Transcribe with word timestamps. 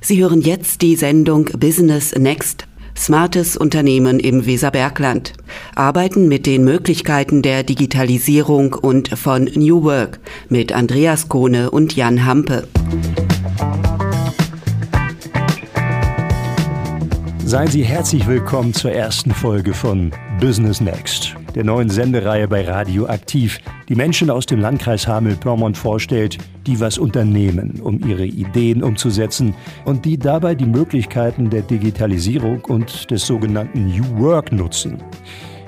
Sie 0.00 0.22
hören 0.22 0.40
jetzt 0.40 0.82
die 0.82 0.96
Sendung 0.96 1.46
Business 1.58 2.14
Next. 2.14 2.64
Smartes 2.96 3.56
Unternehmen 3.56 4.18
im 4.18 4.46
Weserbergland. 4.46 5.32
Arbeiten 5.74 6.28
mit 6.28 6.46
den 6.46 6.64
Möglichkeiten 6.64 7.42
der 7.42 7.62
Digitalisierung 7.62 8.74
und 8.74 9.08
von 9.16 9.44
New 9.54 9.84
Work 9.84 10.18
mit 10.48 10.72
Andreas 10.72 11.28
Kohne 11.28 11.70
und 11.70 11.94
Jan 11.94 12.24
Hampe. 12.24 12.66
Seien 17.48 17.68
Sie 17.68 17.82
herzlich 17.82 18.26
willkommen 18.26 18.74
zur 18.74 18.92
ersten 18.92 19.30
Folge 19.30 19.72
von 19.72 20.10
Business 20.38 20.82
Next, 20.82 21.34
der 21.54 21.64
neuen 21.64 21.88
Sendereihe 21.88 22.46
bei 22.46 22.62
Radio 22.62 23.06
Aktiv, 23.06 23.58
die 23.88 23.94
Menschen 23.94 24.28
aus 24.28 24.44
dem 24.44 24.60
Landkreis 24.60 25.08
Hameln-Pyrmont 25.08 25.74
vorstellt, 25.74 26.36
die 26.66 26.78
was 26.78 26.98
unternehmen, 26.98 27.80
um 27.82 28.06
ihre 28.06 28.26
Ideen 28.26 28.82
umzusetzen 28.82 29.54
und 29.86 30.04
die 30.04 30.18
dabei 30.18 30.54
die 30.54 30.66
Möglichkeiten 30.66 31.48
der 31.48 31.62
Digitalisierung 31.62 32.62
und 32.66 33.10
des 33.10 33.26
sogenannten 33.26 33.86
New 33.86 34.18
Work 34.18 34.52
nutzen. 34.52 35.02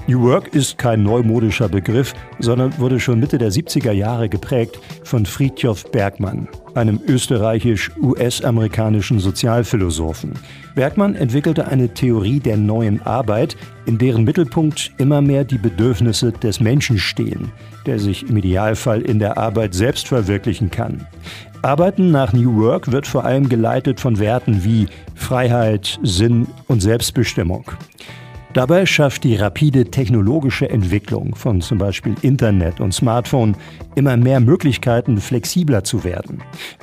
New 0.06 0.20
Work 0.20 0.54
ist 0.54 0.76
kein 0.76 1.02
neumodischer 1.02 1.70
Begriff, 1.70 2.12
sondern 2.40 2.78
wurde 2.78 3.00
schon 3.00 3.20
Mitte 3.20 3.38
der 3.38 3.52
70er 3.52 3.92
Jahre 3.92 4.28
geprägt 4.28 4.78
von 5.02 5.24
Friedjof 5.24 5.90
Bergmann, 5.90 6.46
einem 6.74 6.98
österreichisch-US-amerikanischen 7.06 9.20
Sozialphilosophen. 9.20 10.32
Bergmann 10.74 11.14
entwickelte 11.14 11.68
eine 11.68 11.94
Theorie 11.94 12.40
der 12.40 12.56
neuen 12.56 13.02
Arbeit, 13.02 13.56
in 13.86 13.98
deren 13.98 14.24
Mittelpunkt 14.24 14.92
immer 14.98 15.20
mehr 15.20 15.44
die 15.44 15.58
Bedürfnisse 15.58 16.32
des 16.32 16.60
Menschen 16.60 16.98
stehen, 16.98 17.52
der 17.86 17.98
sich 17.98 18.28
im 18.28 18.36
Idealfall 18.36 19.02
in 19.02 19.18
der 19.18 19.38
Arbeit 19.38 19.74
selbst 19.74 20.08
verwirklichen 20.08 20.70
kann. 20.70 21.06
Arbeiten 21.62 22.10
nach 22.10 22.32
New 22.32 22.62
Work 22.62 22.90
wird 22.90 23.06
vor 23.06 23.24
allem 23.24 23.48
geleitet 23.48 24.00
von 24.00 24.18
Werten 24.18 24.64
wie 24.64 24.88
Freiheit, 25.14 25.98
Sinn 26.02 26.46
und 26.68 26.80
Selbstbestimmung. 26.80 27.70
Dabei 28.52 28.84
schafft 28.84 29.22
die 29.22 29.36
rapide 29.36 29.84
technologische 29.84 30.68
Entwicklung 30.68 31.36
von 31.36 31.60
zum 31.60 31.78
Beispiel 31.78 32.16
Internet 32.22 32.80
und 32.80 32.92
Smartphone 32.92 33.56
immer 33.94 34.16
mehr 34.16 34.40
Möglichkeiten, 34.40 35.18
flexibler 35.18 35.84
zu 35.84 36.02
werden, 36.02 36.42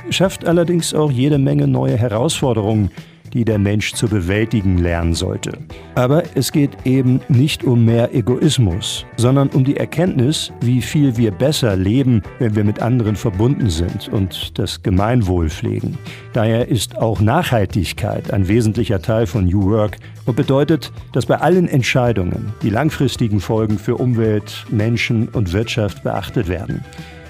schafft 0.09 0.45
allerdings 0.45 0.93
auch 0.93 1.11
jede 1.11 1.37
Menge 1.37 1.67
neue 1.67 1.97
Herausforderungen, 1.97 2.89
die 3.37 3.45
der 3.45 3.59
Mensch 3.59 3.93
zu 3.93 4.07
bewältigen 4.07 4.79
lernen 4.79 5.13
sollte. 5.13 5.59
Aber 5.93 6.23
es 6.33 6.51
geht 6.51 6.71
eben 6.85 7.21
nicht 7.29 7.63
um 7.63 7.85
mehr 7.85 8.15
Egoismus, 8.15 9.05
sondern 9.15 9.49
um 9.49 9.63
die 9.63 9.77
Erkenntnis, 9.77 10.51
wie 10.61 10.81
viel 10.81 11.17
wir 11.17 11.29
besser 11.29 11.75
leben, 11.75 12.23
wenn 12.39 12.55
wir 12.55 12.63
mit 12.63 12.81
anderen 12.81 13.15
verbunden 13.15 13.69
sind 13.69 14.09
und 14.09 14.57
das 14.57 14.81
Gemeinwohl 14.81 15.51
pflegen. 15.51 15.99
Daher 16.33 16.67
ist 16.67 16.97
auch 16.97 17.21
Nachhaltigkeit 17.21 18.33
ein 18.33 18.47
wesentlicher 18.47 19.03
Teil 19.03 19.27
von 19.27 19.45
New 19.45 19.69
Work 19.69 19.97
und 20.25 20.35
bedeutet, 20.35 20.91
dass 21.13 21.27
bei 21.27 21.35
allen 21.35 21.67
Entscheidungen 21.67 22.53
die 22.63 22.71
langfristigen 22.71 23.39
Folgen 23.39 23.77
für 23.77 23.97
Umwelt, 23.97 24.65
Menschen 24.71 25.27
und 25.27 25.53
Wirtschaft 25.53 26.01
beachtet 26.01 26.47
werden. 26.47 26.83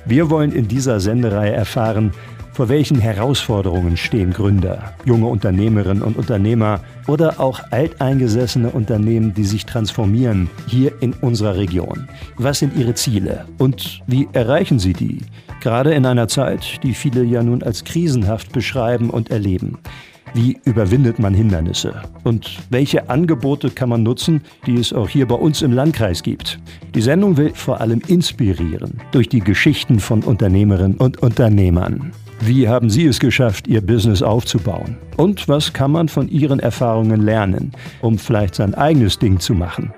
Wir 0.05 0.30
wollen 0.30 0.53
in 0.53 0.69
dieser 0.69 1.02
Sendereihe 1.02 1.52
erfahren, 1.52 2.13
vor 2.58 2.69
welchen 2.69 3.00
Herausforderungen 3.00 3.97
stehen 3.97 4.33
Gründer, 4.33 4.95
junge 5.05 5.27
Unternehmerinnen 5.27 6.02
und 6.02 6.17
Unternehmer 6.17 6.80
oder 7.05 7.39
auch 7.39 7.61
alteingesessene 7.69 8.72
Unternehmen, 8.72 9.36
die 9.36 9.44
sich 9.44 9.67
transformieren 9.67 10.50
hier 10.67 10.91
in 11.00 11.13
unserer 11.13 11.55
Region? 11.55 12.09
Was 12.38 12.58
sind 12.58 12.75
ihre 12.75 12.95
Ziele 12.95 13.45
und 13.59 14.02
wie 14.08 14.28
erreichen 14.33 14.80
sie 14.80 14.94
die? 14.94 15.19
Gerade 15.61 15.94
in 15.94 16.08
einer 16.08 16.28
Zeit, 16.28 16.81
die 16.81 16.95
viele 16.95 17.23
ja 17.23 17.44
nun 17.44 17.61
als 17.61 17.83
krisenhaft 17.83 18.52
beschreiben 18.53 19.11
und 19.11 19.30
erleben. 19.30 19.78
Wie 20.33 20.58
überwindet 20.66 21.19
man 21.19 21.35
Hindernisse? 21.35 22.02
Und 22.23 22.58
welche 22.72 23.08
Angebote 23.08 23.69
kann 23.69 23.89
man 23.89 24.02
nutzen, 24.02 24.41
die 24.66 24.78
es 24.78 24.94
auch 24.94 25.09
hier 25.09 25.28
bei 25.28 25.35
uns 25.35 25.61
im 25.61 25.73
Landkreis 25.73 26.23
gibt? 26.23 26.58
Die 26.95 27.02
Sendung 27.02 27.38
will 27.38 27.52
vor 27.53 27.81
allem 27.81 28.01
inspirieren 28.07 29.00
durch 29.12 29.29
die 29.29 29.41
Geschichten 29.41 30.00
von 30.00 30.24
Unternehmerinnen 30.24 30.97
und 30.97 31.22
Unternehmern. 31.22 32.13
Wie 32.40 32.68
haben 32.68 32.90
Sie 32.90 33.06
es 33.06 33.20
geschafft, 33.20 33.68
Ihr 33.68 33.81
Business 33.81 34.22
aufzubauen? 34.22 34.98
Und 35.18 35.48
was 35.48 35.74
kann 35.74 35.92
man 35.92 36.08
von 36.08 36.30
Ihren 36.30 36.59
Erfahrungen 36.59 37.22
lernen, 37.22 37.72
um 38.02 38.18
vielleicht 38.20 38.56
sein 38.56 38.75
eigenes 38.75 39.18
Ding 39.18 39.40
zu 39.40 39.53
machen? 39.53 39.92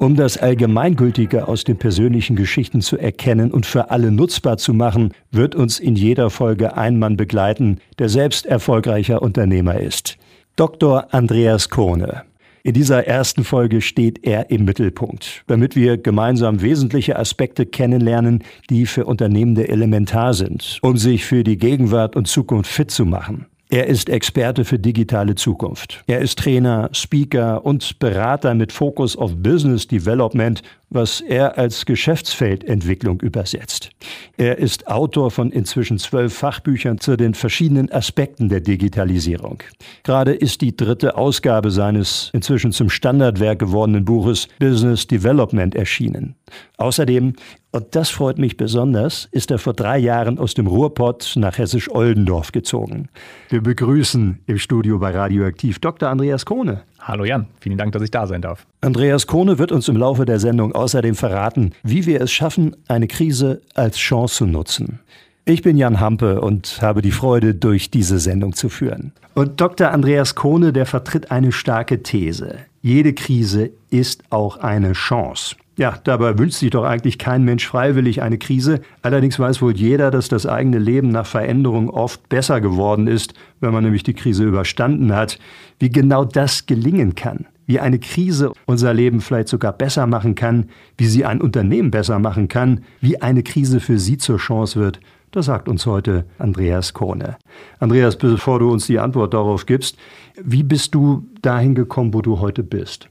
Um 0.00 0.16
das 0.16 0.36
Allgemeingültige 0.36 1.46
aus 1.46 1.62
den 1.62 1.78
persönlichen 1.78 2.34
Geschichten 2.34 2.80
zu 2.80 2.98
erkennen 2.98 3.52
und 3.52 3.64
für 3.64 3.90
alle 3.90 4.10
nutzbar 4.10 4.56
zu 4.56 4.74
machen, 4.74 5.12
wird 5.30 5.54
uns 5.54 5.78
in 5.78 5.94
jeder 5.94 6.30
Folge 6.30 6.76
ein 6.76 6.98
Mann 6.98 7.16
begleiten, 7.16 7.78
der 7.98 8.08
selbst 8.08 8.44
erfolgreicher 8.44 9.22
Unternehmer 9.22 9.78
ist. 9.78 10.18
Dr. 10.56 11.14
Andreas 11.14 11.70
Kohne. 11.70 12.24
In 12.66 12.72
dieser 12.72 13.06
ersten 13.06 13.44
Folge 13.44 13.82
steht 13.82 14.26
er 14.26 14.48
im 14.48 14.64
Mittelpunkt, 14.64 15.44
damit 15.48 15.76
wir 15.76 15.98
gemeinsam 15.98 16.62
wesentliche 16.62 17.18
Aspekte 17.18 17.66
kennenlernen, 17.66 18.42
die 18.70 18.86
für 18.86 19.04
Unternehmende 19.04 19.68
elementar 19.68 20.32
sind, 20.32 20.78
um 20.80 20.96
sich 20.96 21.26
für 21.26 21.44
die 21.44 21.58
Gegenwart 21.58 22.16
und 22.16 22.26
Zukunft 22.26 22.70
fit 22.70 22.90
zu 22.90 23.04
machen. 23.04 23.44
Er 23.68 23.86
ist 23.86 24.08
Experte 24.08 24.64
für 24.64 24.78
digitale 24.78 25.34
Zukunft. 25.34 26.04
Er 26.06 26.20
ist 26.20 26.38
Trainer, 26.38 26.88
Speaker 26.92 27.66
und 27.66 27.98
Berater 27.98 28.54
mit 28.54 28.72
Fokus 28.72 29.14
auf 29.14 29.36
Business 29.36 29.86
Development 29.86 30.62
was 30.90 31.20
er 31.20 31.58
als 31.58 31.86
Geschäftsfeldentwicklung 31.86 33.20
übersetzt. 33.20 33.90
Er 34.36 34.58
ist 34.58 34.86
Autor 34.86 35.30
von 35.30 35.50
inzwischen 35.50 35.98
zwölf 35.98 36.34
Fachbüchern 36.34 36.98
zu 36.98 37.16
den 37.16 37.34
verschiedenen 37.34 37.90
Aspekten 37.92 38.48
der 38.48 38.60
Digitalisierung. 38.60 39.62
Gerade 40.02 40.32
ist 40.32 40.60
die 40.60 40.76
dritte 40.76 41.16
Ausgabe 41.16 41.70
seines 41.70 42.30
inzwischen 42.32 42.72
zum 42.72 42.90
Standardwerk 42.90 43.58
gewordenen 43.58 44.04
Buches 44.04 44.48
Business 44.58 45.06
Development 45.06 45.74
erschienen. 45.74 46.36
Außerdem, 46.76 47.34
und 47.70 47.96
das 47.96 48.10
freut 48.10 48.38
mich 48.38 48.56
besonders, 48.56 49.28
ist 49.32 49.50
er 49.50 49.58
vor 49.58 49.74
drei 49.74 49.98
Jahren 49.98 50.38
aus 50.38 50.54
dem 50.54 50.66
Ruhrpott 50.66 51.34
nach 51.36 51.58
Hessisch-Oldendorf 51.58 52.52
gezogen. 52.52 53.08
Wir 53.48 53.62
begrüßen 53.62 54.40
im 54.46 54.58
Studio 54.58 54.98
bei 54.98 55.10
Radioaktiv 55.10 55.78
Dr. 55.78 56.08
Andreas 56.08 56.44
Kohne. 56.44 56.82
Hallo 57.06 57.26
Jan, 57.26 57.48
vielen 57.60 57.76
Dank, 57.76 57.92
dass 57.92 58.02
ich 58.02 58.10
da 58.10 58.26
sein 58.26 58.40
darf. 58.40 58.66
Andreas 58.80 59.26
Kohne 59.26 59.58
wird 59.58 59.72
uns 59.72 59.88
im 59.88 59.96
Laufe 59.98 60.24
der 60.24 60.40
Sendung 60.40 60.72
außerdem 60.72 61.14
verraten, 61.14 61.72
wie 61.82 62.06
wir 62.06 62.22
es 62.22 62.32
schaffen, 62.32 62.74
eine 62.88 63.08
Krise 63.08 63.60
als 63.74 63.98
Chance 63.98 64.36
zu 64.36 64.46
nutzen. 64.46 65.00
Ich 65.44 65.60
bin 65.60 65.76
Jan 65.76 66.00
Hampe 66.00 66.40
und 66.40 66.80
habe 66.80 67.02
die 67.02 67.10
Freude, 67.10 67.54
durch 67.54 67.90
diese 67.90 68.18
Sendung 68.18 68.54
zu 68.54 68.70
führen. 68.70 69.12
Und 69.34 69.60
Dr. 69.60 69.90
Andreas 69.90 70.34
Kohne, 70.34 70.72
der 70.72 70.86
vertritt 70.86 71.30
eine 71.30 71.52
starke 71.52 72.02
These. 72.02 72.56
Jede 72.80 73.12
Krise 73.12 73.70
ist 73.90 74.22
auch 74.30 74.56
eine 74.56 74.94
Chance. 74.94 75.56
Ja, 75.76 75.98
dabei 76.04 76.38
wünscht 76.38 76.58
sich 76.58 76.70
doch 76.70 76.84
eigentlich 76.84 77.18
kein 77.18 77.42
Mensch 77.42 77.66
freiwillig 77.66 78.22
eine 78.22 78.38
Krise. 78.38 78.80
Allerdings 79.02 79.38
weiß 79.40 79.60
wohl 79.60 79.76
jeder, 79.76 80.12
dass 80.12 80.28
das 80.28 80.46
eigene 80.46 80.78
Leben 80.78 81.08
nach 81.08 81.26
Veränderung 81.26 81.90
oft 81.90 82.28
besser 82.28 82.60
geworden 82.60 83.08
ist, 83.08 83.34
wenn 83.60 83.72
man 83.72 83.82
nämlich 83.82 84.04
die 84.04 84.14
Krise 84.14 84.44
überstanden 84.44 85.12
hat. 85.12 85.38
Wie 85.80 85.90
genau 85.90 86.24
das 86.24 86.66
gelingen 86.66 87.16
kann, 87.16 87.46
wie 87.66 87.80
eine 87.80 87.98
Krise 87.98 88.52
unser 88.66 88.94
Leben 88.94 89.20
vielleicht 89.20 89.48
sogar 89.48 89.72
besser 89.72 90.06
machen 90.06 90.36
kann, 90.36 90.66
wie 90.96 91.06
sie 91.06 91.24
ein 91.24 91.40
Unternehmen 91.40 91.90
besser 91.90 92.20
machen 92.20 92.46
kann, 92.46 92.84
wie 93.00 93.20
eine 93.20 93.42
Krise 93.42 93.80
für 93.80 93.98
Sie 93.98 94.16
zur 94.16 94.36
Chance 94.36 94.78
wird, 94.78 95.00
das 95.32 95.46
sagt 95.46 95.68
uns 95.68 95.84
heute 95.84 96.26
Andreas 96.38 96.94
Kohne. 96.94 97.36
Andreas, 97.80 98.16
bevor 98.16 98.60
du 98.60 98.70
uns 98.70 98.86
die 98.86 99.00
Antwort 99.00 99.34
darauf 99.34 99.66
gibst, 99.66 99.96
wie 100.40 100.62
bist 100.62 100.94
du 100.94 101.26
dahin 101.42 101.74
gekommen, 101.74 102.14
wo 102.14 102.22
du 102.22 102.38
heute 102.38 102.62
bist? 102.62 103.08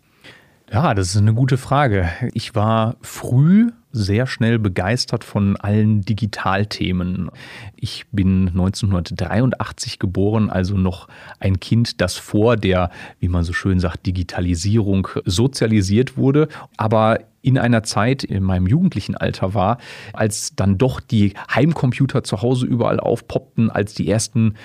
Ja, 0.73 0.95
das 0.95 1.09
ist 1.09 1.17
eine 1.17 1.35
gute 1.35 1.59
Frage. 1.59 2.09
Ich 2.33 2.55
war 2.55 2.95
früh 3.01 3.69
sehr 3.93 4.27
schnell 4.27 4.59
begeistert 4.59 5.23
von 5.23 5.55
allen 5.55 6.01
Digitalthemen. 6.01 7.29
Ich 7.75 8.05
bin 8.11 8.49
1983 8.49 9.99
geboren, 9.99 10.49
also 10.49 10.75
noch 10.75 11.07
ein 11.39 11.59
Kind, 11.59 12.01
das 12.01 12.17
vor 12.17 12.57
der, 12.57 12.89
wie 13.19 13.29
man 13.29 13.43
so 13.43 13.53
schön 13.53 13.79
sagt, 13.79 14.05
Digitalisierung 14.05 15.07
sozialisiert 15.25 16.17
wurde. 16.17 16.49
Aber 16.75 17.19
in 17.43 17.57
einer 17.57 17.83
Zeit 17.83 18.23
in 18.23 18.41
meinem 18.41 18.67
jugendlichen 18.67 19.15
Alter 19.15 19.53
war, 19.53 19.77
als 20.13 20.55
dann 20.55 20.77
doch 20.77 21.01
die 21.01 21.33
Heimcomputer 21.53 22.23
zu 22.23 22.41
Hause 22.41 22.65
überall 22.65 23.01
aufpoppten, 23.01 23.69
als 23.69 23.93
die 23.93 24.09
ersten 24.09 24.55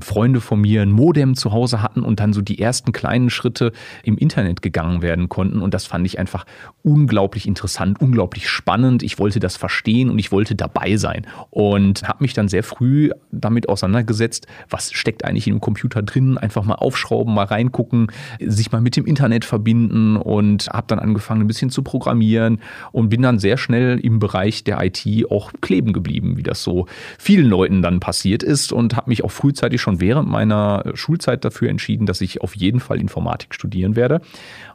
Freunde 0.00 0.40
von 0.40 0.60
mir 0.60 0.82
ein 0.82 0.92
Modem 0.92 1.34
zu 1.34 1.52
Hause 1.52 1.82
hatten 1.82 2.02
und 2.02 2.20
dann 2.20 2.32
so 2.32 2.40
die 2.40 2.60
ersten 2.60 2.92
kleinen 2.92 3.28
Schritte 3.28 3.72
im 4.04 4.16
Internet 4.16 4.62
gegangen 4.62 5.02
werden 5.02 5.28
konnten. 5.28 5.60
Und 5.60 5.74
das 5.74 5.86
fand 5.86 6.06
ich 6.06 6.20
einfach 6.20 6.46
unglaublich 6.82 7.48
interessant, 7.48 8.00
unglaublich 8.00 8.48
spannend 8.48 8.77
spannend, 8.78 9.02
ich 9.02 9.18
wollte 9.18 9.40
das 9.40 9.56
verstehen 9.56 10.08
und 10.08 10.18
ich 10.20 10.30
wollte 10.30 10.54
dabei 10.54 10.96
sein. 10.96 11.26
Und 11.50 12.04
habe 12.06 12.22
mich 12.22 12.32
dann 12.32 12.46
sehr 12.48 12.62
früh 12.62 13.10
damit 13.32 13.68
auseinandergesetzt, 13.68 14.46
was 14.70 14.92
steckt 14.92 15.24
eigentlich 15.24 15.48
in 15.48 15.54
einem 15.54 15.60
Computer 15.60 16.00
drin, 16.02 16.38
einfach 16.38 16.64
mal 16.64 16.76
aufschrauben, 16.76 17.34
mal 17.34 17.44
reingucken, 17.44 18.12
sich 18.40 18.70
mal 18.70 18.80
mit 18.80 18.96
dem 18.96 19.04
Internet 19.04 19.44
verbinden 19.44 20.16
und 20.16 20.68
habe 20.68 20.86
dann 20.86 21.00
angefangen, 21.00 21.40
ein 21.40 21.46
bisschen 21.48 21.70
zu 21.70 21.82
programmieren 21.82 22.60
und 22.92 23.08
bin 23.08 23.22
dann 23.22 23.40
sehr 23.40 23.56
schnell 23.56 23.98
im 23.98 24.20
Bereich 24.20 24.62
der 24.62 24.80
IT 24.80 25.04
auch 25.28 25.52
kleben 25.60 25.92
geblieben, 25.92 26.36
wie 26.36 26.44
das 26.44 26.62
so 26.62 26.86
vielen 27.18 27.46
Leuten 27.46 27.82
dann 27.82 27.98
passiert 27.98 28.44
ist 28.44 28.72
und 28.72 28.94
habe 28.94 29.10
mich 29.10 29.24
auch 29.24 29.32
frühzeitig 29.32 29.80
schon 29.80 30.00
während 30.00 30.28
meiner 30.28 30.84
Schulzeit 30.94 31.44
dafür 31.44 31.68
entschieden, 31.68 32.06
dass 32.06 32.20
ich 32.20 32.42
auf 32.42 32.54
jeden 32.54 32.78
Fall 32.78 33.00
Informatik 33.00 33.54
studieren 33.54 33.96
werde. 33.96 34.20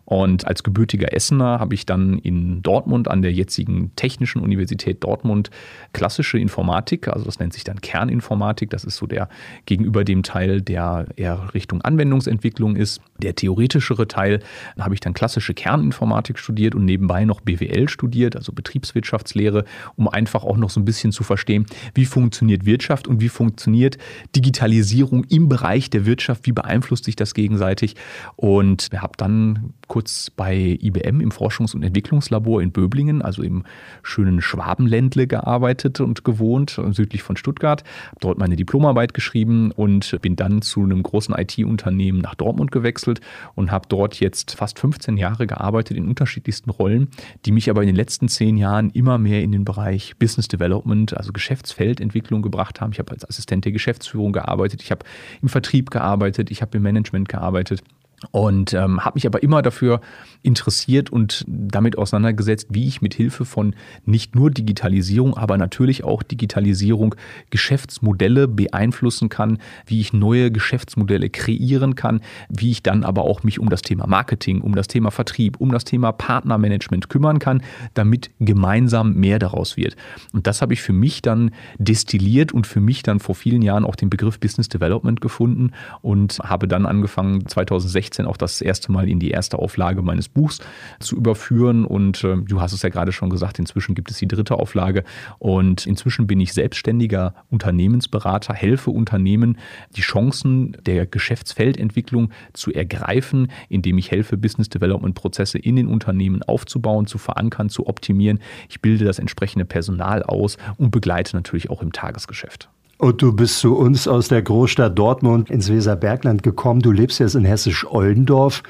Und 0.06 0.46
als 0.46 0.64
gebürtiger 0.64 1.14
Essener 1.14 1.60
habe 1.60 1.76
ich 1.76 1.86
dann 1.86 2.18
in 2.20 2.62
Dortmund 2.62 3.08
an 3.08 3.22
der 3.22 3.32
jetzigen 3.32 3.96
Technischen 3.96 4.42
Universität 4.42 5.04
Dortmund 5.04 5.50
klassische 5.94 6.38
Informatik, 6.38 7.08
also 7.08 7.26
das 7.26 7.40
nennt 7.40 7.54
sich 7.54 7.64
dann 7.64 7.80
Kerninformatik, 7.80 8.70
das 8.70 8.84
ist 8.84 8.98
so 8.98 9.08
der 9.08 9.30
gegenüber 9.66 10.04
dem 10.04 10.24
Teil, 10.24 10.62
der 10.62 11.08
eher 11.16 11.54
Richtung 11.54 11.82
Anwendungsentwicklung 11.82 12.76
ist. 12.76 13.02
Der 13.20 13.36
theoretischere 13.36 14.08
Teil 14.08 14.42
habe 14.78 14.94
ich 14.94 15.00
dann 15.00 15.14
klassische 15.14 15.54
Kerninformatik 15.54 16.38
studiert 16.38 16.76
und 16.76 16.84
nebenbei 16.84 17.24
noch 17.24 17.40
BWL 17.42 17.88
studiert, 17.88 18.36
also 18.36 18.52
Betriebswirtschaftslehre, 18.52 19.64
um 19.96 20.10
einfach 20.10 20.44
auch 20.44 20.58
noch 20.58 20.70
so 20.70 20.82
ein 20.82 20.86
bisschen 20.86 21.14
zu 21.14 21.24
verstehen, 21.24 21.66
wie 21.94 22.06
funktioniert 22.06 22.66
Wirtschaft 22.66 23.08
und 23.08 23.22
wie 23.22 23.30
funktioniert 23.30 23.98
Digitalisierung 24.36 25.24
im 25.26 25.48
Bereich 25.48 25.90
der 25.90 26.06
Wirtschaft, 26.06 26.46
wie 26.46 26.52
beeinflusst 26.52 27.06
sich 27.06 27.16
das 27.16 27.34
gegenseitig. 27.34 27.96
Und 28.36 28.90
habe 28.94 29.14
dann 29.18 29.74
kurz 29.94 30.32
bei 30.32 30.80
IBM 30.82 31.22
im 31.22 31.30
Forschungs- 31.30 31.76
und 31.76 31.84
Entwicklungslabor 31.84 32.64
in 32.64 32.72
Böblingen, 32.72 33.22
also 33.22 33.44
im 33.44 33.64
schönen 34.02 34.42
Schwabenländle 34.42 35.28
gearbeitet 35.28 36.00
und 36.00 36.24
gewohnt, 36.24 36.82
südlich 36.94 37.22
von 37.22 37.38
Stuttgart. 37.38 37.84
Habe 38.08 38.18
dort 38.20 38.40
meine 38.40 38.56
Diplomarbeit 38.56 39.14
geschrieben 39.14 39.70
und 39.70 40.20
bin 40.24 40.36
dann 40.36 40.64
zu 40.64 40.82
einem 40.82 41.04
großen 41.04 41.36
IT-Unternehmen 41.36 42.18
nach 42.22 42.34
Dortmund 42.34 42.72
gewechselt 42.72 43.22
und 43.54 43.70
habe 43.70 43.86
dort 43.88 44.20
jetzt 44.20 44.56
fast 44.56 44.80
15 44.80 45.16
Jahre 45.16 45.46
gearbeitet 45.46 45.96
in 45.96 46.08
unterschiedlichsten 46.08 46.72
Rollen, 46.72 47.10
die 47.46 47.52
mich 47.52 47.70
aber 47.70 47.84
in 47.84 47.88
den 47.88 47.96
letzten 47.96 48.30
zehn 48.30 48.58
Jahren 48.58 48.90
immer 48.90 49.20
mehr 49.20 49.44
in 49.44 49.52
den 49.52 49.64
Bereich 49.64 50.18
Business 50.18 50.48
Development, 50.48 51.16
also 51.16 51.32
Geschäftsfeldentwicklung 51.32 52.42
gebracht 52.42 52.82
haben. 52.82 52.94
Ich 52.94 52.98
habe 52.98 53.12
als 53.12 53.30
Assistent 53.30 53.66
der 53.66 53.72
Geschäftsführung 53.72 54.32
gearbeitet, 54.32 54.82
ich 54.82 54.90
habe 54.90 55.06
im 55.44 55.50
Vertrieb 55.50 55.92
gearbeitet, 55.92 56.50
ich 56.50 56.64
habe 56.64 56.78
im 56.78 56.82
Management 56.82 57.30
gearbeitet 57.30 57.84
und 58.32 58.74
ähm, 58.74 59.04
habe 59.04 59.16
mich 59.16 59.26
aber 59.26 59.44
immer 59.44 59.62
dafür 59.62 60.02
interessiert 60.42 61.10
und 61.10 61.46
damit 61.48 61.98
auseinandergesetzt, 61.98 62.68
wie 62.70 62.88
ich 62.88 63.02
mit 63.02 63.14
Hilfe 63.14 63.46
von 63.46 63.76
nicht 64.06 64.36
nur 64.36 64.52
Digitalisierung, 64.52 65.38
aber 65.38 65.58
natürlich 65.58 66.04
auch 66.04 66.24
Digitalisierung 66.24 67.16
Geschäftsmodelle 67.50 68.48
beeinflussen 68.48 69.30
kann, 69.30 69.60
wie 69.86 70.02
ich 70.02 70.14
neue 70.14 70.52
Geschäftsmodelle 70.52 71.30
kreieren 71.30 71.96
kann, 71.96 72.22
wie 72.50 72.72
ich 72.72 72.84
dann 72.84 73.04
aber 73.04 73.24
auch 73.24 73.44
mich 73.44 73.60
um 73.60 73.70
das 73.70 73.82
Thema 73.82 74.08
Marketing, 74.08 74.62
um 74.62 74.76
das 74.76 74.88
Thema 74.88 75.12
Vertrieb, 75.12 75.60
um 75.60 75.72
das 75.72 75.86
Thema 75.86 76.12
Partnermanagement 76.12 77.10
kümmern 77.10 77.40
kann, 77.40 77.64
damit 77.94 78.32
gemeinsam 78.40 79.14
mehr 79.14 79.40
daraus 79.40 79.78
wird. 79.78 79.96
Und 80.34 80.48
das 80.48 80.62
habe 80.62 80.74
ich 80.74 80.82
für 80.82 80.94
mich 80.94 81.22
dann 81.22 81.52
destilliert 81.78 82.52
und 82.52 82.68
für 82.68 82.80
mich 82.80 83.04
dann 83.04 83.20
vor 83.20 83.36
vielen 83.36 83.62
Jahren 83.62 83.86
auch 83.86 83.96
den 83.96 84.10
Begriff 84.10 84.40
Business 84.40 84.70
Development 84.70 85.22
gefunden 85.22 85.72
und 86.02 86.40
habe 86.40 86.68
dann 86.68 86.86
angefangen 86.86 87.48
2016 87.48 88.13
2016 88.14 88.26
auch 88.26 88.38
das 88.38 88.62
erste 88.62 88.92
Mal 88.92 89.10
in 89.10 89.20
die 89.20 89.32
erste 89.32 89.60
Auflage 89.60 90.02
meines 90.02 90.30
Buchs 90.30 90.60
zu 91.00 91.16
überführen. 91.16 91.86
Und 91.86 92.24
äh, 92.24 92.38
du 92.38 92.62
hast 92.62 92.74
es 92.74 92.82
ja 92.82 92.90
gerade 92.90 93.12
schon 93.12 93.30
gesagt, 93.30 93.60
inzwischen 93.60 93.96
gibt 93.96 94.12
es 94.12 94.18
die 94.18 94.28
dritte 94.28 94.56
Auflage. 94.56 95.04
Und 95.40 95.86
inzwischen 95.86 96.28
bin 96.28 96.40
ich 96.40 96.54
selbstständiger 96.54 97.34
Unternehmensberater, 97.50 98.54
helfe 98.54 98.92
Unternehmen, 98.92 99.58
die 99.96 100.02
Chancen 100.02 100.78
der 100.86 101.06
Geschäftsfeldentwicklung 101.06 102.32
zu 102.54 102.72
ergreifen, 102.72 103.52
indem 103.70 103.98
ich 103.98 104.12
helfe, 104.12 104.38
Business 104.38 104.70
Development 104.70 105.16
Prozesse 105.16 105.58
in 105.58 105.76
den 105.76 105.88
Unternehmen 105.88 106.44
aufzubauen, 106.44 107.08
zu 107.08 107.18
verankern, 107.18 107.70
zu 107.70 107.88
optimieren. 107.88 108.40
Ich 108.70 108.82
bilde 108.82 109.06
das 109.06 109.20
entsprechende 109.20 109.66
Personal 109.66 110.24
aus 110.24 110.58
und 110.78 110.92
begleite 110.92 111.36
natürlich 111.36 111.70
auch 111.70 111.82
im 111.82 111.92
Tagesgeschäft. 111.92 112.70
Und 113.04 113.22
du 113.22 113.34
bist 113.34 113.60
zu 113.60 113.76
uns 113.76 114.08
aus 114.08 114.30
der 114.30 114.42
Großstadt 114.42 114.98
Dortmund 114.98 115.50
ins 115.50 115.70
Weserbergland 115.70 116.42
gekommen. 116.42 116.80
Du 116.80 116.94
lebst 116.94 117.20
jetzt 117.20 117.36
in 117.36 117.44
Hessisch-Oldendorf. 117.44 118.64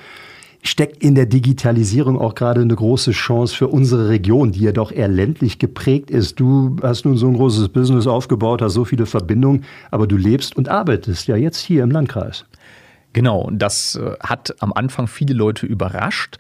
Steckt 0.63 1.03
in 1.03 1.13
der 1.13 1.27
Digitalisierung 1.27 2.19
auch 2.19 2.33
gerade 2.33 2.61
eine 2.61 2.75
große 2.75 3.11
Chance 3.11 3.55
für 3.55 3.67
unsere 3.67 4.09
Region, 4.09 4.51
die 4.51 4.61
ja 4.61 4.71
doch 4.71 4.91
eher 4.91 5.07
ländlich 5.07 5.59
geprägt 5.59 6.09
ist? 6.09 6.39
Du 6.39 6.77
hast 6.81 7.05
nun 7.05 7.15
so 7.15 7.27
ein 7.27 7.35
großes 7.35 7.69
Business 7.69 8.07
aufgebaut, 8.07 8.63
hast 8.63 8.73
so 8.73 8.85
viele 8.85 9.05
Verbindungen, 9.05 9.65
aber 9.91 10.07
du 10.07 10.17
lebst 10.17 10.57
und 10.57 10.67
arbeitest 10.67 11.27
ja 11.27 11.35
jetzt 11.35 11.59
hier 11.59 11.83
im 11.83 11.91
Landkreis. 11.91 12.45
Genau, 13.13 13.49
das 13.53 13.95
äh, 13.95 14.15
hat 14.19 14.55
am 14.59 14.73
Anfang 14.73 15.07
viele 15.07 15.35
Leute 15.35 15.67
überrascht, 15.67 16.37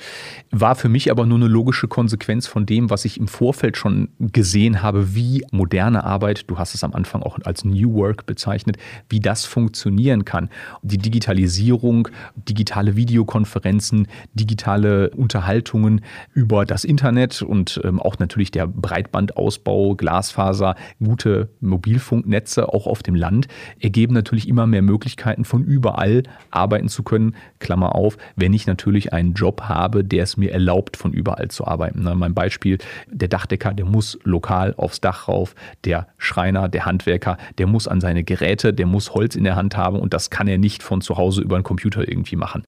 war 0.49 0.75
für 0.75 0.89
mich 0.89 1.11
aber 1.11 1.25
nur 1.27 1.37
eine 1.37 1.47
logische 1.47 1.87
Konsequenz 1.87 2.47
von 2.47 2.65
dem, 2.65 2.89
was 2.89 3.05
ich 3.05 3.19
im 3.19 3.27
Vorfeld 3.27 3.77
schon 3.77 4.09
gesehen 4.19 4.81
habe, 4.81 5.13
wie 5.13 5.45
moderne 5.51 6.03
Arbeit, 6.03 6.49
du 6.49 6.57
hast 6.57 6.73
es 6.73 6.83
am 6.83 6.93
Anfang 6.93 7.21
auch 7.21 7.37
als 7.43 7.63
New 7.63 7.93
Work 7.93 8.25
bezeichnet, 8.25 8.77
wie 9.07 9.19
das 9.19 9.45
funktionieren 9.45 10.25
kann. 10.25 10.49
Die 10.81 10.97
Digitalisierung, 10.97 12.07
digitale 12.35 12.95
Videokonferenzen, 12.95 14.07
digitale 14.33 15.11
Unterhaltungen 15.11 16.01
über 16.33 16.65
das 16.65 16.85
Internet 16.85 17.43
und 17.43 17.79
ähm, 17.83 17.99
auch 17.99 18.17
natürlich 18.17 18.49
der 18.49 18.65
Breitbandausbau, 18.65 19.95
Glasfaser, 19.95 20.75
gute 21.03 21.49
Mobilfunknetze 21.61 22.69
auch 22.69 22.87
auf 22.87 23.03
dem 23.03 23.13
Land 23.15 23.47
ergeben 23.79 24.15
natürlich 24.15 24.47
immer 24.47 24.65
mehr 24.65 24.81
Möglichkeiten 24.81 25.45
von 25.45 25.63
überall 25.63 26.23
arbeiten 26.63 26.87
zu 26.87 27.03
können. 27.03 27.35
Klammer 27.59 27.95
auf, 27.95 28.17
wenn 28.35 28.53
ich 28.53 28.65
natürlich 28.65 29.13
einen 29.13 29.33
Job 29.33 29.63
habe, 29.63 30.03
der 30.03 30.23
es 30.23 30.37
mir 30.37 30.51
erlaubt, 30.51 30.97
von 30.97 31.13
überall 31.13 31.49
zu 31.49 31.67
arbeiten. 31.67 32.01
Na, 32.03 32.15
mein 32.15 32.33
Beispiel, 32.33 32.77
der 33.07 33.27
Dachdecker, 33.27 33.73
der 33.73 33.85
muss 33.85 34.17
lokal 34.23 34.73
aufs 34.77 35.01
Dach 35.01 35.27
rauf, 35.27 35.55
der 35.83 36.07
Schreiner, 36.17 36.69
der 36.69 36.85
Handwerker, 36.85 37.37
der 37.57 37.67
muss 37.67 37.87
an 37.87 38.01
seine 38.01 38.23
Geräte, 38.23 38.73
der 38.73 38.85
muss 38.85 39.13
Holz 39.13 39.35
in 39.35 39.43
der 39.43 39.55
Hand 39.55 39.75
haben 39.77 39.99
und 39.99 40.13
das 40.13 40.29
kann 40.29 40.47
er 40.47 40.57
nicht 40.57 40.83
von 40.83 41.01
zu 41.01 41.17
Hause 41.17 41.41
über 41.41 41.55
einen 41.55 41.63
Computer 41.63 42.07
irgendwie 42.07 42.35
machen. 42.35 42.63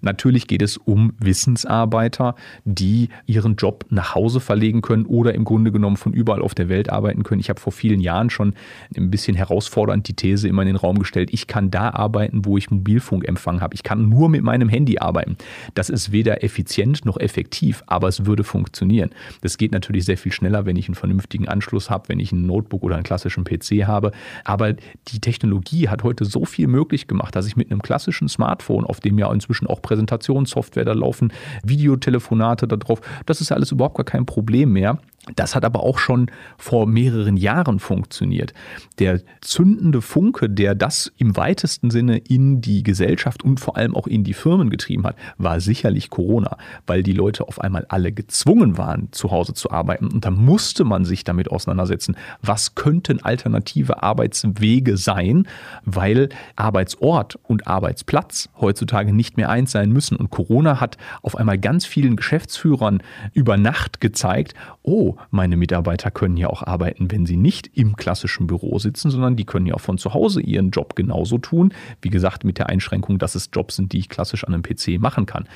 Natürlich 0.00 0.46
geht 0.46 0.62
es 0.62 0.76
um 0.76 1.12
Wissensarbeiter, 1.18 2.34
die 2.64 3.08
ihren 3.26 3.56
Job 3.56 3.86
nach 3.90 4.14
Hause 4.14 4.40
verlegen 4.40 4.82
können 4.82 5.06
oder 5.06 5.34
im 5.34 5.44
Grunde 5.44 5.72
genommen 5.72 5.96
von 5.96 6.12
überall 6.12 6.42
auf 6.42 6.54
der 6.54 6.68
Welt 6.68 6.90
arbeiten 6.90 7.24
können. 7.24 7.40
Ich 7.40 7.50
habe 7.50 7.60
vor 7.60 7.72
vielen 7.72 8.00
Jahren 8.00 8.30
schon 8.30 8.54
ein 8.96 9.10
bisschen 9.10 9.36
herausfordernd 9.36 10.06
die 10.06 10.14
These 10.14 10.48
immer 10.48 10.62
in 10.62 10.68
den 10.68 10.76
Raum 10.76 10.98
gestellt, 10.98 11.30
ich 11.32 11.46
kann 11.46 11.70
da 11.70 11.90
arbeiten, 11.90 12.44
wo 12.44 12.56
ich 12.56 12.70
Mobilfunk 12.70 13.24
Empfang 13.40 13.62
habe. 13.62 13.74
Ich 13.74 13.82
kann 13.82 14.10
nur 14.10 14.28
mit 14.28 14.42
meinem 14.42 14.68
Handy 14.68 14.98
arbeiten. 14.98 15.36
Das 15.74 15.88
ist 15.88 16.12
weder 16.12 16.44
effizient 16.44 17.06
noch 17.06 17.16
effektiv, 17.18 17.82
aber 17.86 18.06
es 18.06 18.26
würde 18.26 18.44
funktionieren. 18.44 19.10
Das 19.40 19.56
geht 19.56 19.72
natürlich 19.72 20.04
sehr 20.04 20.18
viel 20.18 20.32
schneller, 20.32 20.66
wenn 20.66 20.76
ich 20.76 20.88
einen 20.88 20.94
vernünftigen 20.94 21.48
Anschluss 21.48 21.88
habe, 21.88 22.10
wenn 22.10 22.20
ich 22.20 22.32
ein 22.32 22.44
Notebook 22.46 22.82
oder 22.82 22.96
einen 22.96 23.04
klassischen 23.04 23.44
PC 23.44 23.86
habe. 23.86 24.12
Aber 24.44 24.74
die 25.08 25.20
Technologie 25.20 25.88
hat 25.88 26.04
heute 26.04 26.26
so 26.26 26.44
viel 26.44 26.66
möglich 26.66 27.06
gemacht, 27.06 27.34
dass 27.34 27.46
ich 27.46 27.56
mit 27.56 27.70
einem 27.70 27.80
klassischen 27.80 28.28
Smartphone, 28.28 28.84
auf 28.84 29.00
dem 29.00 29.18
ja 29.18 29.32
inzwischen 29.32 29.66
auch 29.66 29.80
Präsentationssoftware 29.80 30.84
da 30.84 30.92
laufen, 30.92 31.32
Videotelefonate 31.64 32.68
da 32.68 32.76
drauf, 32.76 33.00
das 33.24 33.40
ist 33.40 33.52
alles 33.52 33.72
überhaupt 33.72 33.96
gar 33.96 34.04
kein 34.04 34.26
Problem 34.26 34.72
mehr. 34.72 34.98
Das 35.36 35.54
hat 35.54 35.66
aber 35.66 35.80
auch 35.80 35.98
schon 35.98 36.30
vor 36.56 36.86
mehreren 36.86 37.36
Jahren 37.36 37.78
funktioniert. 37.78 38.54
Der 38.98 39.20
zündende 39.42 40.00
Funke, 40.00 40.48
der 40.48 40.74
das 40.74 41.12
im 41.18 41.36
weitesten 41.36 41.90
Sinne 41.90 42.16
in 42.16 42.62
die 42.62 42.82
Gesellschaft 42.82 43.44
und 43.44 43.60
vor 43.60 43.76
allem 43.76 43.94
auch 43.94 44.06
in 44.06 44.24
die 44.24 44.32
Firmen 44.32 44.70
getrieben 44.70 45.04
hat, 45.04 45.16
war 45.36 45.60
sicherlich 45.60 46.08
Corona, 46.08 46.56
weil 46.86 47.02
die 47.02 47.12
Leute 47.12 47.46
auf 47.46 47.60
einmal 47.60 47.84
alle 47.90 48.12
gezwungen 48.12 48.78
waren, 48.78 49.08
zu 49.12 49.30
Hause 49.30 49.52
zu 49.52 49.70
arbeiten. 49.70 50.06
Und 50.06 50.24
da 50.24 50.30
musste 50.30 50.84
man 50.84 51.04
sich 51.04 51.22
damit 51.22 51.50
auseinandersetzen, 51.50 52.16
was 52.40 52.74
könnten 52.74 53.22
alternative 53.22 54.02
Arbeitswege 54.02 54.96
sein, 54.96 55.46
weil 55.84 56.30
Arbeitsort 56.56 57.38
und 57.42 57.66
Arbeitsplatz 57.66 58.48
heutzutage 58.58 59.12
nicht 59.12 59.36
mehr 59.36 59.50
eins 59.50 59.70
sein 59.70 59.92
müssen. 59.92 60.16
Und 60.16 60.30
Corona 60.30 60.80
hat 60.80 60.96
auf 61.20 61.36
einmal 61.36 61.58
ganz 61.58 61.84
vielen 61.84 62.16
Geschäftsführern 62.16 63.02
über 63.34 63.58
Nacht 63.58 64.00
gezeigt, 64.00 64.54
oh, 64.90 65.14
meine 65.30 65.56
Mitarbeiter 65.56 66.10
können 66.10 66.36
ja 66.36 66.48
auch 66.48 66.64
arbeiten, 66.64 67.12
wenn 67.12 67.24
sie 67.24 67.36
nicht 67.36 67.70
im 67.74 67.94
klassischen 67.94 68.48
Büro 68.48 68.80
sitzen, 68.80 69.12
sondern 69.12 69.36
die 69.36 69.44
können 69.44 69.66
ja 69.66 69.74
auch 69.74 69.80
von 69.80 69.98
zu 69.98 70.14
Hause 70.14 70.40
ihren 70.40 70.70
Job 70.70 70.96
genauso 70.96 71.38
tun. 71.38 71.72
Wie 72.02 72.10
gesagt, 72.10 72.42
mit 72.42 72.58
der 72.58 72.68
Einschränkung, 72.68 73.18
dass 73.18 73.36
es 73.36 73.50
Jobs 73.52 73.76
sind, 73.76 73.92
die 73.92 73.98
ich 73.98 74.08
klassisch 74.08 74.42
an 74.42 74.52
einem 74.52 74.64
PC 74.64 75.00
machen 75.00 75.26
kann. 75.26 75.46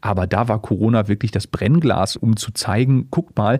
Aber 0.00 0.28
da 0.28 0.46
war 0.46 0.62
Corona 0.62 1.08
wirklich 1.08 1.32
das 1.32 1.48
Brennglas, 1.48 2.14
um 2.14 2.36
zu 2.36 2.52
zeigen, 2.52 3.08
guck 3.10 3.36
mal, 3.36 3.58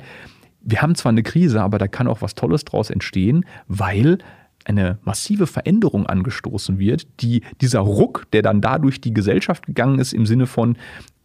wir 0.60 0.80
haben 0.80 0.94
zwar 0.94 1.10
eine 1.10 1.24
Krise, 1.24 1.60
aber 1.62 1.78
da 1.78 1.88
kann 1.88 2.06
auch 2.06 2.22
was 2.22 2.36
Tolles 2.36 2.64
draus 2.64 2.90
entstehen, 2.90 3.44
weil 3.66 4.18
eine 4.64 4.98
massive 5.02 5.48
Veränderung 5.48 6.06
angestoßen 6.06 6.78
wird, 6.78 7.08
die 7.20 7.42
dieser 7.60 7.80
Ruck, 7.80 8.26
der 8.32 8.42
dann 8.42 8.60
dadurch 8.60 9.00
die 9.00 9.12
Gesellschaft 9.12 9.66
gegangen 9.66 9.98
ist, 9.98 10.12
im 10.12 10.26
Sinne 10.26 10.46
von, 10.46 10.78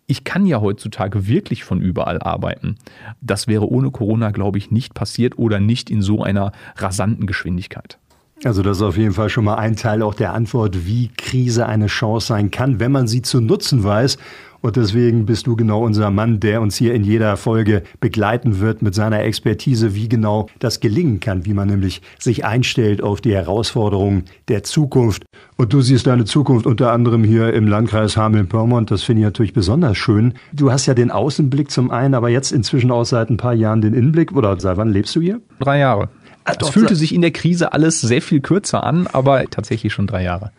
ich 0.09 0.23
kann 0.23 0.47
ja 0.47 0.59
heutzutage 0.59 1.27
wirklich 1.27 1.63
von 1.63 1.81
überall 1.81 2.19
arbeiten. 2.19 2.77
Das 3.21 3.47
wäre 3.47 3.69
ohne 3.69 3.91
Corona, 3.91 4.31
glaube 4.31 4.57
ich, 4.57 4.71
nicht 4.71 4.95
passiert 4.95 5.37
oder 5.37 5.59
nicht 5.59 5.91
in 5.91 6.01
so 6.01 6.23
einer 6.23 6.51
rasanten 6.77 7.27
Geschwindigkeit. 7.27 7.99
Also 8.43 8.63
das 8.63 8.77
ist 8.77 8.83
auf 8.83 8.97
jeden 8.97 9.13
Fall 9.13 9.29
schon 9.29 9.43
mal 9.43 9.55
ein 9.55 9.75
Teil 9.75 10.01
auch 10.01 10.15
der 10.15 10.33
Antwort, 10.33 10.87
wie 10.87 11.09
Krise 11.15 11.67
eine 11.67 11.87
Chance 11.87 12.27
sein 12.27 12.49
kann, 12.49 12.79
wenn 12.79 12.91
man 12.91 13.07
sie 13.07 13.21
zu 13.21 13.39
nutzen 13.39 13.83
weiß. 13.83 14.17
Und 14.61 14.75
deswegen 14.75 15.25
bist 15.25 15.47
du 15.47 15.55
genau 15.55 15.85
unser 15.85 16.11
Mann, 16.11 16.39
der 16.39 16.61
uns 16.61 16.75
hier 16.75 16.93
in 16.93 17.03
jeder 17.03 17.37
Folge 17.37 17.83
begleiten 17.99 18.59
wird 18.59 18.81
mit 18.81 18.93
seiner 18.93 19.21
Expertise, 19.23 19.95
wie 19.95 20.09
genau 20.09 20.47
das 20.59 20.79
gelingen 20.79 21.19
kann, 21.19 21.45
wie 21.45 21.53
man 21.53 21.69
nämlich 21.69 22.01
sich 22.17 22.45
einstellt 22.45 23.01
auf 23.01 23.21
die 23.21 23.33
Herausforderungen 23.33 24.25
der 24.49 24.63
Zukunft. 24.63 25.23
Und 25.55 25.71
du 25.71 25.81
siehst 25.81 26.07
deine 26.07 26.25
Zukunft 26.25 26.65
unter 26.65 26.91
anderem 26.91 27.23
hier 27.23 27.53
im 27.53 27.67
Landkreis 27.67 28.17
Hameln-Pyrmont. 28.17 28.91
Das 28.91 29.03
finde 29.03 29.21
ich 29.21 29.25
natürlich 29.25 29.53
besonders 29.53 29.97
schön. 29.97 30.33
Du 30.51 30.71
hast 30.71 30.85
ja 30.87 30.93
den 30.93 31.11
Außenblick 31.11 31.71
zum 31.71 31.91
einen, 31.91 32.13
aber 32.13 32.29
jetzt 32.29 32.51
inzwischen 32.51 32.91
auch 32.91 33.05
seit 33.05 33.29
ein 33.29 33.37
paar 33.37 33.53
Jahren 33.53 33.81
den 33.81 33.93
Innenblick. 33.93 34.33
Oder 34.33 34.59
seit 34.59 34.77
wann 34.77 34.89
lebst 34.89 35.15
du 35.15 35.21
hier? 35.21 35.39
Drei 35.59 35.79
Jahre. 35.79 36.09
Ah, 36.43 36.53
es 36.59 36.69
fühlte 36.69 36.95
sich 36.95 37.13
in 37.13 37.21
der 37.21 37.31
Krise 37.31 37.73
alles 37.73 38.01
sehr 38.01 38.21
viel 38.21 38.41
kürzer 38.41 38.83
an, 38.83 39.07
aber 39.07 39.45
tatsächlich 39.49 39.93
schon 39.93 40.07
drei 40.07 40.23
Jahre. 40.23 40.51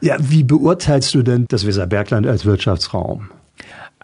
Ja, 0.00 0.16
wie 0.18 0.42
beurteilst 0.44 1.14
du 1.14 1.22
denn 1.22 1.46
das 1.48 1.66
Weserbergland 1.66 2.26
als 2.26 2.44
Wirtschaftsraum? 2.44 3.30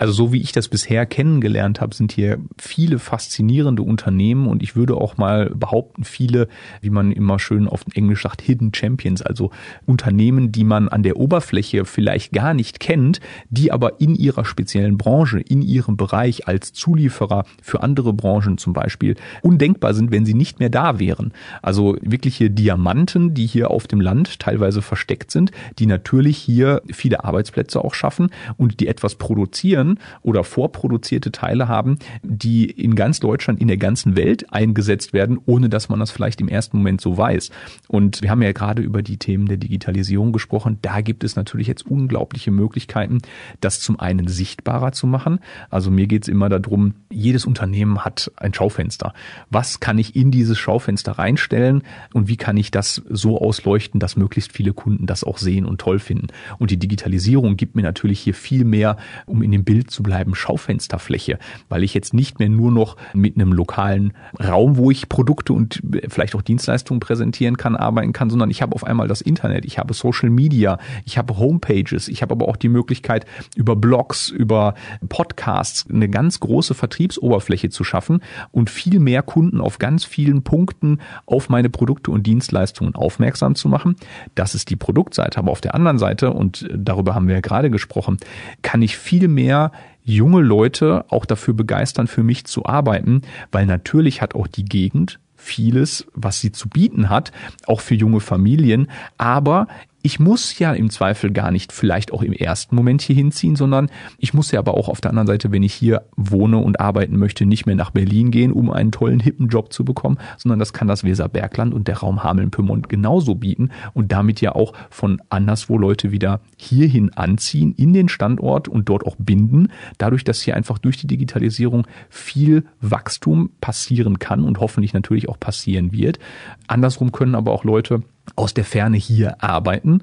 Also 0.02 0.14
so 0.14 0.32
wie 0.32 0.42
ich 0.42 0.50
das 0.50 0.66
bisher 0.66 1.06
kennengelernt 1.06 1.80
habe, 1.80 1.94
sind 1.94 2.10
hier 2.10 2.40
viele 2.58 2.98
faszinierende 2.98 3.82
Unternehmen 3.82 4.48
und 4.48 4.60
ich 4.60 4.74
würde 4.74 4.96
auch 4.96 5.16
mal 5.16 5.50
behaupten, 5.54 6.02
viele, 6.02 6.48
wie 6.80 6.90
man 6.90 7.12
immer 7.12 7.38
schön 7.38 7.68
auf 7.68 7.84
Englisch 7.94 8.24
sagt, 8.24 8.42
Hidden 8.42 8.74
Champions, 8.74 9.22
also 9.22 9.52
Unternehmen, 9.86 10.50
die 10.50 10.64
man 10.64 10.88
an 10.88 11.04
der 11.04 11.18
Oberfläche 11.18 11.84
vielleicht 11.84 12.32
gar 12.32 12.52
nicht 12.52 12.80
kennt, 12.80 13.20
die 13.48 13.70
aber 13.70 14.00
in 14.00 14.16
ihrer 14.16 14.44
speziellen 14.44 14.98
Branche, 14.98 15.38
in 15.38 15.62
ihrem 15.62 15.96
Bereich 15.96 16.48
als 16.48 16.72
Zulieferer 16.72 17.44
für 17.62 17.84
andere 17.84 18.12
Branchen 18.12 18.58
zum 18.58 18.72
Beispiel 18.72 19.14
undenkbar 19.42 19.94
sind, 19.94 20.10
wenn 20.10 20.26
sie 20.26 20.34
nicht 20.34 20.58
mehr 20.58 20.70
da 20.70 20.98
wären. 20.98 21.32
Also 21.62 21.96
wirkliche 22.00 22.50
Diamanten, 22.50 23.34
die 23.34 23.46
hier 23.46 23.70
auf 23.70 23.86
dem 23.86 24.00
Land 24.00 24.40
teilweise 24.40 24.82
versteckt 24.82 25.30
sind, 25.30 25.52
die 25.78 25.86
natürlich 25.86 26.38
hier 26.38 26.82
viele 26.90 27.22
Arbeitsplätze 27.22 27.84
auch 27.84 27.94
schaffen 27.94 28.30
und 28.56 28.80
die 28.80 28.88
etwas 28.88 29.14
produzieren, 29.14 29.91
oder 30.22 30.44
vorproduzierte 30.44 31.32
Teile 31.32 31.68
haben, 31.68 31.98
die 32.22 32.64
in 32.64 32.94
ganz 32.94 33.20
Deutschland, 33.20 33.60
in 33.60 33.68
der 33.68 33.76
ganzen 33.76 34.16
Welt 34.16 34.52
eingesetzt 34.52 35.12
werden, 35.12 35.38
ohne 35.46 35.68
dass 35.68 35.88
man 35.88 36.00
das 36.00 36.10
vielleicht 36.10 36.40
im 36.40 36.48
ersten 36.48 36.78
Moment 36.78 37.00
so 37.00 37.16
weiß. 37.16 37.50
Und 37.88 38.22
wir 38.22 38.30
haben 38.30 38.42
ja 38.42 38.52
gerade 38.52 38.82
über 38.82 39.02
die 39.02 39.16
Themen 39.16 39.46
der 39.46 39.56
Digitalisierung 39.56 40.32
gesprochen. 40.32 40.78
Da 40.82 41.00
gibt 41.00 41.24
es 41.24 41.36
natürlich 41.36 41.66
jetzt 41.66 41.86
unglaubliche 41.86 42.50
Möglichkeiten, 42.50 43.18
das 43.60 43.80
zum 43.80 43.98
einen 43.98 44.28
sichtbarer 44.28 44.92
zu 44.92 45.06
machen. 45.06 45.40
Also 45.70 45.90
mir 45.90 46.06
geht 46.06 46.22
es 46.22 46.28
immer 46.28 46.48
darum, 46.48 46.94
jedes 47.10 47.44
Unternehmen 47.46 48.04
hat 48.04 48.30
ein 48.36 48.54
Schaufenster. 48.54 49.12
Was 49.50 49.80
kann 49.80 49.98
ich 49.98 50.16
in 50.16 50.30
dieses 50.30 50.58
Schaufenster 50.58 51.12
reinstellen 51.12 51.82
und 52.12 52.28
wie 52.28 52.36
kann 52.36 52.56
ich 52.56 52.70
das 52.70 53.02
so 53.08 53.40
ausleuchten, 53.40 54.00
dass 54.00 54.16
möglichst 54.16 54.52
viele 54.52 54.72
Kunden 54.72 55.06
das 55.06 55.24
auch 55.24 55.38
sehen 55.38 55.64
und 55.64 55.80
toll 55.80 55.98
finden? 55.98 56.28
Und 56.58 56.70
die 56.70 56.78
Digitalisierung 56.78 57.56
gibt 57.56 57.76
mir 57.76 57.82
natürlich 57.82 58.20
hier 58.20 58.34
viel 58.34 58.64
mehr, 58.64 58.96
um 59.26 59.42
in 59.42 59.52
dem 59.52 59.64
Bild 59.72 59.90
zu 59.90 60.02
bleiben, 60.02 60.34
Schaufensterfläche, 60.34 61.38
weil 61.70 61.82
ich 61.82 61.94
jetzt 61.94 62.12
nicht 62.12 62.38
mehr 62.38 62.50
nur 62.50 62.70
noch 62.70 62.98
mit 63.14 63.36
einem 63.36 63.54
lokalen 63.54 64.12
Raum, 64.38 64.76
wo 64.76 64.90
ich 64.90 65.08
Produkte 65.08 65.54
und 65.54 65.80
vielleicht 66.10 66.34
auch 66.34 66.42
Dienstleistungen 66.42 67.00
präsentieren 67.00 67.56
kann, 67.56 67.74
arbeiten 67.74 68.12
kann, 68.12 68.28
sondern 68.28 68.50
ich 68.50 68.60
habe 68.60 68.74
auf 68.74 68.84
einmal 68.84 69.08
das 69.08 69.22
Internet, 69.22 69.64
ich 69.64 69.78
habe 69.78 69.94
Social 69.94 70.28
Media, 70.28 70.76
ich 71.06 71.16
habe 71.16 71.38
Homepages, 71.38 72.08
ich 72.08 72.20
habe 72.20 72.32
aber 72.32 72.48
auch 72.48 72.56
die 72.56 72.68
Möglichkeit, 72.68 73.24
über 73.56 73.74
Blogs, 73.74 74.28
über 74.28 74.74
Podcasts 75.08 75.86
eine 75.88 76.10
ganz 76.10 76.38
große 76.40 76.74
Vertriebsoberfläche 76.74 77.70
zu 77.70 77.82
schaffen 77.82 78.20
und 78.50 78.68
viel 78.68 79.00
mehr 79.00 79.22
Kunden 79.22 79.58
auf 79.58 79.78
ganz 79.78 80.04
vielen 80.04 80.42
Punkten 80.42 80.98
auf 81.24 81.48
meine 81.48 81.70
Produkte 81.70 82.10
und 82.10 82.26
Dienstleistungen 82.26 82.94
aufmerksam 82.94 83.54
zu 83.54 83.70
machen. 83.70 83.96
Das 84.34 84.54
ist 84.54 84.68
die 84.68 84.76
Produktseite. 84.76 85.38
Aber 85.38 85.50
auf 85.50 85.62
der 85.62 85.74
anderen 85.74 85.96
Seite, 85.96 86.30
und 86.30 86.68
darüber 86.76 87.14
haben 87.14 87.26
wir 87.26 87.36
ja 87.36 87.40
gerade 87.40 87.70
gesprochen, 87.70 88.18
kann 88.60 88.82
ich 88.82 88.98
viel 88.98 89.28
mehr 89.28 89.61
junge 90.02 90.40
Leute 90.40 91.04
auch 91.08 91.24
dafür 91.24 91.54
begeistern, 91.54 92.08
für 92.08 92.24
mich 92.24 92.44
zu 92.46 92.66
arbeiten, 92.66 93.22
weil 93.52 93.66
natürlich 93.66 94.20
hat 94.20 94.34
auch 94.34 94.48
die 94.48 94.64
Gegend 94.64 95.20
vieles, 95.36 96.06
was 96.14 96.40
sie 96.40 96.52
zu 96.52 96.68
bieten 96.68 97.08
hat, 97.08 97.32
auch 97.66 97.80
für 97.80 97.94
junge 97.94 98.20
Familien. 98.20 98.88
Aber 99.18 99.68
ich 100.02 100.18
muss 100.18 100.58
ja 100.58 100.72
im 100.72 100.90
Zweifel 100.90 101.30
gar 101.30 101.50
nicht 101.50 101.72
vielleicht 101.72 102.12
auch 102.12 102.22
im 102.22 102.32
ersten 102.32 102.74
Moment 102.74 103.02
hier 103.02 103.14
hinziehen, 103.14 103.54
sondern 103.54 103.88
ich 104.18 104.34
muss 104.34 104.50
ja 104.50 104.58
aber 104.58 104.74
auch 104.74 104.88
auf 104.88 105.00
der 105.00 105.10
anderen 105.10 105.28
Seite, 105.28 105.52
wenn 105.52 105.62
ich 105.62 105.72
hier 105.72 106.02
wohne 106.16 106.58
und 106.58 106.80
arbeiten 106.80 107.16
möchte, 107.16 107.46
nicht 107.46 107.66
mehr 107.66 107.76
nach 107.76 107.90
Berlin 107.90 108.30
gehen, 108.30 108.52
um 108.52 108.70
einen 108.70 108.90
tollen, 108.90 109.20
hippen 109.20 109.48
Job 109.48 109.72
zu 109.72 109.84
bekommen, 109.84 110.18
sondern 110.36 110.58
das 110.58 110.72
kann 110.72 110.88
das 110.88 111.04
Weserbergland 111.04 111.72
und 111.72 111.86
der 111.86 111.98
Raum 111.98 112.24
Hameln-Pyrmont 112.24 112.88
genauso 112.88 113.36
bieten 113.36 113.70
und 113.94 114.10
damit 114.10 114.40
ja 114.40 114.54
auch 114.54 114.72
von 114.90 115.22
anderswo 115.30 115.78
Leute 115.78 116.10
wieder 116.10 116.40
hierhin 116.56 117.12
anziehen, 117.14 117.72
in 117.76 117.92
den 117.92 118.08
Standort 118.08 118.68
und 118.68 118.88
dort 118.88 119.06
auch 119.06 119.16
binden, 119.18 119.68
dadurch, 119.98 120.24
dass 120.24 120.42
hier 120.42 120.56
einfach 120.56 120.78
durch 120.78 120.96
die 120.96 121.06
Digitalisierung 121.06 121.86
viel 122.10 122.64
Wachstum 122.80 123.50
passieren 123.60 124.18
kann 124.18 124.42
und 124.42 124.58
hoffentlich 124.58 124.94
natürlich 124.94 125.28
auch 125.28 125.38
passieren 125.38 125.92
wird. 125.92 126.18
Andersrum 126.66 127.12
können 127.12 127.34
aber 127.34 127.52
auch 127.52 127.64
Leute 127.64 128.02
aus 128.36 128.54
der 128.54 128.64
Ferne 128.64 128.96
hier 128.96 129.42
arbeiten. 129.42 130.02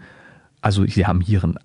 Also 0.62 0.86
sie 0.86 1.06
haben 1.06 1.22
hier 1.22 1.44
einen 1.44 1.58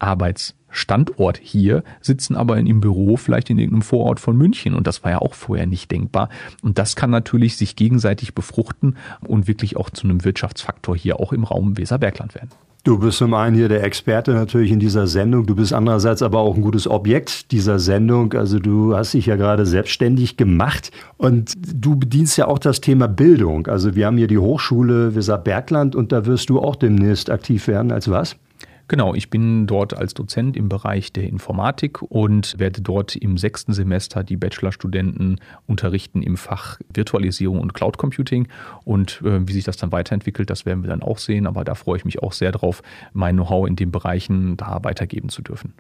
Arbeitsstandort 0.75 1.41
hier, 1.43 1.83
sitzen 2.01 2.37
aber 2.37 2.59
in 2.59 2.67
ihrem 2.67 2.81
Büro 2.81 3.17
vielleicht 3.17 3.51
in 3.51 3.59
irgendeinem 3.59 3.83
Vorort 3.83 4.21
von 4.21 4.37
München 4.37 4.75
und 4.75 4.87
das 4.87 5.05
war 5.05 5.13
ja 5.13 5.19
auch 5.19 5.35
vorher 5.35 5.67
nicht 5.67 5.91
denkbar. 5.91 6.29
Und 6.63 6.79
das 6.79 6.97
kann 6.97 7.11
natürlich 7.11 7.57
sich 7.57 7.77
gegenseitig 7.77 8.35
befruchten 8.35 8.97
und 9.27 9.47
wirklich 9.47 9.77
auch 9.77 9.91
zu 9.91 10.05
einem 10.05 10.25
Wirtschaftsfaktor 10.25 10.97
hier 10.97 11.21
auch 11.21 11.33
im 11.33 11.45
Raum 11.45 11.79
Weserbergland 11.79 12.35
werden. 12.35 12.51
Du 12.83 12.99
bist 12.99 13.17
zum 13.17 13.33
einen 13.33 13.57
hier 13.57 13.71
der 13.71 13.83
Experte 13.83 14.33
natürlich 14.33 14.71
in 14.71 14.79
dieser 14.79 15.07
Sendung, 15.07 15.47
du 15.47 15.55
bist 15.55 15.73
andererseits 15.73 16.21
aber 16.21 16.41
auch 16.41 16.55
ein 16.55 16.61
gutes 16.61 16.87
Objekt 16.87 17.51
dieser 17.51 17.79
Sendung. 17.79 18.35
Also 18.35 18.59
du 18.59 18.95
hast 18.95 19.15
dich 19.15 19.25
ja 19.25 19.37
gerade 19.37 19.65
selbstständig 19.65 20.37
gemacht 20.37 20.91
und 21.17 21.55
du 21.57 21.97
bedienst 21.97 22.37
ja 22.37 22.47
auch 22.47 22.59
das 22.59 22.83
Thema 22.83 23.09
Bildung. 23.09 23.69
Also 23.69 23.95
wir 23.95 24.05
haben 24.05 24.19
hier 24.19 24.27
die 24.27 24.37
Hochschule 24.37 25.15
Weser 25.15 25.39
Bergland 25.39 25.97
und 25.97 26.13
da 26.13 26.27
wirst 26.27 26.51
du 26.51 26.61
auch 26.61 26.77
demnächst 26.77 27.31
aktiv 27.31 27.69
werden. 27.69 27.91
Als 27.91 28.11
was? 28.11 28.37
Genau, 28.87 29.15
ich 29.15 29.31
bin 29.31 29.67
dort 29.67 29.97
als 29.97 30.13
Dozent 30.13 30.57
im 30.57 30.69
Bereich 30.69 31.13
der 31.13 31.25
Informatik 31.25 32.03
und 32.03 32.59
werde 32.59 32.83
dort 32.83 33.17
im 33.17 33.39
sechsten 33.39 33.73
Semester 33.73 34.23
die 34.23 34.37
Bachelorstudenten 34.37 35.41
unterrichten 35.67 36.23
im 36.23 36.37
Fach 36.37 36.79
Virtualisierung 36.93 37.61
und 37.61 37.73
Cloud 37.73 37.97
Computing. 37.97 38.47
Und 38.85 39.23
äh, 39.25 39.49
wie 39.49 39.53
sich 39.53 39.65
das 39.65 39.79
dann 39.79 39.91
weiterentwickelt, 39.91 40.51
das 40.51 40.67
werden 40.67 40.83
wir 40.83 40.91
dann 40.91 41.03
auch 41.03 41.19
sehen. 41.19 41.47
Aber 41.47 41.65
da 41.65 41.75
freue 41.75 41.97
ich 41.97 42.05
mich 42.05 42.23
auch 42.23 42.33
sehr 42.33 42.53
drauf, 42.53 42.83
mein 43.15 43.37
Know-how 43.37 43.67
in 43.67 43.77
den 43.77 43.91
Bereichen 43.91 44.59
da 44.59 44.81
weitergeben 44.83 45.31
zu 45.31 45.41
dürfen. 45.41 45.73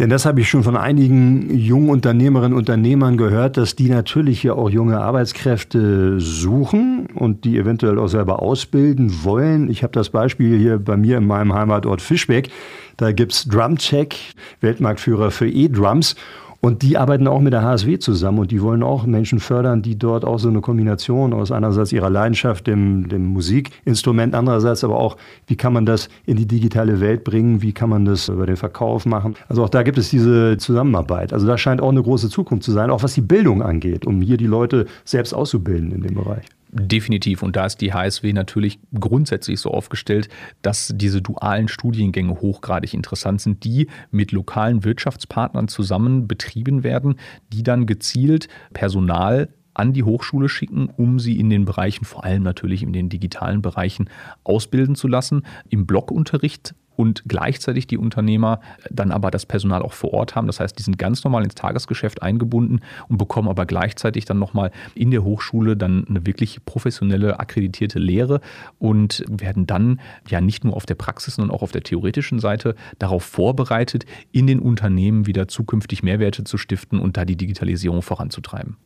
Denn 0.00 0.08
das 0.08 0.24
habe 0.24 0.40
ich 0.40 0.48
schon 0.48 0.62
von 0.62 0.78
einigen 0.78 1.54
jungen 1.54 1.90
Unternehmerinnen 1.90 2.54
und 2.54 2.60
Unternehmern 2.60 3.18
gehört, 3.18 3.58
dass 3.58 3.76
die 3.76 3.90
natürlich 3.90 4.42
ja 4.42 4.54
auch 4.54 4.70
junge 4.70 4.98
Arbeitskräfte 4.98 6.18
suchen 6.18 7.08
und 7.14 7.44
die 7.44 7.58
eventuell 7.58 7.98
auch 7.98 8.06
selber 8.06 8.40
ausbilden 8.40 9.24
wollen. 9.24 9.70
Ich 9.70 9.82
habe 9.82 9.92
das 9.92 10.08
Beispiel 10.08 10.56
hier 10.56 10.78
bei 10.78 10.96
mir 10.96 11.18
in 11.18 11.26
meinem 11.26 11.52
Heimatort 11.52 12.00
Fischbeck. 12.00 12.48
Da 12.96 13.12
gibt's 13.12 13.44
Drumcheck, 13.44 14.16
Weltmarktführer 14.62 15.30
für 15.30 15.50
E-Drums. 15.50 16.16
Und 16.60 16.82
die 16.82 16.98
arbeiten 16.98 17.26
auch 17.26 17.40
mit 17.40 17.54
der 17.54 17.62
HSW 17.62 17.98
zusammen 17.98 18.40
und 18.40 18.50
die 18.50 18.60
wollen 18.60 18.82
auch 18.82 19.06
Menschen 19.06 19.40
fördern, 19.40 19.80
die 19.80 19.98
dort 19.98 20.26
auch 20.26 20.38
so 20.38 20.48
eine 20.48 20.60
Kombination 20.60 21.32
aus 21.32 21.50
einerseits 21.50 21.90
ihrer 21.90 22.10
Leidenschaft, 22.10 22.66
dem, 22.66 23.08
dem 23.08 23.26
Musikinstrument, 23.26 24.34
andererseits 24.34 24.84
aber 24.84 24.98
auch, 24.98 25.16
wie 25.46 25.56
kann 25.56 25.72
man 25.72 25.86
das 25.86 26.10
in 26.26 26.36
die 26.36 26.46
digitale 26.46 27.00
Welt 27.00 27.24
bringen, 27.24 27.62
wie 27.62 27.72
kann 27.72 27.88
man 27.88 28.04
das 28.04 28.28
über 28.28 28.44
den 28.44 28.56
Verkauf 28.56 29.06
machen. 29.06 29.36
Also 29.48 29.64
auch 29.64 29.70
da 29.70 29.82
gibt 29.82 29.96
es 29.96 30.10
diese 30.10 30.58
Zusammenarbeit. 30.58 31.32
Also 31.32 31.46
da 31.46 31.56
scheint 31.56 31.80
auch 31.80 31.90
eine 31.90 32.02
große 32.02 32.28
Zukunft 32.28 32.64
zu 32.64 32.72
sein, 32.72 32.90
auch 32.90 33.02
was 33.02 33.14
die 33.14 33.22
Bildung 33.22 33.62
angeht, 33.62 34.06
um 34.06 34.20
hier 34.20 34.36
die 34.36 34.46
Leute 34.46 34.86
selbst 35.06 35.32
auszubilden 35.32 35.92
in 35.92 36.02
dem 36.02 36.14
Bereich. 36.14 36.44
Definitiv. 36.72 37.42
Und 37.42 37.56
da 37.56 37.66
ist 37.66 37.80
die 37.80 37.92
HSW 37.92 38.32
natürlich 38.32 38.78
grundsätzlich 38.94 39.58
so 39.58 39.72
aufgestellt, 39.72 40.28
dass 40.62 40.92
diese 40.94 41.20
dualen 41.20 41.66
Studiengänge 41.66 42.40
hochgradig 42.40 42.94
interessant 42.94 43.40
sind, 43.40 43.64
die 43.64 43.88
mit 44.12 44.30
lokalen 44.30 44.84
Wirtschaftspartnern 44.84 45.66
zusammen 45.66 46.28
betrieben 46.28 46.84
werden, 46.84 47.16
die 47.52 47.64
dann 47.64 47.86
gezielt 47.86 48.46
Personal 48.72 49.48
an 49.74 49.92
die 49.92 50.04
Hochschule 50.04 50.48
schicken, 50.48 50.90
um 50.96 51.18
sie 51.18 51.40
in 51.40 51.50
den 51.50 51.64
Bereichen, 51.64 52.04
vor 52.04 52.24
allem 52.24 52.44
natürlich 52.44 52.84
in 52.84 52.92
den 52.92 53.08
digitalen 53.08 53.62
Bereichen, 53.62 54.08
ausbilden 54.44 54.94
zu 54.94 55.08
lassen. 55.08 55.42
Im 55.70 55.86
Blockunterricht 55.86 56.74
und 56.96 57.24
gleichzeitig 57.26 57.86
die 57.86 57.98
Unternehmer 57.98 58.60
dann 58.90 59.10
aber 59.10 59.30
das 59.30 59.46
Personal 59.46 59.82
auch 59.82 59.92
vor 59.92 60.12
Ort 60.12 60.34
haben. 60.34 60.46
Das 60.46 60.60
heißt, 60.60 60.78
die 60.78 60.82
sind 60.82 60.98
ganz 60.98 61.24
normal 61.24 61.44
ins 61.44 61.54
Tagesgeschäft 61.54 62.22
eingebunden 62.22 62.80
und 63.08 63.16
bekommen 63.16 63.48
aber 63.48 63.66
gleichzeitig 63.66 64.24
dann 64.24 64.38
nochmal 64.38 64.70
in 64.94 65.10
der 65.10 65.24
Hochschule 65.24 65.76
dann 65.76 66.06
eine 66.08 66.26
wirklich 66.26 66.64
professionelle, 66.64 67.40
akkreditierte 67.40 67.98
Lehre 67.98 68.40
und 68.78 69.24
werden 69.28 69.66
dann 69.66 70.00
ja 70.28 70.40
nicht 70.40 70.64
nur 70.64 70.76
auf 70.76 70.86
der 70.86 70.94
Praxis, 70.94 71.36
sondern 71.36 71.54
auch 71.54 71.62
auf 71.62 71.72
der 71.72 71.82
theoretischen 71.82 72.38
Seite 72.38 72.74
darauf 72.98 73.24
vorbereitet, 73.24 74.04
in 74.32 74.46
den 74.46 74.60
Unternehmen 74.60 75.26
wieder 75.26 75.48
zukünftig 75.48 76.02
Mehrwerte 76.02 76.44
zu 76.44 76.58
stiften 76.58 77.00
und 77.00 77.16
da 77.16 77.24
die 77.24 77.36
Digitalisierung 77.36 78.02
voranzutreiben. 78.02 78.76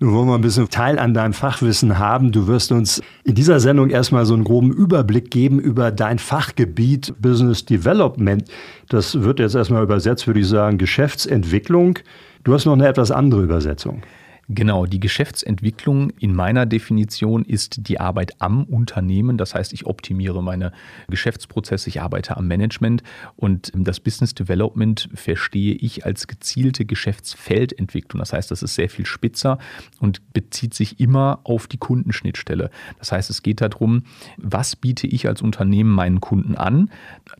Nun 0.00 0.14
wollen 0.14 0.28
wir 0.28 0.36
ein 0.36 0.42
bisschen 0.42 0.70
Teil 0.70 0.96
an 0.96 1.12
deinem 1.12 1.32
Fachwissen 1.32 1.98
haben. 1.98 2.30
Du 2.30 2.46
wirst 2.46 2.70
uns 2.70 3.02
in 3.24 3.34
dieser 3.34 3.58
Sendung 3.58 3.90
erstmal 3.90 4.26
so 4.26 4.34
einen 4.34 4.44
groben 4.44 4.70
Überblick 4.70 5.32
geben 5.32 5.58
über 5.58 5.90
dein 5.90 6.20
Fachgebiet 6.20 7.14
Business 7.20 7.64
Development. 7.64 8.44
Das 8.88 9.22
wird 9.22 9.40
jetzt 9.40 9.56
erstmal 9.56 9.82
übersetzt, 9.82 10.28
würde 10.28 10.38
ich 10.38 10.46
sagen, 10.46 10.78
Geschäftsentwicklung. 10.78 11.98
Du 12.44 12.54
hast 12.54 12.64
noch 12.64 12.74
eine 12.74 12.86
etwas 12.86 13.10
andere 13.10 13.42
Übersetzung. 13.42 14.02
Genau, 14.50 14.86
die 14.86 14.98
Geschäftsentwicklung 14.98 16.08
in 16.20 16.34
meiner 16.34 16.64
Definition 16.64 17.44
ist 17.44 17.86
die 17.86 18.00
Arbeit 18.00 18.40
am 18.40 18.64
Unternehmen. 18.64 19.36
Das 19.36 19.54
heißt, 19.54 19.74
ich 19.74 19.84
optimiere 19.84 20.42
meine 20.42 20.72
Geschäftsprozesse, 21.10 21.90
ich 21.90 22.00
arbeite 22.00 22.38
am 22.38 22.48
Management 22.48 23.02
und 23.36 23.70
das 23.74 24.00
Business 24.00 24.32
Development 24.32 25.10
verstehe 25.12 25.74
ich 25.74 26.06
als 26.06 26.28
gezielte 26.28 26.86
Geschäftsfeldentwicklung. 26.86 28.20
Das 28.20 28.32
heißt, 28.32 28.50
das 28.50 28.62
ist 28.62 28.74
sehr 28.74 28.88
viel 28.88 29.04
spitzer 29.04 29.58
und 30.00 30.22
bezieht 30.32 30.72
sich 30.72 30.98
immer 30.98 31.40
auf 31.44 31.66
die 31.66 31.76
Kundenschnittstelle. 31.76 32.70
Das 32.98 33.12
heißt, 33.12 33.28
es 33.28 33.42
geht 33.42 33.60
darum, 33.60 34.04
was 34.38 34.76
biete 34.76 35.06
ich 35.06 35.28
als 35.28 35.42
Unternehmen 35.42 35.90
meinen 35.90 36.22
Kunden 36.22 36.54
an? 36.54 36.90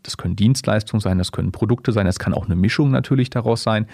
Das 0.02 0.18
können 0.18 0.36
Dienstleistungen 0.36 1.00
sein, 1.00 1.16
das 1.16 1.32
können 1.32 1.52
Produkte 1.52 1.92
sein, 1.92 2.04
das 2.04 2.18
kann 2.18 2.34
auch 2.34 2.44
eine 2.44 2.56
Mischung 2.56 2.90
natürlich 2.90 3.30
daraus 3.30 3.62
sein. 3.62 3.86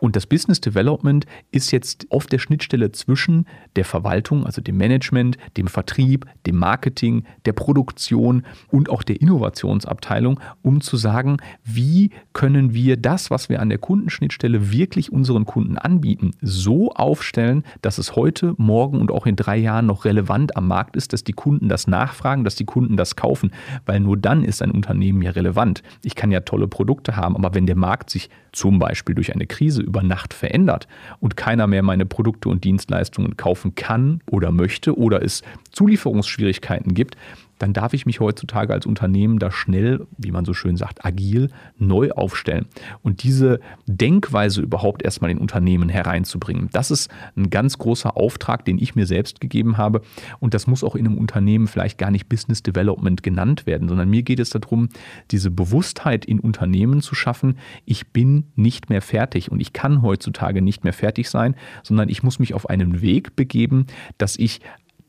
Und 0.00 0.16
das 0.16 0.26
Business 0.26 0.60
Development 0.60 1.24
ist 1.50 1.70
jetzt 1.70 2.06
oft 2.10 2.30
der 2.30 2.38
Schnitt 2.38 2.57
Schnittstelle 2.58 2.90
zwischen 2.90 3.46
der 3.76 3.84
Verwaltung, 3.84 4.44
also 4.44 4.60
dem 4.60 4.76
Management, 4.76 5.38
dem 5.56 5.68
Vertrieb, 5.68 6.26
dem 6.46 6.56
Marketing, 6.56 7.24
der 7.46 7.52
Produktion 7.52 8.42
und 8.68 8.90
auch 8.90 9.04
der 9.04 9.20
Innovationsabteilung, 9.20 10.40
um 10.62 10.80
zu 10.80 10.96
sagen, 10.96 11.36
wie 11.64 12.10
können 12.32 12.74
wir 12.74 12.96
das, 12.96 13.30
was 13.30 13.48
wir 13.48 13.60
an 13.60 13.68
der 13.68 13.78
Kundenschnittstelle 13.78 14.72
wirklich 14.72 15.12
unseren 15.12 15.44
Kunden 15.44 15.78
anbieten, 15.78 16.32
so 16.42 16.90
aufstellen, 16.90 17.62
dass 17.80 17.98
es 17.98 18.16
heute, 18.16 18.54
morgen 18.56 19.00
und 19.00 19.12
auch 19.12 19.26
in 19.26 19.36
drei 19.36 19.56
Jahren 19.56 19.86
noch 19.86 20.04
relevant 20.04 20.56
am 20.56 20.66
Markt 20.66 20.96
ist, 20.96 21.12
dass 21.12 21.22
die 21.22 21.32
Kunden 21.32 21.68
das 21.68 21.86
nachfragen, 21.86 22.42
dass 22.42 22.56
die 22.56 22.64
Kunden 22.64 22.96
das 22.96 23.14
kaufen, 23.14 23.52
weil 23.86 24.00
nur 24.00 24.16
dann 24.16 24.42
ist 24.42 24.62
ein 24.62 24.72
Unternehmen 24.72 25.22
ja 25.22 25.30
relevant. 25.30 25.82
Ich 26.02 26.16
kann 26.16 26.32
ja 26.32 26.40
tolle 26.40 26.66
Produkte 26.66 27.14
haben, 27.14 27.36
aber 27.36 27.54
wenn 27.54 27.66
der 27.66 27.76
Markt 27.76 28.10
sich 28.10 28.28
zum 28.52 28.78
Beispiel 28.78 29.14
durch 29.14 29.34
eine 29.34 29.46
Krise 29.46 29.82
über 29.82 30.02
Nacht 30.02 30.34
verändert 30.34 30.88
und 31.20 31.36
keiner 31.36 31.66
mehr 31.66 31.82
meine 31.82 32.06
Produkte 32.06 32.48
und 32.48 32.64
Dienstleistungen 32.64 33.36
kaufen 33.36 33.74
kann 33.74 34.20
oder 34.30 34.52
möchte 34.52 34.96
oder 34.96 35.22
es 35.22 35.42
Zulieferungsschwierigkeiten 35.72 36.94
gibt, 36.94 37.16
dann 37.58 37.72
darf 37.72 37.92
ich 37.92 38.06
mich 38.06 38.20
heutzutage 38.20 38.72
als 38.72 38.86
Unternehmen 38.86 39.38
da 39.38 39.50
schnell, 39.50 40.06
wie 40.16 40.30
man 40.30 40.44
so 40.44 40.54
schön 40.54 40.76
sagt, 40.76 41.04
agil 41.04 41.50
neu 41.76 42.10
aufstellen. 42.10 42.66
Und 43.02 43.22
diese 43.22 43.60
Denkweise 43.86 44.62
überhaupt 44.62 45.02
erstmal 45.02 45.30
in 45.30 45.38
Unternehmen 45.38 45.88
hereinzubringen, 45.88 46.68
das 46.72 46.90
ist 46.90 47.10
ein 47.36 47.50
ganz 47.50 47.78
großer 47.78 48.16
Auftrag, 48.16 48.64
den 48.64 48.78
ich 48.78 48.94
mir 48.94 49.06
selbst 49.06 49.40
gegeben 49.40 49.76
habe. 49.76 50.02
Und 50.38 50.54
das 50.54 50.66
muss 50.66 50.84
auch 50.84 50.94
in 50.94 51.06
einem 51.06 51.18
Unternehmen 51.18 51.66
vielleicht 51.66 51.98
gar 51.98 52.10
nicht 52.10 52.28
Business 52.28 52.62
Development 52.62 53.22
genannt 53.22 53.66
werden, 53.66 53.88
sondern 53.88 54.08
mir 54.08 54.22
geht 54.22 54.40
es 54.40 54.50
darum, 54.50 54.88
diese 55.30 55.50
Bewusstheit 55.50 56.24
in 56.24 56.40
Unternehmen 56.40 57.00
zu 57.00 57.14
schaffen, 57.14 57.58
ich 57.84 58.12
bin 58.12 58.44
nicht 58.56 58.90
mehr 58.90 59.02
fertig 59.02 59.50
und 59.50 59.60
ich 59.60 59.72
kann 59.72 60.02
heutzutage 60.02 60.62
nicht 60.62 60.84
mehr 60.84 60.92
fertig 60.92 61.30
sein, 61.30 61.54
sondern 61.82 62.08
ich 62.08 62.22
muss 62.22 62.38
mich 62.38 62.54
auf 62.54 62.68
einen 62.68 63.00
Weg 63.00 63.36
begeben, 63.36 63.86
dass 64.18 64.36
ich 64.36 64.60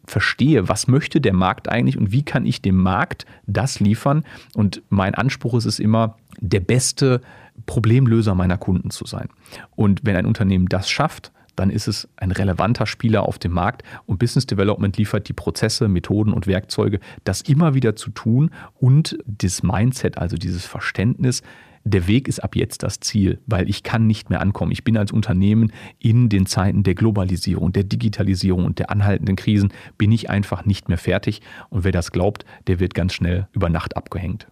verstehe, 0.10 0.68
was 0.68 0.88
möchte 0.88 1.22
der 1.22 1.34
Markt 1.34 1.70
eigentlich 1.70 1.98
und 1.98 2.12
wie 2.12 2.24
kann 2.24 2.46
ich 2.46 2.62
dem 2.62 2.78
Markt 2.78 3.26
das 3.48 3.80
liefern. 3.80 4.24
Und 4.56 4.82
mein 4.90 5.16
Anspruch 5.16 5.56
ist 5.56 5.66
es 5.66 5.80
immer, 5.80 6.18
der 6.40 6.60
beste 6.60 7.22
Problemlöser 7.66 8.36
meiner 8.36 8.58
Kunden 8.58 8.90
zu 8.90 9.06
sein. 9.06 9.30
Und 9.76 10.02
wenn 10.04 10.16
ein 10.16 10.26
Unternehmen 10.26 10.68
das 10.68 10.90
schafft, 10.90 11.32
dann 11.56 11.70
ist 11.70 11.90
es 11.90 12.08
ein 12.16 12.32
relevanter 12.32 12.86
Spieler 12.86 13.24
auf 13.24 13.38
dem 13.38 13.52
Markt 13.52 13.84
und 14.06 14.18
Business 14.18 14.46
Development 14.46 14.96
liefert 14.96 15.28
die 15.28 15.34
Prozesse, 15.34 15.90
Methoden 15.90 16.32
und 16.32 16.48
Werkzeuge, 16.48 17.02
das 17.26 17.42
immer 17.42 17.74
wieder 17.74 17.98
zu 17.98 18.12
tun 18.12 18.52
und 18.80 19.18
das 19.26 19.62
Mindset, 19.62 20.18
also 20.18 20.38
dieses 20.38 20.66
Verständnis, 20.66 21.44
der 21.90 22.08
Weg 22.08 22.28
ist 22.28 22.44
ab 22.44 22.56
jetzt 22.56 22.84
das 22.84 23.00
Ziel, 23.00 23.40
weil 23.46 23.70
ich 23.70 23.84
kann 23.84 24.08
nicht 24.08 24.30
mehr 24.30 24.42
ankommen. 24.42 24.72
Ich 24.72 24.84
bin 24.84 24.98
als 24.98 25.12
Unternehmen 25.12 25.72
in 26.00 26.30
den 26.30 26.46
Zeiten 26.46 26.84
der 26.84 26.96
Globalisierung, 26.96 27.74
der 27.74 27.84
Digitalisierung 27.84 28.66
und 28.66 28.80
der 28.80 28.90
anhaltenden 28.92 29.36
Krisen, 29.36 29.74
bin 29.98 30.12
ich 30.12 30.30
einfach 30.30 30.66
nicht 30.66 30.90
mehr 30.90 30.98
fertig. 30.98 31.42
Und 31.70 31.84
wer 31.84 31.92
das 31.92 32.12
glaubt, 32.12 32.46
der 32.68 32.80
wird 32.80 32.94
ganz 32.94 33.14
schnell 33.14 33.48
über 33.54 33.70
Nacht 33.70 33.98
abgehängt. 33.98 34.48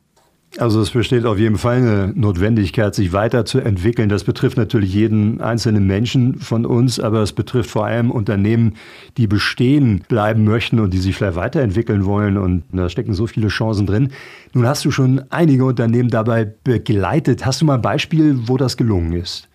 Also 0.58 0.82
es 0.82 0.90
besteht 0.90 1.26
auf 1.26 1.38
jeden 1.38 1.58
Fall 1.58 1.78
eine 1.78 2.14
Notwendigkeit, 2.16 2.96
sich 2.96 3.14
weiterzuentwickeln. 3.14 4.10
Das 4.10 4.24
betrifft 4.24 4.58
natürlich 4.58 4.92
jeden 4.92 5.40
einzelnen 5.40 5.86
Menschen 5.86 6.40
von 6.40 6.66
uns, 6.66 7.00
aber 7.00 7.22
es 7.22 7.32
betrifft 7.32 7.70
vor 7.70 7.86
allem 7.86 8.10
Unternehmen, 8.10 8.74
die 9.17 9.28
bestehen 9.28 10.04
bleiben 10.08 10.46
möchten 10.46 10.80
und 10.80 10.93
die 10.93 10.98
sich 10.98 11.15
vielleicht 11.15 11.36
weiterentwickeln 11.36 12.06
wollen. 12.06 12.38
Und 12.38 12.63
da 12.72 12.89
stecken 12.89 13.13
so 13.13 13.28
viele 13.28 13.50
Chancen 13.50 13.86
drin. 13.86 14.10
Nun 14.54 14.65
hast 14.65 14.84
du 14.84 14.89
schon 14.89 15.22
einige 15.30 15.63
Unternehmen 15.63 16.10
dabei 16.10 16.46
begleitet. 16.63 17.46
Hast 17.46 17.62
du 17.62 17.65
mal 17.65 17.76
ein 17.76 17.82
Beispiel, 17.82 18.48
wo 18.48 18.58
das 18.58 18.78
gelungen 18.78 19.13
ist? 19.13 19.46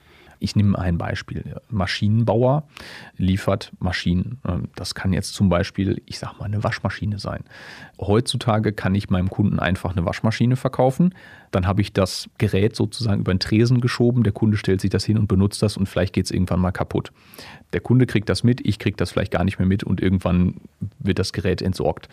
Ich 0.42 0.56
nehme 0.56 0.76
ein 0.78 0.98
Beispiel. 0.98 1.60
Maschinenbauer 1.70 2.64
liefert 3.16 3.72
Maschinen. 3.78 4.40
Ähm, 4.46 4.68
das 4.74 4.94
kann 4.94 5.12
jetzt 5.12 5.34
zum 5.34 5.48
Beispiel, 5.48 6.02
ich 6.06 6.18
sage 6.18 6.34
mal, 6.38 6.46
eine 6.46 6.64
Waschmaschine 6.64 7.18
sein. 7.18 7.44
Heutzutage 8.00 8.72
kann 8.72 8.94
ich 8.94 9.08
meinem 9.08 9.30
Kunden 9.30 9.60
einfach 9.60 9.92
eine 9.92 10.04
Waschmaschine 10.04 10.56
verkaufen. 10.56 11.14
Dann 11.52 11.66
habe 11.66 11.80
ich 11.80 11.92
das 11.92 12.28
Gerät 12.38 12.74
sozusagen 12.74 13.20
über 13.20 13.32
den 13.32 13.38
Tresen 13.38 13.80
geschoben. 13.80 14.24
Der 14.24 14.32
Kunde 14.32 14.56
stellt 14.56 14.80
sich 14.80 14.90
das 14.90 15.04
hin 15.04 15.16
und 15.16 15.28
benutzt 15.28 15.62
das 15.62 15.76
und 15.76 15.88
vielleicht 15.88 16.12
geht 16.12 16.24
es 16.24 16.30
irgendwann 16.32 16.60
mal 16.60 16.72
kaputt. 16.72 17.12
Der 17.72 17.80
Kunde 17.80 18.06
kriegt 18.06 18.28
das 18.28 18.42
mit, 18.42 18.66
ich 18.66 18.78
kriege 18.78 18.96
das 18.96 19.12
vielleicht 19.12 19.32
gar 19.32 19.44
nicht 19.44 19.58
mehr 19.58 19.68
mit 19.68 19.84
und 19.84 20.00
irgendwann 20.00 20.56
wird 20.98 21.18
das 21.18 21.32
Gerät 21.32 21.62
entsorgt. 21.62 22.08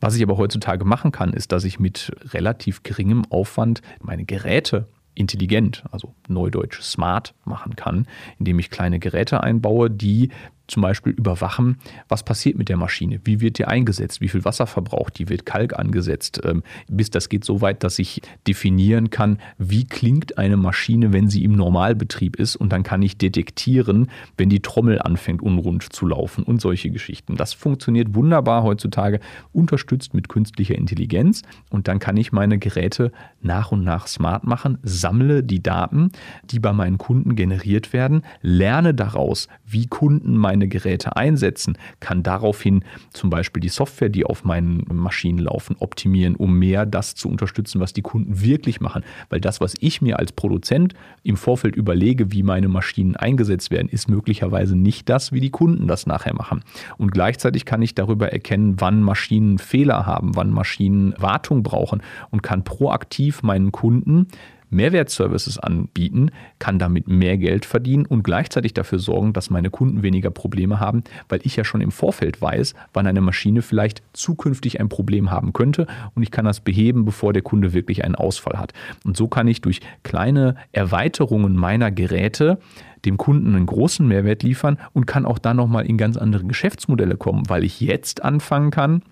Was 0.00 0.16
ich 0.16 0.22
aber 0.22 0.36
heutzutage 0.36 0.84
machen 0.84 1.12
kann, 1.12 1.32
ist, 1.32 1.50
dass 1.52 1.64
ich 1.64 1.80
mit 1.80 2.12
relativ 2.34 2.82
geringem 2.82 3.24
Aufwand 3.30 3.80
meine 4.02 4.26
Geräte 4.26 4.86
intelligent, 5.14 5.84
also 5.90 6.14
neudeutsch 6.28 6.80
smart 6.82 7.34
machen 7.44 7.76
kann, 7.76 8.06
indem 8.38 8.58
ich 8.58 8.70
kleine 8.70 8.98
Geräte 8.98 9.42
einbaue, 9.42 9.90
die 9.90 10.30
zum 10.66 10.82
Beispiel 10.82 11.12
überwachen, 11.12 11.78
was 12.08 12.22
passiert 12.22 12.56
mit 12.56 12.68
der 12.68 12.76
Maschine, 12.76 13.20
wie 13.24 13.40
wird 13.40 13.58
die 13.58 13.66
eingesetzt, 13.66 14.20
wie 14.20 14.28
viel 14.28 14.44
Wasser 14.44 14.66
verbraucht 14.66 15.18
die, 15.18 15.28
wird 15.28 15.46
Kalk 15.46 15.78
angesetzt, 15.78 16.40
ähm, 16.44 16.62
bis 16.88 17.10
das 17.10 17.28
geht 17.28 17.44
so 17.44 17.60
weit, 17.60 17.84
dass 17.84 17.98
ich 17.98 18.22
definieren 18.46 19.10
kann, 19.10 19.38
wie 19.58 19.84
klingt 19.84 20.38
eine 20.38 20.56
Maschine, 20.56 21.12
wenn 21.12 21.28
sie 21.28 21.44
im 21.44 21.52
Normalbetrieb 21.52 22.36
ist? 22.36 22.56
Und 22.56 22.72
dann 22.72 22.82
kann 22.82 23.02
ich 23.02 23.18
detektieren, 23.18 24.10
wenn 24.36 24.48
die 24.48 24.60
Trommel 24.60 25.00
anfängt 25.00 25.42
unrund 25.42 25.92
zu 25.92 26.06
laufen 26.06 26.44
und 26.44 26.60
solche 26.60 26.90
Geschichten. 26.90 27.36
Das 27.36 27.52
funktioniert 27.52 28.14
wunderbar 28.14 28.62
heutzutage, 28.62 29.20
unterstützt 29.52 30.14
mit 30.14 30.28
künstlicher 30.28 30.76
Intelligenz. 30.76 31.42
Und 31.70 31.88
dann 31.88 31.98
kann 31.98 32.16
ich 32.16 32.32
meine 32.32 32.58
Geräte 32.58 33.12
nach 33.42 33.72
und 33.72 33.84
nach 33.84 34.06
smart 34.06 34.44
machen, 34.44 34.78
sammle 34.82 35.42
die 35.42 35.62
Daten, 35.62 36.10
die 36.50 36.58
bei 36.58 36.72
meinen 36.72 36.98
Kunden 36.98 37.36
generiert 37.36 37.92
werden, 37.92 38.22
lerne 38.40 38.94
daraus, 38.94 39.48
wie 39.66 39.86
Kunden 39.86 40.36
meine 40.36 40.53
meine 40.54 40.68
Geräte 40.68 41.16
einsetzen, 41.16 41.76
kann 41.98 42.22
daraufhin 42.22 42.84
zum 43.12 43.28
Beispiel 43.28 43.60
die 43.60 43.68
Software, 43.68 44.08
die 44.08 44.24
auf 44.24 44.44
meinen 44.44 44.84
Maschinen 44.92 45.38
laufen, 45.38 45.74
optimieren, 45.80 46.36
um 46.36 46.56
mehr 46.58 46.86
das 46.86 47.16
zu 47.16 47.28
unterstützen, 47.28 47.80
was 47.80 47.92
die 47.92 48.02
Kunden 48.02 48.40
wirklich 48.40 48.80
machen. 48.80 49.02
Weil 49.30 49.40
das, 49.40 49.60
was 49.60 49.74
ich 49.80 50.00
mir 50.00 50.20
als 50.20 50.30
Produzent 50.30 50.94
im 51.24 51.36
Vorfeld 51.36 51.74
überlege, 51.74 52.30
wie 52.30 52.44
meine 52.44 52.68
Maschinen 52.68 53.16
eingesetzt 53.16 53.72
werden, 53.72 53.88
ist 53.88 54.08
möglicherweise 54.08 54.76
nicht 54.76 55.08
das, 55.08 55.32
wie 55.32 55.40
die 55.40 55.50
Kunden 55.50 55.88
das 55.88 56.06
nachher 56.06 56.34
machen. 56.34 56.62
Und 56.98 57.10
gleichzeitig 57.10 57.64
kann 57.64 57.82
ich 57.82 57.96
darüber 57.96 58.32
erkennen, 58.32 58.76
wann 58.78 59.02
Maschinen 59.02 59.58
Fehler 59.58 60.06
haben, 60.06 60.36
wann 60.36 60.50
Maschinen 60.50 61.14
Wartung 61.18 61.64
brauchen 61.64 62.00
und 62.30 62.44
kann 62.44 62.62
proaktiv 62.62 63.42
meinen 63.42 63.72
Kunden 63.72 64.28
Mehrwertservices 64.74 65.58
anbieten, 65.58 66.30
kann 66.58 66.78
damit 66.78 67.08
mehr 67.08 67.38
Geld 67.38 67.64
verdienen 67.64 68.06
und 68.06 68.22
gleichzeitig 68.22 68.74
dafür 68.74 68.98
sorgen, 68.98 69.32
dass 69.32 69.50
meine 69.50 69.70
Kunden 69.70 70.02
weniger 70.02 70.30
Probleme 70.30 70.80
haben, 70.80 71.04
weil 71.28 71.40
ich 71.44 71.56
ja 71.56 71.64
schon 71.64 71.80
im 71.80 71.90
Vorfeld 71.90 72.42
weiß, 72.42 72.74
wann 72.92 73.06
eine 73.06 73.20
Maschine 73.20 73.62
vielleicht 73.62 74.02
zukünftig 74.12 74.80
ein 74.80 74.88
Problem 74.88 75.30
haben 75.30 75.52
könnte 75.52 75.86
und 76.14 76.22
ich 76.22 76.30
kann 76.30 76.44
das 76.44 76.60
beheben, 76.60 77.04
bevor 77.04 77.32
der 77.32 77.42
Kunde 77.42 77.72
wirklich 77.72 78.04
einen 78.04 78.14
Ausfall 78.14 78.58
hat. 78.58 78.72
Und 79.04 79.16
so 79.16 79.28
kann 79.28 79.48
ich 79.48 79.60
durch 79.60 79.80
kleine 80.02 80.56
Erweiterungen 80.72 81.54
meiner 81.54 81.90
Geräte 81.90 82.58
dem 83.04 83.16
Kunden 83.16 83.54
einen 83.54 83.66
großen 83.66 84.06
Mehrwert 84.06 84.42
liefern 84.42 84.78
und 84.92 85.06
kann 85.06 85.26
auch 85.26 85.38
dann 85.38 85.56
nochmal 85.56 85.86
in 85.86 85.98
ganz 85.98 86.16
andere 86.16 86.44
Geschäftsmodelle 86.44 87.16
kommen, 87.16 87.48
weil 87.48 87.64
ich 87.64 87.80
jetzt 87.80 88.24
anfangen 88.24 88.70
kann, 88.70 89.02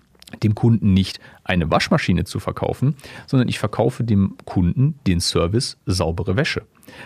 dem 0.41 0.55
Kunden 0.55 0.93
nicht 0.93 1.19
eine 1.43 1.69
Waschmaschine 1.69 2.23
zu 2.23 2.39
verkaufen, 2.39 2.95
sondern 3.27 3.49
ich 3.49 3.59
verkaufe 3.59 4.03
dem 4.03 4.35
Kunden 4.45 4.99
den 5.05 5.19
Service 5.19 5.77
saubere 5.85 6.35
Wäsche. 6.35 6.63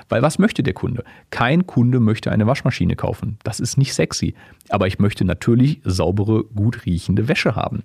Weil 0.10 0.22
was 0.22 0.40
möchte 0.40 0.64
der 0.64 0.74
Kunde? 0.74 1.04
Kein 1.30 1.68
Kunde 1.68 2.00
möchte 2.00 2.32
eine 2.32 2.48
Waschmaschine 2.48 2.96
kaufen. 2.96 3.38
Das 3.44 3.60
ist 3.60 3.78
nicht 3.78 3.94
sexy. 3.94 4.34
Aber 4.70 4.88
ich 4.88 5.00
möchte 5.00 5.26
natürlich 5.26 5.80
saubere, 5.84 6.44
gut 6.44 6.86
riechende 6.86 7.28
Wäsche 7.28 7.56
haben. 7.56 7.84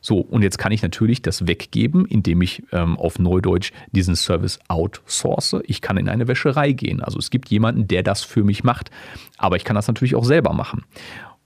So, 0.00 0.18
und 0.18 0.42
jetzt 0.42 0.58
kann 0.58 0.70
ich 0.70 0.82
natürlich 0.82 1.22
das 1.22 1.46
weggeben, 1.46 2.04
indem 2.04 2.42
ich 2.42 2.62
ähm, 2.72 2.98
auf 2.98 3.18
Neudeutsch 3.18 3.72
diesen 3.92 4.16
Service 4.16 4.58
outsource. 4.68 5.56
Ich 5.64 5.80
kann 5.80 5.96
in 5.96 6.10
eine 6.10 6.28
Wäscherei 6.28 6.72
gehen. 6.72 7.02
Also 7.02 7.18
es 7.18 7.30
gibt 7.30 7.48
jemanden, 7.48 7.88
der 7.88 8.02
das 8.02 8.22
für 8.22 8.44
mich 8.44 8.64
macht. 8.64 8.90
Aber 9.38 9.56
ich 9.56 9.64
kann 9.64 9.76
das 9.76 9.88
natürlich 9.88 10.14
auch 10.14 10.26
selber 10.26 10.52
machen. 10.52 10.84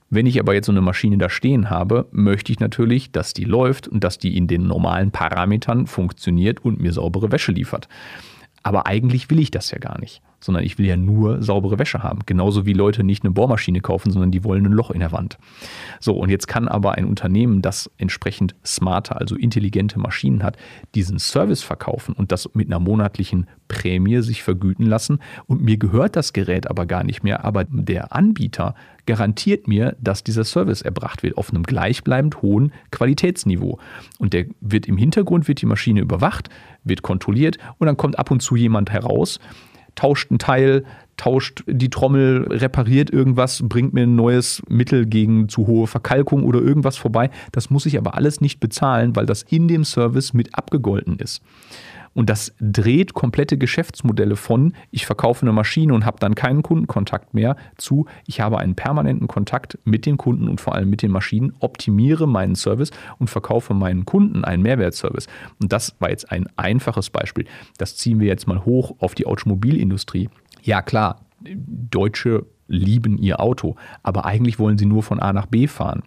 Wenn 0.09 0.25
ich 0.25 0.39
aber 0.39 0.53
jetzt 0.53 0.65
so 0.65 0.71
eine 0.71 0.81
Maschine 0.81 1.17
da 1.17 1.29
stehen 1.29 1.69
habe, 1.69 2.07
möchte 2.11 2.51
ich 2.51 2.59
natürlich, 2.59 3.11
dass 3.11 3.33
die 3.33 3.43
läuft 3.43 3.87
und 3.87 4.03
dass 4.03 4.17
die 4.17 4.35
in 4.35 4.47
den 4.47 4.65
normalen 4.65 5.11
Parametern 5.11 5.85
funktioniert 5.85 6.65
und 6.65 6.79
mir 6.79 6.93
saubere 6.93 7.31
Wäsche 7.31 7.51
liefert. 7.51 7.87
Aber 8.63 8.87
eigentlich 8.87 9.29
will 9.29 9.39
ich 9.39 9.51
das 9.51 9.71
ja 9.71 9.77
gar 9.77 9.99
nicht 9.99 10.21
sondern 10.39 10.63
ich 10.63 10.77
will 10.77 10.85
ja 10.85 10.97
nur 10.97 11.41
saubere 11.43 11.79
Wäsche 11.79 12.03
haben. 12.03 12.19
Genauso 12.25 12.65
wie 12.65 12.73
Leute 12.73 13.03
nicht 13.03 13.23
eine 13.23 13.31
Bohrmaschine 13.31 13.81
kaufen, 13.81 14.11
sondern 14.11 14.31
die 14.31 14.43
wollen 14.43 14.65
ein 14.65 14.71
Loch 14.71 14.91
in 14.91 14.99
der 14.99 15.11
Wand. 15.11 15.37
So, 15.99 16.13
und 16.13 16.29
jetzt 16.29 16.47
kann 16.47 16.67
aber 16.67 16.93
ein 16.93 17.05
Unternehmen, 17.05 17.61
das 17.61 17.89
entsprechend 17.97 18.55
smarte, 18.65 19.15
also 19.15 19.35
intelligente 19.35 19.99
Maschinen 19.99 20.43
hat, 20.43 20.57
diesen 20.95 21.19
Service 21.19 21.61
verkaufen 21.61 22.13
und 22.13 22.31
das 22.31 22.49
mit 22.53 22.67
einer 22.67 22.79
monatlichen 22.79 23.47
Prämie 23.67 24.21
sich 24.21 24.43
vergüten 24.43 24.85
lassen. 24.85 25.19
Und 25.45 25.61
mir 25.61 25.77
gehört 25.77 26.15
das 26.15 26.33
Gerät 26.33 26.69
aber 26.69 26.85
gar 26.85 27.03
nicht 27.03 27.23
mehr, 27.23 27.43
aber 27.43 27.65
der 27.65 28.15
Anbieter 28.15 28.75
garantiert 29.05 29.67
mir, 29.67 29.95
dass 29.99 30.23
dieser 30.23 30.43
Service 30.43 30.81
erbracht 30.81 31.23
wird 31.23 31.37
auf 31.37 31.49
einem 31.49 31.63
gleichbleibend 31.63 32.41
hohen 32.41 32.71
Qualitätsniveau. 32.91 33.79
Und 34.19 34.33
der 34.33 34.45
wird 34.61 34.87
im 34.87 34.97
Hintergrund 34.97 35.47
wird 35.47 35.61
die 35.61 35.65
Maschine 35.65 36.01
überwacht, 36.01 36.49
wird 36.83 37.01
kontrolliert 37.01 37.57
und 37.77 37.87
dann 37.87 37.97
kommt 37.97 38.19
ab 38.19 38.29
und 38.31 38.41
zu 38.41 38.55
jemand 38.55 38.91
heraus, 38.91 39.39
tauscht 39.99 40.31
ein 40.31 40.39
Teil, 40.39 40.85
tauscht 41.17 41.63
die 41.67 41.89
Trommel, 41.89 42.47
repariert 42.49 43.09
irgendwas, 43.09 43.61
bringt 43.67 43.93
mir 43.93 44.03
ein 44.03 44.15
neues 44.15 44.63
Mittel 44.69 45.05
gegen 45.05 45.49
zu 45.49 45.67
hohe 45.67 45.87
Verkalkung 45.87 46.45
oder 46.45 46.61
irgendwas 46.61 46.95
vorbei. 46.95 47.29
Das 47.51 47.69
muss 47.69 47.85
ich 47.85 47.97
aber 47.97 48.15
alles 48.15 48.39
nicht 48.39 48.61
bezahlen, 48.61 49.17
weil 49.17 49.25
das 49.25 49.43
in 49.43 49.67
dem 49.67 49.83
Service 49.83 50.33
mit 50.33 50.55
abgegolten 50.55 51.17
ist. 51.17 51.41
Und 52.13 52.29
das 52.29 52.53
dreht 52.59 53.13
komplette 53.13 53.57
Geschäftsmodelle 53.57 54.35
von, 54.35 54.73
ich 54.91 55.05
verkaufe 55.05 55.43
eine 55.43 55.53
Maschine 55.53 55.93
und 55.93 56.05
habe 56.05 56.19
dann 56.19 56.35
keinen 56.35 56.63
Kundenkontakt 56.63 57.33
mehr, 57.33 57.55
zu, 57.77 58.05
ich 58.25 58.41
habe 58.41 58.59
einen 58.59 58.75
permanenten 58.75 59.27
Kontakt 59.27 59.77
mit 59.85 60.05
den 60.05 60.17
Kunden 60.17 60.49
und 60.49 60.61
vor 60.61 60.75
allem 60.75 60.89
mit 60.89 61.01
den 61.01 61.11
Maschinen, 61.11 61.53
optimiere 61.59 62.27
meinen 62.27 62.55
Service 62.55 62.91
und 63.19 63.29
verkaufe 63.29 63.73
meinen 63.73 64.05
Kunden 64.05 64.43
einen 64.43 64.63
Mehrwertservice. 64.63 65.27
Und 65.61 65.71
das 65.71 65.95
war 65.99 66.09
jetzt 66.09 66.31
ein 66.31 66.47
einfaches 66.55 67.09
Beispiel. 67.09 67.45
Das 67.77 67.95
ziehen 67.95 68.19
wir 68.19 68.27
jetzt 68.27 68.47
mal 68.47 68.65
hoch 68.65 68.95
auf 68.99 69.15
die 69.15 69.25
Automobilindustrie. 69.25 70.29
Ja 70.61 70.81
klar, 70.81 71.21
Deutsche 71.41 72.45
lieben 72.67 73.17
ihr 73.17 73.39
Auto, 73.39 73.75
aber 74.03 74.25
eigentlich 74.25 74.59
wollen 74.59 74.77
sie 74.77 74.85
nur 74.85 75.03
von 75.03 75.19
A 75.19 75.33
nach 75.33 75.47
B 75.47 75.67
fahren. 75.67 76.03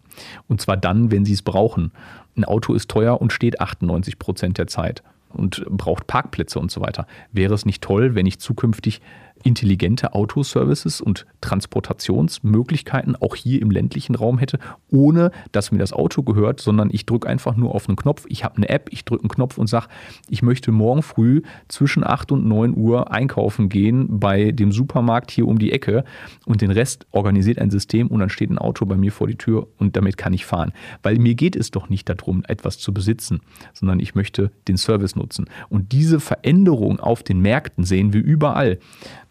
Und 0.48 0.60
zwar 0.60 0.76
dann, 0.76 1.10
wenn 1.10 1.24
sie 1.24 1.32
es 1.32 1.42
brauchen. 1.42 1.90
Ein 2.36 2.44
Auto 2.44 2.74
ist 2.74 2.88
teuer 2.88 3.20
und 3.20 3.32
steht 3.32 3.60
98 3.60 4.18
Prozent 4.18 4.58
der 4.58 4.68
Zeit 4.68 5.02
und 5.32 5.64
braucht 5.68 6.06
Parkplätze 6.06 6.58
und 6.58 6.70
so 6.70 6.80
weiter. 6.80 7.06
Wäre 7.32 7.54
es 7.54 7.66
nicht 7.66 7.82
toll, 7.82 8.14
wenn 8.14 8.26
ich 8.26 8.38
zukünftig 8.38 9.00
intelligente 9.42 10.14
Autoservices 10.14 11.00
und 11.00 11.26
Transportationsmöglichkeiten 11.40 13.16
auch 13.16 13.34
hier 13.34 13.60
im 13.62 13.70
ländlichen 13.70 14.14
Raum 14.14 14.38
hätte, 14.38 14.58
ohne 14.90 15.30
dass 15.52 15.72
mir 15.72 15.78
das 15.78 15.92
Auto 15.92 16.22
gehört, 16.22 16.60
sondern 16.60 16.90
ich 16.92 17.06
drücke 17.06 17.28
einfach 17.28 17.56
nur 17.56 17.74
auf 17.74 17.88
einen 17.88 17.96
Knopf. 17.96 18.24
Ich 18.28 18.44
habe 18.44 18.56
eine 18.56 18.68
App, 18.68 18.88
ich 18.90 19.04
drücke 19.04 19.24
einen 19.24 19.30
Knopf 19.30 19.58
und 19.58 19.66
sage, 19.66 19.86
ich 20.28 20.42
möchte 20.42 20.72
morgen 20.72 21.02
früh 21.02 21.42
zwischen 21.68 22.04
8 22.04 22.32
und 22.32 22.46
9 22.46 22.76
Uhr 22.76 23.12
einkaufen 23.12 23.68
gehen 23.68 24.20
bei 24.20 24.52
dem 24.52 24.72
Supermarkt 24.72 25.30
hier 25.30 25.46
um 25.46 25.58
die 25.58 25.72
Ecke 25.72 26.04
und 26.46 26.60
den 26.60 26.70
Rest 26.70 27.06
organisiert 27.10 27.58
ein 27.58 27.70
System 27.70 28.08
und 28.08 28.20
dann 28.20 28.30
steht 28.30 28.50
ein 28.50 28.58
Auto 28.58 28.86
bei 28.86 28.96
mir 28.96 29.12
vor 29.12 29.26
die 29.26 29.36
Tür 29.36 29.68
und 29.78 29.96
damit 29.96 30.16
kann 30.16 30.32
ich 30.32 30.46
fahren. 30.46 30.72
Weil 31.02 31.18
mir 31.18 31.34
geht 31.34 31.56
es 31.56 31.70
doch 31.70 31.88
nicht 31.88 32.08
darum, 32.08 32.42
etwas 32.46 32.78
zu 32.78 32.92
besitzen, 32.92 33.40
sondern 33.72 34.00
ich 34.00 34.14
möchte 34.14 34.50
den 34.68 34.76
Service 34.76 35.16
nutzen. 35.16 35.46
Und 35.68 35.92
diese 35.92 36.20
Veränderung 36.20 37.00
auf 37.00 37.22
den 37.22 37.40
Märkten 37.40 37.84
sehen 37.84 38.12
wir 38.12 38.22
überall. 38.22 38.78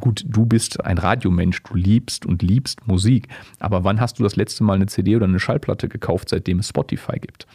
Gut, 0.01 0.25
du 0.27 0.45
bist 0.45 0.83
ein 0.83 0.97
Radiomensch, 0.97 1.61
du 1.63 1.75
liebst 1.75 2.25
und 2.25 2.41
liebst 2.41 2.87
Musik, 2.87 3.27
aber 3.59 3.83
wann 3.83 4.01
hast 4.01 4.19
du 4.19 4.23
das 4.23 4.35
letzte 4.35 4.63
Mal 4.63 4.73
eine 4.73 4.87
CD 4.87 5.15
oder 5.15 5.25
eine 5.25 5.39
Schallplatte 5.39 5.87
gekauft, 5.87 6.29
seitdem 6.29 6.59
es 6.59 6.67
Spotify 6.67 7.19
gibt? 7.19 7.45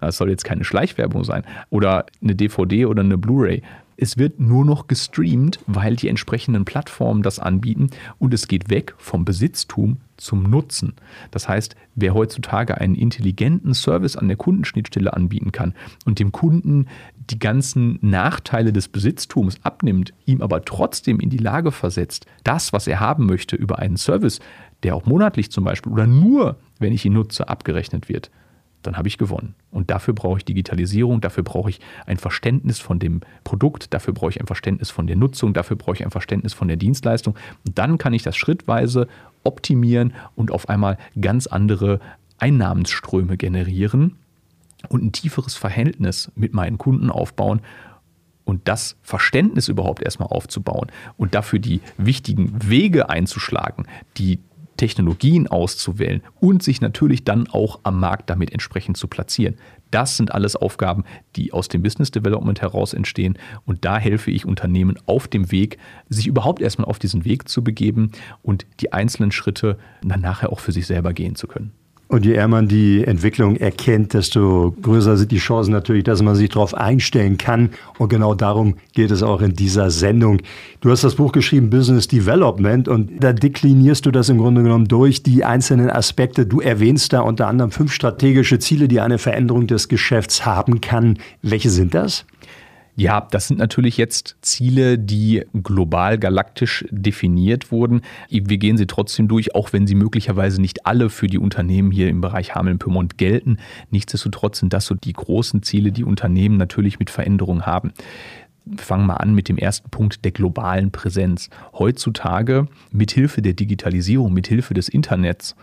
Das 0.00 0.16
soll 0.16 0.30
jetzt 0.30 0.44
keine 0.44 0.64
Schleichwerbung 0.64 1.24
sein. 1.24 1.44
Oder 1.68 2.06
eine 2.22 2.34
DVD 2.34 2.86
oder 2.86 3.02
eine 3.02 3.18
Blu-ray. 3.18 3.62
Es 3.96 4.16
wird 4.16 4.40
nur 4.40 4.64
noch 4.64 4.86
gestreamt, 4.86 5.60
weil 5.66 5.94
die 5.94 6.08
entsprechenden 6.08 6.64
Plattformen 6.64 7.22
das 7.22 7.38
anbieten 7.38 7.90
und 8.18 8.32
es 8.32 8.48
geht 8.48 8.70
weg 8.70 8.94
vom 8.96 9.26
Besitztum 9.26 9.98
zum 10.16 10.44
Nutzen. 10.44 10.94
Das 11.30 11.48
heißt, 11.48 11.76
wer 11.96 12.14
heutzutage 12.14 12.80
einen 12.80 12.94
intelligenten 12.94 13.74
Service 13.74 14.16
an 14.16 14.28
der 14.28 14.38
Kundenschnittstelle 14.38 15.12
anbieten 15.12 15.52
kann 15.52 15.74
und 16.06 16.18
dem 16.18 16.32
Kunden 16.32 16.86
die 17.30 17.38
ganzen 17.38 17.98
Nachteile 18.02 18.72
des 18.72 18.88
Besitztums 18.88 19.56
abnimmt, 19.62 20.12
ihm 20.26 20.42
aber 20.42 20.64
trotzdem 20.64 21.20
in 21.20 21.30
die 21.30 21.38
Lage 21.38 21.72
versetzt, 21.72 22.26
das, 22.44 22.72
was 22.72 22.86
er 22.86 23.00
haben 23.00 23.26
möchte, 23.26 23.56
über 23.56 23.78
einen 23.78 23.96
Service, 23.96 24.40
der 24.82 24.96
auch 24.96 25.06
monatlich 25.06 25.50
zum 25.50 25.64
Beispiel 25.64 25.92
oder 25.92 26.06
nur, 26.06 26.56
wenn 26.78 26.92
ich 26.92 27.04
ihn 27.04 27.12
nutze, 27.12 27.48
abgerechnet 27.48 28.08
wird, 28.08 28.30
dann 28.82 28.96
habe 28.96 29.08
ich 29.08 29.18
gewonnen. 29.18 29.54
Und 29.70 29.90
dafür 29.90 30.14
brauche 30.14 30.38
ich 30.38 30.44
Digitalisierung, 30.44 31.20
dafür 31.20 31.44
brauche 31.44 31.68
ich 31.70 31.80
ein 32.06 32.16
Verständnis 32.16 32.78
von 32.78 32.98
dem 32.98 33.20
Produkt, 33.44 33.92
dafür 33.92 34.14
brauche 34.14 34.30
ich 34.30 34.40
ein 34.40 34.46
Verständnis 34.46 34.90
von 34.90 35.06
der 35.06 35.16
Nutzung, 35.16 35.52
dafür 35.52 35.76
brauche 35.76 35.96
ich 35.96 36.04
ein 36.04 36.10
Verständnis 36.10 36.54
von 36.54 36.68
der 36.68 36.78
Dienstleistung. 36.78 37.34
Und 37.66 37.78
dann 37.78 37.98
kann 37.98 38.14
ich 38.14 38.22
das 38.22 38.36
schrittweise 38.36 39.06
optimieren 39.44 40.14
und 40.34 40.50
auf 40.50 40.68
einmal 40.68 40.96
ganz 41.20 41.46
andere 41.46 42.00
Einnahmensströme 42.38 43.36
generieren 43.36 44.16
und 44.88 45.04
ein 45.04 45.12
tieferes 45.12 45.54
Verhältnis 45.54 46.30
mit 46.34 46.54
meinen 46.54 46.78
Kunden 46.78 47.10
aufbauen 47.10 47.60
und 48.44 48.66
das 48.66 48.96
Verständnis 49.02 49.68
überhaupt 49.68 50.02
erstmal 50.02 50.28
aufzubauen 50.28 50.90
und 51.16 51.34
dafür 51.34 51.58
die 51.58 51.80
wichtigen 51.98 52.68
Wege 52.68 53.08
einzuschlagen, 53.08 53.86
die 54.16 54.40
Technologien 54.80 55.46
auszuwählen 55.46 56.22
und 56.40 56.62
sich 56.62 56.80
natürlich 56.80 57.22
dann 57.22 57.48
auch 57.48 57.80
am 57.82 58.00
Markt 58.00 58.30
damit 58.30 58.50
entsprechend 58.50 58.96
zu 58.96 59.08
platzieren. 59.08 59.56
Das 59.90 60.16
sind 60.16 60.32
alles 60.32 60.56
Aufgaben, 60.56 61.04
die 61.36 61.52
aus 61.52 61.68
dem 61.68 61.82
Business 61.82 62.10
Development 62.10 62.62
heraus 62.62 62.94
entstehen. 62.94 63.38
Und 63.66 63.84
da 63.84 63.98
helfe 63.98 64.30
ich 64.30 64.46
Unternehmen 64.46 64.96
auf 65.04 65.28
dem 65.28 65.52
Weg, 65.52 65.76
sich 66.08 66.26
überhaupt 66.26 66.62
erstmal 66.62 66.88
auf 66.88 66.98
diesen 66.98 67.26
Weg 67.26 67.46
zu 67.46 67.62
begeben 67.62 68.12
und 68.42 68.66
die 68.80 68.92
einzelnen 68.92 69.32
Schritte 69.32 69.76
dann 70.02 70.22
nachher 70.22 70.50
auch 70.50 70.60
für 70.60 70.72
sich 70.72 70.86
selber 70.86 71.12
gehen 71.12 71.34
zu 71.34 71.46
können. 71.46 71.72
Und 72.10 72.26
je 72.26 72.32
eher 72.32 72.48
man 72.48 72.66
die 72.66 73.04
Entwicklung 73.04 73.54
erkennt, 73.54 74.14
desto 74.14 74.74
größer 74.82 75.16
sind 75.16 75.30
die 75.30 75.38
Chancen 75.38 75.70
natürlich, 75.70 76.02
dass 76.02 76.22
man 76.22 76.34
sich 76.34 76.48
darauf 76.48 76.74
einstellen 76.74 77.38
kann. 77.38 77.70
Und 77.98 78.08
genau 78.08 78.34
darum 78.34 78.74
geht 78.94 79.12
es 79.12 79.22
auch 79.22 79.40
in 79.40 79.54
dieser 79.54 79.92
Sendung. 79.92 80.42
Du 80.80 80.90
hast 80.90 81.04
das 81.04 81.14
Buch 81.14 81.30
geschrieben, 81.30 81.70
Business 81.70 82.08
Development, 82.08 82.88
und 82.88 83.22
da 83.22 83.32
deklinierst 83.32 84.04
du 84.06 84.10
das 84.10 84.28
im 84.28 84.38
Grunde 84.38 84.64
genommen 84.64 84.88
durch 84.88 85.22
die 85.22 85.44
einzelnen 85.44 85.88
Aspekte. 85.88 86.46
Du 86.46 86.60
erwähnst 86.60 87.12
da 87.12 87.20
unter 87.20 87.46
anderem 87.46 87.70
fünf 87.70 87.92
strategische 87.92 88.58
Ziele, 88.58 88.88
die 88.88 88.98
eine 88.98 89.18
Veränderung 89.18 89.68
des 89.68 89.86
Geschäfts 89.86 90.44
haben 90.44 90.80
kann. 90.80 91.16
Welche 91.42 91.70
sind 91.70 91.94
das? 91.94 92.24
Ja, 93.00 93.26
das 93.30 93.48
sind 93.48 93.56
natürlich 93.56 93.96
jetzt 93.96 94.36
Ziele, 94.42 94.98
die 94.98 95.42
global 95.54 96.18
galaktisch 96.18 96.84
definiert 96.90 97.72
wurden. 97.72 98.02
Wir 98.28 98.58
gehen 98.58 98.76
sie 98.76 98.86
trotzdem 98.86 99.26
durch, 99.26 99.54
auch 99.54 99.72
wenn 99.72 99.86
sie 99.86 99.94
möglicherweise 99.94 100.60
nicht 100.60 100.84
alle 100.84 101.08
für 101.08 101.26
die 101.26 101.38
Unternehmen 101.38 101.92
hier 101.92 102.10
im 102.10 102.20
Bereich 102.20 102.54
Hameln-Pyrmont 102.54 103.16
gelten. 103.16 103.56
Nichtsdestotrotz 103.90 104.58
sind 104.58 104.74
das 104.74 104.84
so 104.84 104.94
die 104.94 105.14
großen 105.14 105.62
Ziele, 105.62 105.92
die 105.92 106.04
Unternehmen 106.04 106.58
natürlich 106.58 106.98
mit 106.98 107.08
Veränderungen 107.08 107.64
haben 107.64 107.92
fangen 108.76 109.06
wir 109.06 109.20
an 109.20 109.34
mit 109.34 109.48
dem 109.48 109.56
ersten 109.56 109.88
Punkt 109.88 110.24
der 110.24 110.32
globalen 110.32 110.92
Präsenz. 110.92 111.48
Heutzutage 111.72 112.68
mit 112.92 113.10
Hilfe 113.10 113.40
der 113.40 113.54
Digitalisierung, 113.54 114.32
mit 114.32 114.46
Hilfe 114.46 114.74
des 114.74 114.90
Internets 114.90 115.56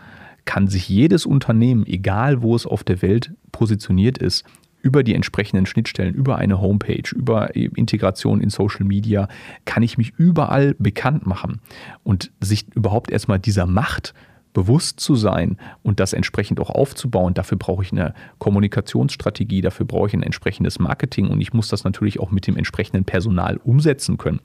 kann 0.45 0.67
sich 0.67 0.89
jedes 0.89 1.26
Unternehmen, 1.28 1.86
egal 1.86 2.41
wo 2.41 2.56
es 2.56 2.65
auf 2.65 2.84
der 2.84 3.04
Welt 3.04 3.32
positioniert 3.52 4.17
ist, 4.17 4.43
über 4.88 5.04
die 5.04 5.15
entsprechenden 5.15 5.65
Schnittstellen, 5.65 6.13
über 6.13 6.38
eine 6.38 6.62
Homepage, 6.62 7.13
über 7.13 7.54
Integration 7.56 8.39
in 8.39 8.50
Social 8.50 8.86
Media, 8.86 9.28
kann 9.65 9.84
ich 9.84 9.97
mich 9.97 10.13
überall 10.17 10.76
bekannt 10.80 11.28
machen 11.28 11.60
und 12.06 12.32
sich 12.39 12.67
überhaupt 12.73 13.12
erstmal 13.12 13.38
dieser 13.38 13.65
Macht 13.65 14.13
bewusst 14.54 15.02
zu 15.02 15.15
sein 15.15 15.58
und 15.84 16.00
das 16.00 16.13
entsprechend 16.13 16.62
auch 16.62 16.69
aufzubauen. 16.69 17.34
Dafür 17.34 17.58
brauche 17.58 17.84
ich 17.84 17.91
eine 17.91 18.13
Kommunikationsstrategie, 18.39 19.60
dafür 19.60 19.86
brauche 19.86 20.08
ich 20.08 20.13
ein 20.13 20.23
entsprechendes 20.23 20.80
Marketing 20.80 21.28
und 21.28 21.41
ich 21.41 21.54
muss 21.54 21.67
das 21.67 21.84
natürlich 21.84 22.19
auch 22.19 22.32
mit 22.32 22.47
dem 22.47 22.56
entsprechenden 22.56 23.04
Personal 23.04 23.58
umsetzen 23.58 24.17
können. 24.17 24.39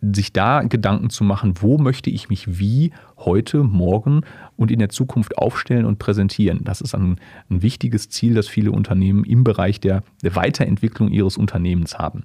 Sich 0.00 0.32
da 0.32 0.62
Gedanken 0.62 1.10
zu 1.10 1.24
machen, 1.24 1.54
wo 1.60 1.76
möchte 1.76 2.08
ich 2.08 2.28
mich 2.28 2.60
wie 2.60 2.92
heute, 3.18 3.62
morgen 3.62 4.22
und 4.56 4.70
in 4.70 4.78
der 4.78 4.88
Zukunft 4.88 5.38
aufstellen 5.38 5.84
und 5.84 5.98
präsentieren. 5.98 6.60
Das 6.64 6.80
ist 6.80 6.94
ein, 6.94 7.18
ein 7.50 7.62
wichtiges 7.62 8.08
Ziel, 8.08 8.34
das 8.34 8.48
viele 8.48 8.72
Unternehmen 8.72 9.24
im 9.24 9.44
Bereich 9.44 9.80
der, 9.80 10.02
der 10.22 10.34
Weiterentwicklung 10.36 11.10
ihres 11.10 11.36
Unternehmens 11.36 11.98
haben. 11.98 12.24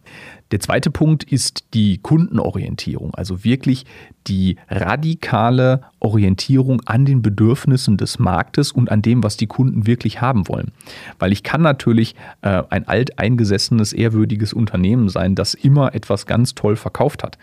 Der 0.52 0.60
zweite 0.60 0.92
Punkt 0.92 1.24
ist 1.24 1.74
die 1.74 1.98
Kundenorientierung, 1.98 3.14
also 3.16 3.44
wirklich 3.44 3.86
die 4.28 4.58
radikale 4.70 5.82
Orientierung 6.00 6.82
an 6.86 7.06
den 7.06 7.22
Bedürfnissen 7.22 7.98
des 7.98 8.20
Marktes 8.20 8.72
und 8.72 8.92
an 8.92 9.02
dem, 9.02 9.24
was 9.24 9.38
die 9.38 9.48
Kunden 9.48 9.88
wirklich 9.88 10.22
haben 10.22 10.48
wollen. 10.48 10.72
Weil 11.20 11.32
ich 11.32 11.44
kann 11.44 11.62
natürlich 11.62 12.16
äh, 12.42 12.64
ein 12.70 12.88
alteingesessenes, 12.88 13.94
ehrwürdiges 13.94 14.54
Unternehmen 14.54 15.10
sein, 15.10 15.36
das 15.36 15.54
immer 15.54 15.94
etwas 15.96 16.26
ganz 16.26 16.56
toll 16.56 16.76
verkauft 16.76 17.24
hat. 17.24 17.38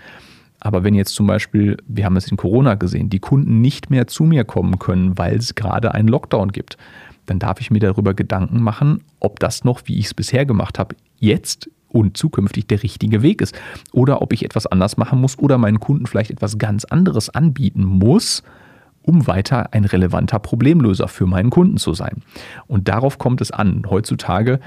Aber 0.61 0.85
wenn 0.85 0.95
jetzt 0.95 1.15
zum 1.15 1.27
Beispiel, 1.27 1.79
wir 1.89 2.05
haben 2.05 2.17
es 2.17 2.31
in 2.31 2.37
Corona 2.37 2.75
gesehen, 2.75 3.09
die 3.09 3.19
Kunden 3.19 3.61
nicht 3.61 3.91
mehr 3.91 4.07
zu 4.07 4.25
mir 4.25 4.45
kommen 4.45 4.79
können, 4.79 5.19
weil 5.19 5.37
es 5.37 5.55
gerade 5.55 5.95
einen 5.95 6.09
Lockdown 6.09 6.53
gibt, 6.53 6.77
dann 7.27 7.39
darf 7.39 7.61
ich 7.61 7.71
mir 7.71 7.81
darüber 7.81 8.15
Gedanken 8.15 8.63
machen, 8.63 9.03
ob 9.21 9.39
das 9.41 9.65
noch, 9.65 9.83
wie 9.85 9.99
ich 9.99 10.07
es 10.07 10.15
bisher 10.15 10.45
gemacht 10.45 10.79
habe, 10.79 10.97
jetzt 11.19 11.71
und 11.89 12.17
zukünftig 12.17 12.67
der 12.67 12.83
richtige 12.83 13.23
Weg 13.23 13.41
ist. 13.41 13.59
Oder 13.93 14.23
ob 14.23 14.33
ich 14.33 14.45
etwas 14.45 14.67
anders 14.67 14.97
machen 14.97 15.21
muss 15.21 15.39
oder 15.39 15.59
meinen 15.59 15.81
Kunden 15.81 16.07
vielleicht 16.07 16.31
etwas 16.31 16.59
ganz 16.59 16.85
anderes 16.85 17.31
anbieten 17.31 17.85
muss, 17.85 18.43
um 19.03 19.27
weiter 19.27 19.73
ein 19.73 19.85
relevanter 19.85 20.39
Problemlöser 20.39 21.09
für 21.09 21.27
meinen 21.27 21.51
Kunden 21.51 21.79
zu 21.79 21.95
sein. 21.95 22.23
Und 22.67 22.89
darauf 22.89 23.19
kommt 23.19 23.41
es 23.41 23.51
an. 23.51 23.85
Heutzutage 23.89 24.61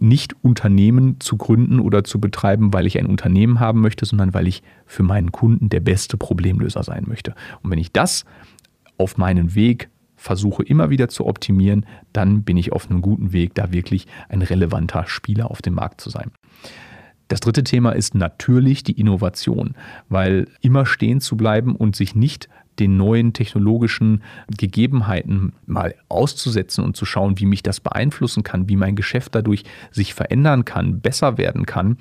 nicht 0.00 0.34
Unternehmen 0.42 1.20
zu 1.20 1.36
gründen 1.36 1.78
oder 1.78 2.04
zu 2.04 2.20
betreiben, 2.20 2.72
weil 2.72 2.86
ich 2.86 2.98
ein 2.98 3.06
Unternehmen 3.06 3.60
haben 3.60 3.80
möchte, 3.80 4.06
sondern 4.06 4.34
weil 4.34 4.48
ich 4.48 4.62
für 4.86 5.02
meinen 5.02 5.30
Kunden 5.30 5.68
der 5.68 5.80
beste 5.80 6.16
Problemlöser 6.16 6.82
sein 6.82 7.04
möchte. 7.06 7.34
Und 7.62 7.70
wenn 7.70 7.78
ich 7.78 7.92
das 7.92 8.24
auf 8.96 9.18
meinen 9.18 9.54
Weg 9.54 9.90
versuche 10.16 10.62
immer 10.62 10.90
wieder 10.90 11.08
zu 11.08 11.26
optimieren, 11.26 11.86
dann 12.12 12.42
bin 12.42 12.56
ich 12.56 12.72
auf 12.72 12.90
einem 12.90 13.00
guten 13.00 13.32
Weg, 13.32 13.54
da 13.54 13.72
wirklich 13.72 14.06
ein 14.28 14.42
relevanter 14.42 15.06
Spieler 15.06 15.50
auf 15.50 15.62
dem 15.62 15.74
Markt 15.74 16.00
zu 16.00 16.10
sein. 16.10 16.30
Das 17.28 17.40
dritte 17.40 17.62
Thema 17.62 17.92
ist 17.92 18.14
natürlich 18.14 18.82
die 18.82 18.98
Innovation, 18.98 19.74
weil 20.08 20.48
immer 20.60 20.84
stehen 20.84 21.20
zu 21.20 21.36
bleiben 21.36 21.76
und 21.76 21.94
sich 21.94 22.14
nicht 22.14 22.48
den 22.78 22.96
neuen 22.96 23.32
technologischen 23.32 24.22
Gegebenheiten 24.56 25.52
mal 25.66 25.94
auszusetzen 26.08 26.84
und 26.84 26.96
zu 26.96 27.04
schauen, 27.04 27.38
wie 27.38 27.46
mich 27.46 27.62
das 27.62 27.80
beeinflussen 27.80 28.42
kann, 28.42 28.68
wie 28.68 28.76
mein 28.76 28.96
Geschäft 28.96 29.34
dadurch 29.34 29.64
sich 29.90 30.14
verändern 30.14 30.64
kann, 30.64 31.00
besser 31.00 31.36
werden 31.36 31.66
kann. 31.66 31.98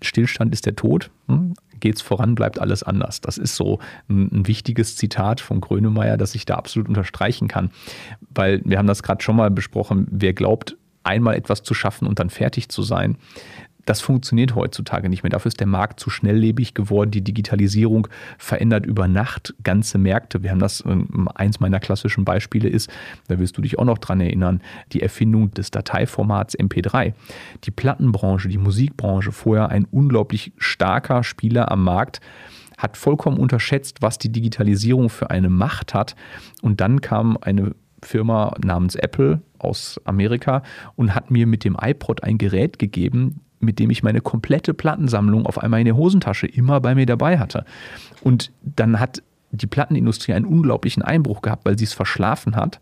Stillstand 0.00 0.52
ist 0.52 0.66
der 0.66 0.76
Tod. 0.76 1.10
Hm? 1.28 1.54
Geht's 1.80 2.00
voran, 2.00 2.34
bleibt 2.34 2.58
alles 2.58 2.82
anders. 2.82 3.20
Das 3.20 3.36
ist 3.36 3.56
so 3.56 3.78
ein, 4.08 4.30
ein 4.32 4.46
wichtiges 4.46 4.96
Zitat 4.96 5.40
von 5.40 5.60
Grönemeyer, 5.60 6.16
das 6.16 6.34
ich 6.34 6.46
da 6.46 6.54
absolut 6.54 6.88
unterstreichen 6.88 7.48
kann. 7.48 7.70
Weil 8.34 8.62
wir 8.64 8.78
haben 8.78 8.86
das 8.86 9.02
gerade 9.02 9.22
schon 9.22 9.36
mal 9.36 9.50
besprochen. 9.50 10.06
Wer 10.10 10.32
glaubt, 10.32 10.76
einmal 11.02 11.36
etwas 11.36 11.62
zu 11.62 11.74
schaffen 11.74 12.08
und 12.08 12.18
dann 12.18 12.30
fertig 12.30 12.68
zu 12.68 12.82
sein, 12.82 13.16
das 13.84 14.00
funktioniert 14.00 14.54
heutzutage 14.54 15.08
nicht 15.08 15.22
mehr. 15.22 15.30
Dafür 15.30 15.48
ist 15.48 15.60
der 15.60 15.66
Markt 15.66 16.00
zu 16.00 16.10
schnelllebig 16.10 16.74
geworden. 16.74 17.10
Die 17.10 17.22
Digitalisierung 17.22 18.08
verändert 18.38 18.86
über 18.86 19.08
Nacht 19.08 19.54
ganze 19.62 19.98
Märkte. 19.98 20.42
Wir 20.42 20.50
haben 20.50 20.58
das, 20.58 20.82
ähm, 20.86 21.28
eins 21.34 21.60
meiner 21.60 21.80
klassischen 21.80 22.24
Beispiele 22.24 22.68
ist, 22.68 22.90
da 23.28 23.38
wirst 23.38 23.56
du 23.56 23.62
dich 23.62 23.78
auch 23.78 23.84
noch 23.84 23.98
dran 23.98 24.20
erinnern, 24.20 24.60
die 24.92 25.02
Erfindung 25.02 25.50
des 25.52 25.70
Dateiformats 25.70 26.58
MP3. 26.58 27.14
Die 27.64 27.70
Plattenbranche, 27.70 28.48
die 28.48 28.58
Musikbranche, 28.58 29.32
vorher 29.32 29.68
ein 29.68 29.86
unglaublich 29.90 30.52
starker 30.58 31.22
Spieler 31.22 31.70
am 31.70 31.84
Markt, 31.84 32.20
hat 32.78 32.96
vollkommen 32.96 33.38
unterschätzt, 33.38 34.02
was 34.02 34.18
die 34.18 34.32
Digitalisierung 34.32 35.08
für 35.08 35.30
eine 35.30 35.48
Macht 35.48 35.94
hat. 35.94 36.16
Und 36.62 36.80
dann 36.80 37.00
kam 37.00 37.38
eine 37.40 37.74
Firma 38.02 38.54
namens 38.62 38.94
Apple 38.94 39.40
aus 39.58 40.00
Amerika 40.04 40.62
und 40.96 41.14
hat 41.14 41.30
mir 41.30 41.46
mit 41.46 41.64
dem 41.64 41.76
iPod 41.80 42.22
ein 42.22 42.38
Gerät 42.38 42.78
gegeben, 42.78 43.40
mit 43.64 43.78
dem 43.78 43.90
ich 43.90 44.02
meine 44.02 44.20
komplette 44.20 44.74
Plattensammlung 44.74 45.46
auf 45.46 45.58
einmal 45.58 45.80
in 45.80 45.86
der 45.86 45.96
Hosentasche 45.96 46.46
immer 46.46 46.80
bei 46.80 46.94
mir 46.94 47.06
dabei 47.06 47.38
hatte. 47.38 47.64
Und 48.22 48.52
dann 48.62 49.00
hat 49.00 49.22
die 49.50 49.66
Plattenindustrie 49.66 50.32
einen 50.32 50.46
unglaublichen 50.46 51.02
Einbruch 51.02 51.42
gehabt, 51.42 51.64
weil 51.64 51.78
sie 51.78 51.84
es 51.84 51.92
verschlafen 51.92 52.56
hat, 52.56 52.80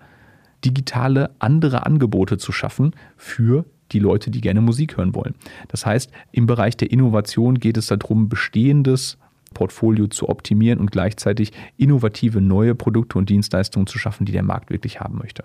digitale 0.64 1.30
andere 1.38 1.86
Angebote 1.86 2.38
zu 2.38 2.52
schaffen 2.52 2.92
für 3.16 3.64
die 3.90 3.98
Leute, 3.98 4.30
die 4.30 4.40
gerne 4.40 4.60
Musik 4.60 4.96
hören 4.96 5.14
wollen. 5.14 5.34
Das 5.68 5.84
heißt, 5.84 6.10
im 6.30 6.46
Bereich 6.46 6.76
der 6.76 6.90
Innovation 6.90 7.58
geht 7.58 7.76
es 7.76 7.86
darum, 7.88 8.28
bestehendes 8.28 9.18
Portfolio 9.52 10.06
zu 10.06 10.28
optimieren 10.28 10.78
und 10.80 10.92
gleichzeitig 10.92 11.52
innovative 11.76 12.40
neue 12.40 12.74
Produkte 12.74 13.18
und 13.18 13.28
Dienstleistungen 13.28 13.86
zu 13.86 13.98
schaffen, 13.98 14.24
die 14.24 14.32
der 14.32 14.42
Markt 14.42 14.70
wirklich 14.70 15.00
haben 15.00 15.18
möchte. 15.18 15.44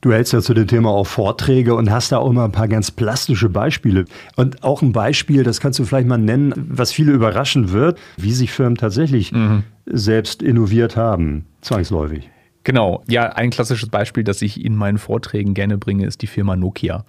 Du 0.00 0.12
hältst 0.12 0.32
ja 0.32 0.40
zu 0.40 0.54
dem 0.54 0.66
Thema 0.66 0.90
auch 0.90 1.06
Vorträge 1.06 1.74
und 1.74 1.90
hast 1.90 2.12
da 2.12 2.18
auch 2.18 2.32
mal 2.32 2.46
ein 2.46 2.52
paar 2.52 2.68
ganz 2.68 2.90
plastische 2.90 3.50
Beispiele. 3.50 4.06
Und 4.36 4.62
auch 4.62 4.80
ein 4.80 4.92
Beispiel, 4.92 5.42
das 5.42 5.60
kannst 5.60 5.78
du 5.78 5.84
vielleicht 5.84 6.08
mal 6.08 6.16
nennen, 6.16 6.54
was 6.68 6.90
viele 6.90 7.12
überraschen 7.12 7.70
wird, 7.70 7.98
wie 8.16 8.32
sich 8.32 8.50
Firmen 8.50 8.76
tatsächlich 8.76 9.32
mhm. 9.32 9.64
selbst 9.86 10.42
innoviert 10.42 10.96
haben, 10.96 11.44
zwangsläufig. 11.60 12.30
Genau, 12.64 13.02
ja, 13.08 13.26
ein 13.32 13.50
klassisches 13.50 13.88
Beispiel, 13.88 14.24
das 14.24 14.42
ich 14.42 14.64
in 14.64 14.74
meinen 14.74 14.98
Vorträgen 14.98 15.54
gerne 15.54 15.78
bringe, 15.78 16.06
ist 16.06 16.22
die 16.22 16.26
Firma 16.26 16.56
Nokia 16.56 17.04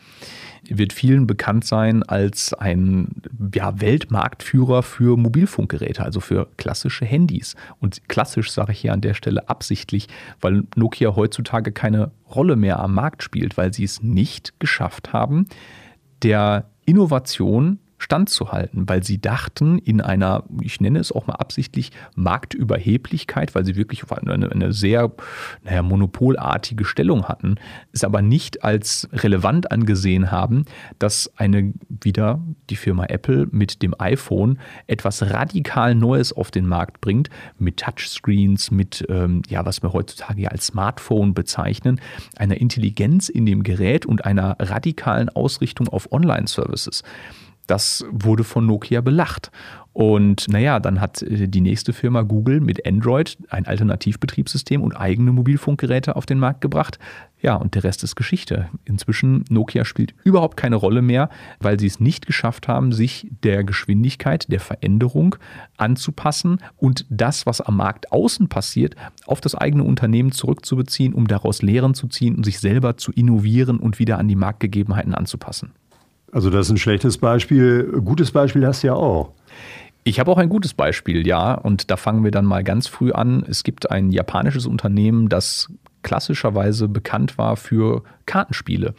wird 0.78 0.94
vielen 0.94 1.28
bekannt 1.28 1.66
sein 1.66 2.04
als 2.04 2.54
ein 2.54 3.10
ja, 3.54 3.80
Weltmarktführer 3.80 4.84
für 4.84 5.18
Mobilfunkgeräte, 5.18 6.04
also 6.04 6.20
für 6.20 6.48
klassische 6.58 7.06
Handys. 7.06 7.56
Und 7.80 8.08
klassisch 8.08 8.52
sage 8.52 8.72
ich 8.72 8.80
hier 8.80 8.94
an 8.94 9.02
der 9.02 9.14
Stelle 9.14 9.50
absichtlich, 9.50 10.08
weil 10.40 10.64
Nokia 10.76 11.16
heutzutage 11.16 11.72
keine 11.72 12.12
Rolle 12.34 12.56
mehr 12.56 12.80
am 12.80 12.94
Markt 12.94 13.24
spielt, 13.24 13.58
weil 13.58 13.74
sie 13.74 13.84
es 13.84 14.02
nicht 14.02 14.60
geschafft 14.60 15.14
haben, 15.14 15.46
der 16.24 16.70
Innovation 16.86 17.80
standzuhalten, 18.02 18.90
weil 18.90 19.04
sie 19.04 19.22
dachten, 19.22 19.78
in 19.78 20.02
einer, 20.02 20.44
ich 20.62 20.82
nenne 20.82 21.00
es 21.00 21.12
auch 21.12 21.28
mal 21.28 21.36
absichtlich, 21.36 21.92
Marktüberheblichkeit, 22.16 23.54
weil 23.54 23.64
sie 23.64 23.76
wirklich 23.76 24.04
eine, 24.12 24.52
eine 24.52 24.74
sehr 24.74 25.12
naja, 25.64 25.84
monopolartige 25.84 26.84
Stellung 26.84 27.26
hatten, 27.26 27.56
es 27.92 28.04
aber 28.04 28.22
nicht 28.22 28.64
als 28.64 29.08
relevant 29.14 29.72
angesehen 29.72 30.32
haben, 30.32 30.66
dass 30.98 31.32
eine 31.38 31.74
wieder 31.90 32.42
die 32.70 32.76
Firma 32.76 33.06
Apple 33.06 33.48
mit 33.52 33.84
dem 33.84 33.94
iPhone 34.00 34.60
etwas 34.88 35.22
radikal 35.22 35.94
Neues 35.94 36.34
auf 36.34 36.50
den 36.50 36.66
Markt 36.66 37.02
bringt, 37.02 37.30
mit 37.60 37.78
Touchscreens, 37.78 38.72
mit, 38.72 39.06
ähm, 39.10 39.44
ja, 39.48 39.64
was 39.66 39.84
wir 39.84 39.94
heutzutage 39.94 40.42
ja 40.42 40.50
als 40.50 40.68
Smartphone 40.68 41.36
bezeichnen, 41.36 42.02
einer 42.36 42.58
Intelligenz 42.58 43.30
in 43.30 43.46
dem 43.46 43.62
Gerät 43.62 44.08
und 44.08 44.26
einer 44.26 44.56
radikalen 44.60 45.30
Ausrichtung 45.30 45.88
auf 45.88 46.12
Online-Services. 46.12 47.04
Das 47.72 48.04
wurde 48.12 48.44
von 48.44 48.66
Nokia 48.66 49.00
belacht. 49.00 49.50
Und 49.94 50.50
naja, 50.50 50.82
dann 50.82 51.00
hat 51.00 51.22
äh, 51.22 51.48
die 51.48 51.62
nächste 51.62 51.94
Firma 51.94 52.22
Google 52.24 52.60
mit 52.60 52.86
Android 52.86 53.38
ein 53.48 53.66
Alternativbetriebssystem 53.66 54.82
und 54.82 54.92
eigene 54.92 55.32
Mobilfunkgeräte 55.32 56.18
auf 56.18 56.26
den 56.26 56.38
Markt 56.38 56.60
gebracht. 56.60 57.00
Ja, 57.42 57.56
und 57.56 57.74
der 57.76 57.86
Rest 57.86 58.04
ist 58.04 58.18
Geschichte. 58.18 58.68
Inzwischen 58.84 59.46
Nokia 59.50 59.86
spielt 59.86 60.14
überhaupt 60.26 60.58
keine 60.58 60.76
Rolle 60.76 61.02
mehr, 61.02 61.30
weil 61.62 61.80
sie 61.80 61.88
es 61.88 62.02
nicht 62.02 62.26
geschafft 62.26 62.68
haben, 62.68 62.92
sich 62.92 63.30
der 63.42 63.64
Geschwindigkeit, 63.64 64.52
der 64.52 64.60
Veränderung 64.60 65.38
anzupassen 65.78 66.58
und 66.76 67.06
das, 67.10 67.46
was 67.46 67.62
am 67.62 67.78
Markt 67.78 68.12
außen 68.12 68.50
passiert, 68.50 68.98
auf 69.26 69.40
das 69.40 69.56
eigene 69.56 69.86
Unternehmen 69.86 70.34
zurückzubeziehen, 70.34 71.14
um 71.14 71.26
daraus 71.26 71.62
Lehren 71.62 71.94
zu 71.94 72.08
ziehen 72.08 72.36
und 72.36 72.44
sich 72.44 72.60
selber 72.60 72.98
zu 72.98 73.14
innovieren 73.14 73.80
und 73.80 73.98
wieder 73.98 74.18
an 74.18 74.28
die 74.28 74.36
Marktgegebenheiten 74.36 75.16
anzupassen. 75.16 75.72
Also 76.32 76.50
das 76.50 76.68
ist 76.68 76.72
ein 76.72 76.78
schlechtes 76.78 77.18
Beispiel. 77.18 78.02
Gutes 78.04 78.32
Beispiel 78.32 78.66
hast 78.66 78.84
du 78.84 78.88
ja 78.88 78.94
auch. 78.94 79.34
Ich 80.04 80.20
habe 80.20 80.32
auch 80.32 80.38
ein 80.38 80.50
gutes 80.50 80.74
Beispiel, 80.74 81.28
ja. 81.28 81.54
Und 81.54 81.92
da 81.92 81.98
fangen 81.98 82.24
wir 82.24 82.32
dann 82.32 82.46
mal 82.46 82.64
ganz 82.64 82.88
früh 82.88 83.12
an. 83.12 83.46
Es 83.48 83.64
gibt 83.64 83.92
ein 83.92 84.12
japanisches 84.12 84.66
Unternehmen, 84.66 85.30
das 85.30 85.68
klassischerweise 86.02 86.88
bekannt 86.88 87.38
war 87.38 87.56
für 87.56 88.04
Kartenspiele. 88.26 88.96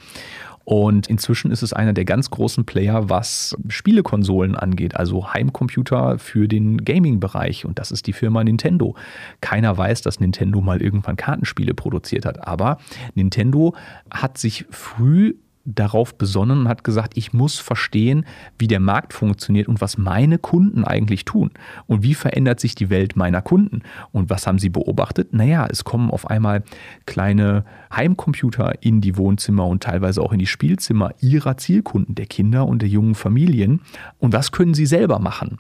Und 0.65 1.09
inzwischen 1.09 1.51
ist 1.51 1.63
es 1.63 1.73
einer 1.73 1.93
der 1.93 2.05
ganz 2.05 2.31
großen 2.31 2.65
Player, 2.65 3.09
was 3.09 3.57
Spielekonsolen 3.67 4.55
angeht, 4.55 4.95
also 4.95 5.33
Heimcomputer 5.33 6.21
für 6.21 6.47
den 6.47 6.85
Gaming-Bereich. 6.85 7.65
Und 7.65 7.81
das 7.81 7.91
ist 7.91 8.07
die 8.07 8.13
Firma 8.13 8.45
Nintendo. 8.45 8.95
Keiner 9.41 9.77
weiß, 9.77 10.03
dass 10.03 10.21
Nintendo 10.21 10.61
mal 10.61 10.81
irgendwann 10.81 11.17
Kartenspiele 11.17 11.75
produziert 11.75 12.25
hat. 12.25 12.47
Aber 12.47 12.79
Nintendo 13.15 13.75
hat 14.13 14.39
sich 14.39 14.67
früh 14.71 15.35
darauf 15.65 16.17
besonnen 16.17 16.61
und 16.61 16.69
hat 16.69 16.85
gesagt, 16.85 17.17
ich 17.17 17.33
muss 17.33 17.59
verstehen, 17.59 18.27
wie 18.59 18.67
der 18.67 18.81
Markt 18.81 19.13
funktioniert 19.13 19.69
und 19.69 19.81
was 19.81 19.97
meine 19.97 20.39
Kunden 20.39 20.85
eigentlich 20.85 21.25
tun. 21.25 21.51
Und 21.87 22.03
wie 22.03 22.15
verändert 22.15 22.61
sich 22.61 22.75
die 22.75 22.91
Welt 22.91 23.17
meiner 23.17 23.43
Kunden? 23.43 23.83
Und 24.11 24.31
was 24.31 24.47
haben 24.47 24.59
sie 24.59 24.71
beobachtet? 24.71 25.33
Naja, 25.33 25.67
es 25.71 25.85
kommen 25.85 26.11
auf 26.11 26.29
einmal 26.29 26.65
kleine 27.07 27.65
Heimcomputer 27.95 28.83
in 28.83 29.01
die 29.01 29.17
Wohnzimmer 29.17 29.67
und 29.67 29.83
teilweise 29.83 30.21
auch 30.23 30.33
in 30.33 30.39
die 30.39 30.47
Spielzimmer 30.47 31.11
ihrer 31.21 31.57
Zielkunden, 31.57 32.15
der 32.15 32.27
Kinder 32.27 32.67
und 32.67 32.83
der 32.83 32.89
jungen 32.89 33.15
Familien. 33.15 33.81
Und 34.19 34.33
was 34.33 34.53
können 34.53 34.75
sie 34.75 34.87
selber 34.87 35.19
machen? 35.19 35.59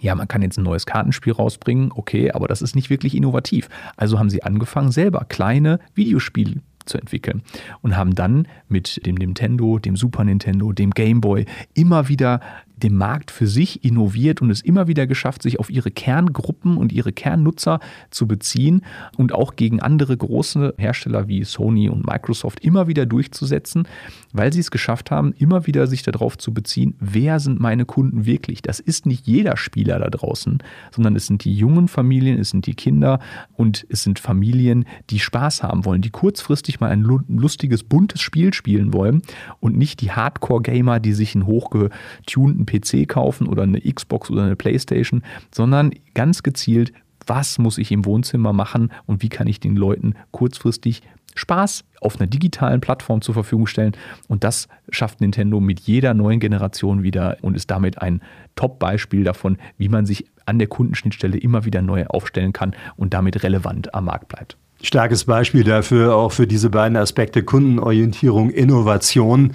ja, 0.00 0.14
man 0.14 0.28
kann 0.28 0.42
jetzt 0.42 0.58
ein 0.58 0.64
neues 0.64 0.84
Kartenspiel 0.84 1.32
rausbringen, 1.32 1.90
okay, 1.94 2.30
aber 2.30 2.46
das 2.46 2.60
ist 2.60 2.76
nicht 2.76 2.90
wirklich 2.90 3.16
innovativ. 3.16 3.70
Also 3.96 4.18
haben 4.18 4.28
sie 4.28 4.42
angefangen, 4.42 4.92
selber 4.92 5.24
kleine 5.26 5.78
Videospiele 5.94 6.60
zu 6.86 6.98
entwickeln. 6.98 7.42
Und 7.82 7.96
haben 7.96 8.14
dann 8.14 8.48
mit 8.68 9.04
dem 9.06 9.14
Nintendo, 9.14 9.78
dem 9.78 9.96
Super 9.96 10.24
Nintendo, 10.24 10.72
dem 10.72 10.90
Game 10.90 11.20
Boy 11.20 11.46
immer 11.74 12.08
wieder 12.08 12.40
den 12.76 12.96
Markt 12.96 13.30
für 13.30 13.46
sich 13.46 13.84
innoviert 13.84 14.42
und 14.42 14.50
es 14.50 14.60
immer 14.60 14.88
wieder 14.88 15.06
geschafft, 15.06 15.42
sich 15.42 15.60
auf 15.60 15.70
ihre 15.70 15.90
Kerngruppen 15.90 16.76
und 16.76 16.92
ihre 16.92 17.12
Kernnutzer 17.12 17.80
zu 18.10 18.26
beziehen 18.26 18.82
und 19.16 19.32
auch 19.32 19.56
gegen 19.56 19.80
andere 19.80 20.16
große 20.16 20.74
Hersteller 20.76 21.28
wie 21.28 21.44
Sony 21.44 21.88
und 21.88 22.06
Microsoft 22.06 22.60
immer 22.60 22.88
wieder 22.88 23.06
durchzusetzen, 23.06 23.86
weil 24.32 24.52
sie 24.52 24.60
es 24.60 24.70
geschafft 24.70 25.10
haben, 25.10 25.32
immer 25.38 25.66
wieder 25.66 25.86
sich 25.86 26.02
darauf 26.02 26.36
zu 26.36 26.52
beziehen, 26.52 26.94
wer 27.00 27.38
sind 27.38 27.60
meine 27.60 27.84
Kunden 27.84 28.26
wirklich. 28.26 28.62
Das 28.62 28.80
ist 28.80 29.06
nicht 29.06 29.26
jeder 29.26 29.56
Spieler 29.56 29.98
da 29.98 30.10
draußen, 30.10 30.62
sondern 30.90 31.14
es 31.16 31.26
sind 31.26 31.44
die 31.44 31.54
jungen 31.54 31.88
Familien, 31.88 32.38
es 32.38 32.50
sind 32.50 32.66
die 32.66 32.74
Kinder 32.74 33.20
und 33.52 33.86
es 33.88 34.02
sind 34.02 34.18
Familien, 34.18 34.84
die 35.10 35.20
Spaß 35.20 35.62
haben 35.62 35.84
wollen, 35.84 36.02
die 36.02 36.10
kurzfristig 36.10 36.80
mal 36.80 36.90
ein 36.90 37.02
lustiges, 37.02 37.84
buntes 37.84 38.20
Spiel 38.20 38.52
spielen 38.52 38.92
wollen 38.92 39.22
und 39.60 39.76
nicht 39.76 40.00
die 40.00 40.10
Hardcore-Gamer, 40.10 41.00
die 41.00 41.12
sich 41.12 41.34
einen 41.34 41.46
hochgetunten 41.46 42.63
PC 42.66 43.08
kaufen 43.08 43.46
oder 43.46 43.62
eine 43.62 43.80
Xbox 43.80 44.30
oder 44.30 44.44
eine 44.44 44.56
Playstation, 44.56 45.22
sondern 45.52 45.92
ganz 46.14 46.42
gezielt, 46.42 46.92
was 47.26 47.58
muss 47.58 47.78
ich 47.78 47.90
im 47.90 48.04
Wohnzimmer 48.04 48.52
machen 48.52 48.92
und 49.06 49.22
wie 49.22 49.28
kann 49.28 49.46
ich 49.46 49.60
den 49.60 49.76
Leuten 49.76 50.14
kurzfristig 50.30 51.02
Spaß 51.34 51.84
auf 52.00 52.20
einer 52.20 52.26
digitalen 52.26 52.80
Plattform 52.80 53.20
zur 53.20 53.34
Verfügung 53.34 53.66
stellen. 53.66 53.92
Und 54.28 54.44
das 54.44 54.68
schafft 54.90 55.20
Nintendo 55.20 55.60
mit 55.60 55.80
jeder 55.80 56.14
neuen 56.14 56.38
Generation 56.40 57.02
wieder 57.02 57.38
und 57.42 57.56
ist 57.56 57.70
damit 57.70 58.00
ein 58.00 58.20
Top-Beispiel 58.56 59.24
davon, 59.24 59.58
wie 59.78 59.88
man 59.88 60.06
sich 60.06 60.26
an 60.46 60.58
der 60.58 60.68
Kundenschnittstelle 60.68 61.38
immer 61.38 61.64
wieder 61.64 61.82
neu 61.82 62.06
aufstellen 62.06 62.52
kann 62.52 62.74
und 62.96 63.14
damit 63.14 63.42
relevant 63.42 63.94
am 63.94 64.04
Markt 64.04 64.28
bleibt. 64.28 64.56
Starkes 64.82 65.24
Beispiel 65.24 65.64
dafür 65.64 66.14
auch 66.14 66.32
für 66.32 66.46
diese 66.46 66.68
beiden 66.68 66.96
Aspekte 66.96 67.42
Kundenorientierung, 67.42 68.50
Innovation. 68.50 69.54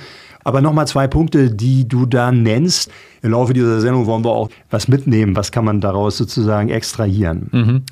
Aber 0.49 0.61
nochmal 0.61 0.87
zwei 0.87 1.05
Punkte, 1.05 1.51
die 1.51 1.87
du 1.87 2.07
da 2.07 2.31
nennst. 2.31 2.89
Im 3.21 3.33
Laufe 3.33 3.53
dieser 3.53 3.81
Sendung 3.81 4.07
wollen 4.07 4.25
wir 4.25 4.31
auch 4.31 4.49
was 4.71 4.87
mitnehmen. 4.87 5.35
Was 5.35 5.51
kann 5.51 5.63
man 5.63 5.79
daraus 5.79 6.17
sozusagen 6.17 6.69
extrahieren? 6.69 7.49
Mhm. 7.51 7.83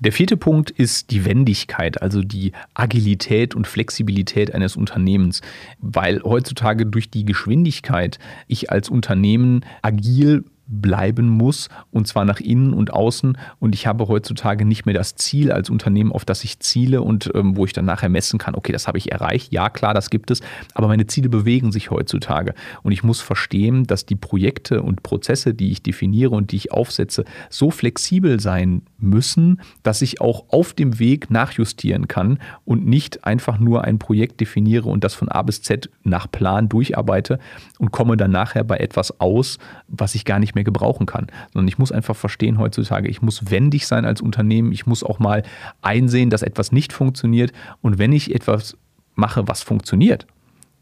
Der 0.00 0.12
vierte 0.12 0.38
Punkt 0.38 0.70
ist 0.70 1.10
die 1.10 1.26
Wendigkeit, 1.26 2.00
also 2.00 2.22
die 2.22 2.52
Agilität 2.72 3.54
und 3.54 3.66
Flexibilität 3.66 4.54
eines 4.54 4.76
Unternehmens, 4.76 5.42
weil 5.78 6.22
heutzutage 6.22 6.86
durch 6.86 7.10
die 7.10 7.26
Geschwindigkeit 7.26 8.18
ich 8.46 8.70
als 8.70 8.88
Unternehmen 8.88 9.66
agil 9.82 10.46
bleiben 10.66 11.28
muss 11.28 11.68
und 11.90 12.08
zwar 12.08 12.24
nach 12.24 12.40
innen 12.40 12.72
und 12.72 12.92
außen. 12.92 13.38
Und 13.58 13.74
ich 13.74 13.86
habe 13.86 14.08
heutzutage 14.08 14.64
nicht 14.64 14.86
mehr 14.86 14.94
das 14.94 15.14
Ziel 15.14 15.52
als 15.52 15.70
Unternehmen, 15.70 16.12
auf 16.12 16.24
das 16.24 16.44
ich 16.44 16.58
ziele 16.60 17.02
und 17.02 17.30
ähm, 17.34 17.56
wo 17.56 17.64
ich 17.64 17.72
dann 17.72 17.84
nachher 17.84 18.08
messen 18.08 18.38
kann, 18.38 18.54
okay, 18.54 18.72
das 18.72 18.88
habe 18.88 18.98
ich 18.98 19.12
erreicht. 19.12 19.52
Ja, 19.52 19.68
klar, 19.68 19.94
das 19.94 20.10
gibt 20.10 20.30
es, 20.30 20.40
aber 20.74 20.88
meine 20.88 21.06
Ziele 21.06 21.28
bewegen 21.28 21.72
sich 21.72 21.90
heutzutage. 21.90 22.54
Und 22.82 22.92
ich 22.92 23.02
muss 23.02 23.20
verstehen, 23.20 23.86
dass 23.86 24.06
die 24.06 24.16
Projekte 24.16 24.82
und 24.82 25.02
Prozesse, 25.02 25.54
die 25.54 25.70
ich 25.70 25.82
definiere 25.82 26.30
und 26.30 26.52
die 26.52 26.56
ich 26.56 26.72
aufsetze, 26.72 27.24
so 27.48 27.70
flexibel 27.70 28.40
sein 28.40 28.82
müssen, 28.98 29.60
dass 29.82 30.02
ich 30.02 30.20
auch 30.20 30.46
auf 30.48 30.72
dem 30.72 30.98
Weg 30.98 31.30
nachjustieren 31.30 32.08
kann 32.08 32.38
und 32.64 32.86
nicht 32.86 33.24
einfach 33.24 33.58
nur 33.58 33.84
ein 33.84 33.98
Projekt 33.98 34.40
definiere 34.40 34.88
und 34.88 35.04
das 35.04 35.14
von 35.14 35.28
A 35.28 35.42
bis 35.42 35.62
Z 35.62 35.90
nach 36.02 36.30
Plan 36.30 36.68
durcharbeite 36.68 37.38
und 37.78 37.92
komme 37.92 38.16
dann 38.16 38.30
nachher 38.32 38.64
bei 38.64 38.78
etwas 38.78 39.20
aus, 39.20 39.58
was 39.88 40.14
ich 40.14 40.24
gar 40.24 40.38
nicht 40.38 40.55
mehr 40.56 40.64
gebrauchen 40.64 41.06
kann. 41.06 41.28
Sondern 41.52 41.68
ich 41.68 41.78
muss 41.78 41.92
einfach 41.92 42.16
verstehen 42.16 42.58
heutzutage, 42.58 43.08
ich 43.08 43.22
muss 43.22 43.50
wendig 43.50 43.86
sein 43.86 44.04
als 44.04 44.20
Unternehmen, 44.20 44.72
ich 44.72 44.86
muss 44.86 45.04
auch 45.04 45.20
mal 45.20 45.44
einsehen, 45.82 46.30
dass 46.30 46.42
etwas 46.42 46.72
nicht 46.72 46.92
funktioniert 46.92 47.52
und 47.80 47.98
wenn 47.98 48.12
ich 48.12 48.34
etwas 48.34 48.76
mache, 49.14 49.46
was 49.46 49.62
funktioniert, 49.62 50.26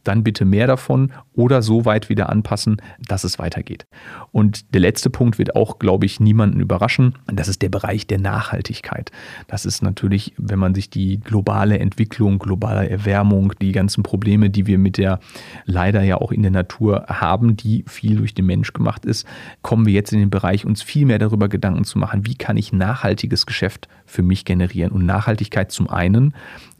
dann 0.05 0.23
bitte 0.23 0.45
mehr 0.45 0.67
davon 0.67 1.13
oder 1.35 1.63
so 1.63 1.85
weit 1.85 2.09
wieder 2.09 2.29
anpassen, 2.31 2.77
dass 3.09 3.25
es 3.25 3.39
weitergeht. 3.39 3.87
Und 4.31 4.75
der 4.75 4.81
letzte 4.81 5.11
Punkt 5.11 5.39
wird 5.39 5.57
auch, 5.57 5.79
glaube 5.79 6.07
ich, 6.07 6.21
niemanden 6.21 6.61
überraschen. 6.61 7.17
Das 7.27 7.49
ist 7.49 7.63
der 7.63 7.69
Bereich 7.69 8.07
der 8.07 8.19
Nachhaltigkeit. 8.19 9.11
Das 9.49 9.67
ist 9.67 9.83
natürlich, 9.83 10.35
wenn 10.37 10.59
man 10.59 10.75
sich 10.75 10.91
die 10.91 11.19
globale 11.21 11.79
Entwicklung, 11.79 12.39
globale 12.39 12.89
Erwärmung, 12.89 13.53
die 13.61 13.73
ganzen 13.73 14.03
Probleme, 14.03 14.51
die 14.51 14.67
wir 14.67 14.79
mit 14.79 14.99
der 14.99 15.21
leider 15.65 16.03
ja 16.03 16.19
auch 16.19 16.33
in 16.33 16.43
der 16.43 16.51
Natur 16.51 17.07
haben, 17.09 17.57
die 17.57 17.85
viel 17.89 18.17
durch 18.17 18.35
den 18.35 18.47
Mensch 18.47 18.73
gemacht 18.73 19.05
ist, 19.05 19.27
kommen 19.63 19.87
wir 19.87 19.93
jetzt 19.93 20.13
in 20.13 20.21
den 20.21 20.31
Bereich, 20.31 20.65
uns 20.65 20.83
viel 20.83 21.07
mehr 21.07 21.19
darüber 21.19 21.49
Gedanken 21.49 21.85
zu 21.85 21.99
machen, 21.99 22.27
wie 22.27 22.35
kann 22.35 22.57
ich 22.57 22.73
nachhaltiges 22.73 23.47
Geschäft 23.47 23.89
für 24.07 24.23
mich 24.23 24.45
generieren. 24.45 24.93
Und 24.93 25.07
Nachhaltigkeit 25.07 25.73
zum 25.73 25.89
einen 25.89 26.35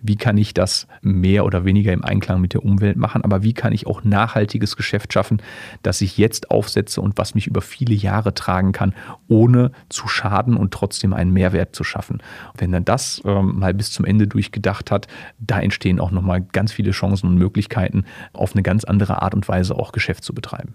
wie 0.05 0.17
kann 0.17 0.37
ich 0.37 0.53
das 0.53 0.87
mehr 1.01 1.47
oder 1.47 1.65
weniger 1.65 1.93
im 1.93 2.05
Einklang 2.05 2.41
mit 2.41 2.53
der 2.53 2.63
Umwelt 2.63 2.99
machen, 2.99 3.25
aber 3.25 3.43
wie 3.43 3.55
kann 3.55 3.73
ich 3.73 3.87
auch 3.87 4.05
nachhaltiges 4.05 4.77
Geschäft 4.77 5.15
schaffen, 5.15 5.41
das 5.83 6.03
ich 6.03 6.19
jetzt 6.19 6.51
aufsetze 6.51 7.01
und 7.01 7.17
was 7.17 7.35
mich 7.35 7.47
über 7.47 7.63
viele 7.63 7.95
Jahre 7.95 8.35
tragen 8.35 8.73
kann, 8.73 8.95
ohne 9.29 9.73
zu 9.89 10.07
schaden 10.07 10.59
und 10.59 10.75
trotzdem 10.75 11.15
einen 11.15 11.33
Mehrwert 11.33 11.75
zu 11.75 11.85
schaffen. 11.85 12.23
Wenn 12.57 12.71
dann 12.71 12.85
das 12.85 13.23
ähm, 13.25 13.59
mal 13.59 13.73
bis 13.73 13.93
zum 13.93 14.05
Ende 14.05 14.29
durchgedacht 14.29 14.91
hat, 14.91 15.09
da 15.39 15.59
entstehen 15.59 15.99
auch 15.99 16.11
nochmal 16.11 16.43
ganz 16.43 16.71
viele 16.71 16.91
Chancen 16.91 17.27
und 17.27 17.37
Möglichkeiten, 17.37 18.05
auf 18.35 18.53
eine 18.53 18.63
ganz 18.63 18.85
andere 18.85 19.23
Art 19.23 19.35
und 19.35 19.49
Weise 19.49 19.75
auch 19.75 19.93
Geschäft 19.93 20.23
zu 20.23 20.35
betreiben 20.35 20.75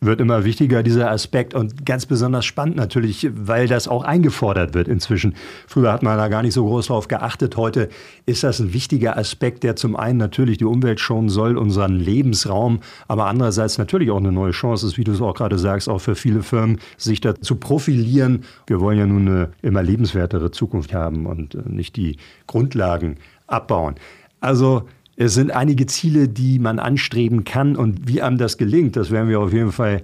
wird 0.00 0.20
immer 0.20 0.44
wichtiger, 0.44 0.82
dieser 0.82 1.10
Aspekt. 1.10 1.54
Und 1.54 1.86
ganz 1.86 2.06
besonders 2.06 2.44
spannend 2.44 2.76
natürlich, 2.76 3.28
weil 3.32 3.66
das 3.66 3.88
auch 3.88 4.04
eingefordert 4.04 4.74
wird 4.74 4.88
inzwischen. 4.88 5.34
Früher 5.66 5.92
hat 5.92 6.02
man 6.02 6.18
da 6.18 6.28
gar 6.28 6.42
nicht 6.42 6.54
so 6.54 6.64
groß 6.64 6.88
drauf 6.88 7.08
geachtet. 7.08 7.56
Heute 7.56 7.88
ist 8.26 8.42
das 8.42 8.60
ein 8.60 8.72
wichtiger 8.72 9.16
Aspekt, 9.16 9.62
der 9.62 9.76
zum 9.76 9.96
einen 9.96 10.18
natürlich 10.18 10.58
die 10.58 10.64
Umwelt 10.64 11.00
schonen 11.00 11.28
soll, 11.28 11.56
unseren 11.56 11.94
Lebensraum, 11.94 12.80
aber 13.08 13.26
andererseits 13.26 13.78
natürlich 13.78 14.10
auch 14.10 14.18
eine 14.18 14.32
neue 14.32 14.52
Chance 14.52 14.86
ist, 14.86 14.98
wie 14.98 15.04
du 15.04 15.12
es 15.12 15.20
auch 15.20 15.34
gerade 15.34 15.58
sagst, 15.58 15.88
auch 15.88 16.00
für 16.00 16.14
viele 16.14 16.42
Firmen, 16.42 16.78
sich 16.96 17.20
da 17.20 17.34
zu 17.34 17.56
profilieren. 17.56 18.44
Wir 18.66 18.80
wollen 18.80 18.98
ja 18.98 19.06
nun 19.06 19.28
eine 19.28 19.48
immer 19.62 19.82
lebenswertere 19.82 20.50
Zukunft 20.50 20.92
haben 20.92 21.26
und 21.26 21.54
äh, 21.54 21.62
nicht 21.66 21.96
die 21.96 22.16
Grundlagen 22.46 23.16
abbauen. 23.46 23.94
Also 24.40 24.86
es 25.16 25.34
sind 25.34 25.50
einige 25.50 25.86
Ziele, 25.86 26.28
die 26.28 26.58
man 26.58 26.78
anstreben 26.78 27.44
kann 27.44 27.74
und 27.74 28.06
wie 28.06 28.22
einem 28.22 28.38
das 28.38 28.58
gelingt, 28.58 28.96
das 28.96 29.10
werden 29.10 29.28
wir 29.28 29.40
auf 29.40 29.52
jeden 29.52 29.72
Fall 29.72 30.02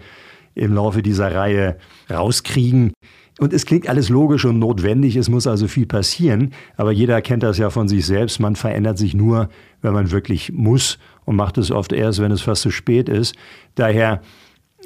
im 0.55 0.75
Laufe 0.75 1.03
dieser 1.03 1.35
Reihe 1.35 1.77
rauskriegen. 2.11 2.93
Und 3.39 3.53
es 3.53 3.65
klingt 3.65 3.89
alles 3.89 4.09
logisch 4.09 4.45
und 4.45 4.59
notwendig, 4.59 5.17
es 5.17 5.29
muss 5.29 5.47
also 5.47 5.67
viel 5.67 5.87
passieren, 5.87 6.53
aber 6.77 6.93
jeder 6.93 7.21
kennt 7.23 7.43
das 7.43 7.59
ja 7.59 7.71
von 7.71 7.89
sich 7.89 8.05
selbst, 8.05 8.41
man 8.41 8.57
verändert 8.57 8.99
sich 8.99 9.15
nur, 9.15 9.49
wenn 9.81 9.95
man 9.95 10.11
wirklich 10.11 10.53
muss 10.53 10.99
und 11.25 11.37
macht 11.37 11.59
es 11.59 11.71
oft 11.71 11.93
erst, 11.93 12.21
wenn 12.21 12.31
es 12.31 12.43
fast 12.43 12.63
zu 12.63 12.71
spät 12.71 13.09
ist. 13.09 13.35
Daher, 13.75 14.21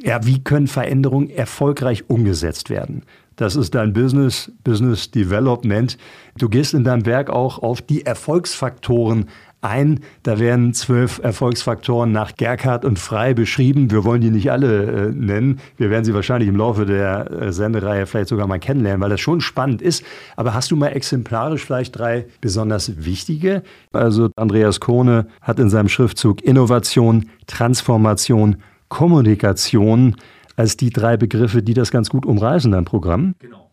ja, 0.02 0.24
wie 0.24 0.42
können 0.42 0.68
Veränderungen 0.68 1.28
erfolgreich 1.28 2.08
umgesetzt 2.08 2.70
werden? 2.70 3.02
Das 3.36 3.54
ist 3.54 3.74
dein 3.74 3.92
Business, 3.92 4.50
Business 4.64 5.10
Development. 5.10 5.98
Du 6.38 6.48
gehst 6.48 6.72
in 6.72 6.84
deinem 6.84 7.04
Werk 7.04 7.28
auch 7.28 7.58
auf 7.58 7.82
die 7.82 8.06
Erfolgsfaktoren 8.06 9.26
ein. 9.66 10.00
Da 10.22 10.38
werden 10.38 10.72
zwölf 10.74 11.20
Erfolgsfaktoren 11.22 12.12
nach 12.12 12.34
Gerkhardt 12.36 12.84
und 12.84 12.98
Frei 12.98 13.34
beschrieben. 13.34 13.90
Wir 13.90 14.04
wollen 14.04 14.20
die 14.20 14.30
nicht 14.30 14.50
alle 14.50 14.84
äh, 14.84 15.12
nennen. 15.12 15.60
Wir 15.76 15.90
werden 15.90 16.04
sie 16.04 16.14
wahrscheinlich 16.14 16.48
im 16.48 16.56
Laufe 16.56 16.86
der 16.86 17.30
äh, 17.30 17.52
Sendereihe 17.52 18.06
vielleicht 18.06 18.28
sogar 18.28 18.46
mal 18.46 18.58
kennenlernen, 18.58 19.00
weil 19.00 19.10
das 19.10 19.20
schon 19.20 19.40
spannend 19.40 19.82
ist. 19.82 20.04
Aber 20.36 20.54
hast 20.54 20.70
du 20.70 20.76
mal 20.76 20.88
exemplarisch 20.88 21.64
vielleicht 21.64 21.98
drei 21.98 22.26
besonders 22.40 23.04
wichtige? 23.04 23.62
Also 23.92 24.30
Andreas 24.36 24.80
Kohne 24.80 25.26
hat 25.40 25.58
in 25.58 25.70
seinem 25.70 25.88
Schriftzug 25.88 26.42
Innovation, 26.42 27.26
Transformation, 27.46 28.56
Kommunikation 28.88 30.16
als 30.56 30.76
die 30.76 30.90
drei 30.90 31.16
Begriffe, 31.16 31.62
die 31.62 31.74
das 31.74 31.90
ganz 31.90 32.08
gut 32.08 32.24
umreißen, 32.24 32.72
dein 32.72 32.84
Programm. 32.84 33.34
Genau. 33.38 33.65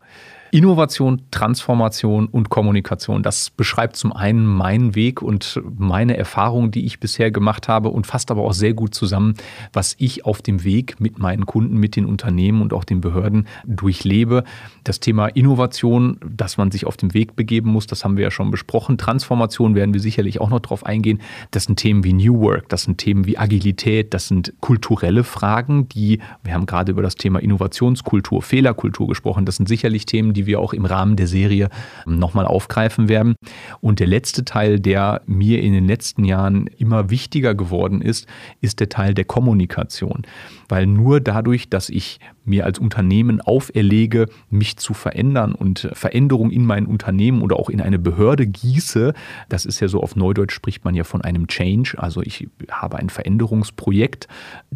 Innovation, 0.54 1.24
Transformation 1.32 2.28
und 2.28 2.50
Kommunikation. 2.52 3.24
Das 3.24 3.50
beschreibt 3.50 3.96
zum 3.96 4.14
einen 4.14 4.46
meinen 4.46 4.94
Weg 4.94 5.24
und 5.24 5.60
meine 5.80 6.16
Erfahrungen, 6.16 6.70
die 6.70 6.86
ich 6.86 7.00
bisher 7.00 7.32
gemacht 7.32 7.68
habe 7.68 7.90
und 7.90 8.06
fasst 8.06 8.30
aber 8.30 8.44
auch 8.44 8.54
sehr 8.54 8.76
gut 8.76 8.94
zusammen, 8.94 9.34
was 9.74 9.96
ich 9.98 10.26
auf 10.26 10.44
dem 10.44 10.64
Weg 10.64 11.00
mit 11.00 11.18
meinen 11.18 11.48
Kunden, 11.48 11.78
mit 11.78 11.96
den 11.96 12.06
Unternehmen 12.06 12.62
und 12.62 12.72
auch 12.72 12.84
den 12.84 13.02
Behörden 13.02 13.48
durchlebe. 13.66 14.44
Das 14.84 15.00
Thema 15.00 15.26
Innovation, 15.26 16.20
dass 16.24 16.58
man 16.58 16.70
sich 16.70 16.86
auf 16.86 16.98
den 16.98 17.16
Weg 17.16 17.36
begeben 17.36 17.72
muss, 17.72 17.88
das 17.88 18.06
haben 18.06 18.16
wir 18.16 18.24
ja 18.26 18.30
schon 18.30 18.52
besprochen. 18.52 19.00
Transformation 19.00 19.74
werden 19.74 19.96
wir 19.96 20.02
sicherlich 20.02 20.40
auch 20.40 20.52
noch 20.52 20.60
drauf 20.60 20.86
eingehen. 20.86 21.20
Das 21.50 21.64
sind 21.64 21.78
Themen 21.78 22.04
wie 22.04 22.14
New 22.14 22.42
Work, 22.42 22.70
das 22.70 22.84
sind 22.84 23.00
Themen 23.00 23.26
wie 23.26 23.40
Agilität, 23.40 24.14
das 24.14 24.28
sind 24.28 24.54
kulturelle 24.60 25.24
Fragen, 25.24 25.90
die, 25.90 26.20
wir 26.44 26.54
haben 26.54 26.68
gerade 26.68 26.92
über 26.92 27.02
das 27.02 27.16
Thema 27.16 27.40
Innovationskultur, 27.40 28.44
Fehlerkultur 28.44 29.08
gesprochen, 29.08 29.46
das 29.46 29.56
sind 29.56 29.68
sicherlich 29.68 30.06
Themen, 30.06 30.34
die 30.34 30.43
die 30.44 30.48
wir 30.48 30.60
auch 30.60 30.74
im 30.74 30.86
Rahmen 30.86 31.16
der 31.16 31.28
Serie 31.28 31.70
nochmal 32.06 32.46
aufgreifen 32.46 33.08
werden. 33.08 33.36
Und 33.80 34.00
der 34.00 34.08
letzte 34.08 34.44
Teil, 34.44 34.80
der 34.80 35.22
mir 35.26 35.62
in 35.62 35.74
den 35.74 35.88
letzten 35.88 36.26
Jahren 36.26 36.68
immer 36.68 37.10
wichtiger 37.10 37.56
geworden 37.56 38.02
ist, 38.02 38.28
ist 38.62 38.80
der 38.80 38.90
Teil 38.90 39.14
der 39.14 39.26
Kommunikation. 39.26 40.24
Weil 40.68 40.86
nur 40.86 41.22
dadurch, 41.22 41.70
dass 41.70 41.90
ich 41.90 42.20
mir 42.46 42.66
als 42.66 42.80
Unternehmen 42.80 43.40
auferlege, 43.42 44.28
mich 44.50 44.78
zu 44.78 44.94
verändern 44.94 45.54
und 45.54 45.90
Veränderung 45.94 46.52
in 46.52 46.66
mein 46.66 46.86
Unternehmen 46.86 47.42
oder 47.42 47.58
auch 47.58 47.70
in 47.70 47.80
eine 47.80 48.00
Behörde 48.00 48.46
gieße, 48.48 49.14
das 49.50 49.66
ist 49.66 49.80
ja 49.80 49.88
so 49.88 50.02
auf 50.02 50.16
Neudeutsch 50.16 50.54
spricht 50.54 50.84
man 50.84 50.96
ja 50.96 51.04
von 51.04 51.22
einem 51.22 51.48
Change, 51.48 51.96
also 51.98 52.22
ich 52.22 52.48
habe 52.70 52.98
ein 52.98 53.10
Veränderungsprojekt, 53.10 54.28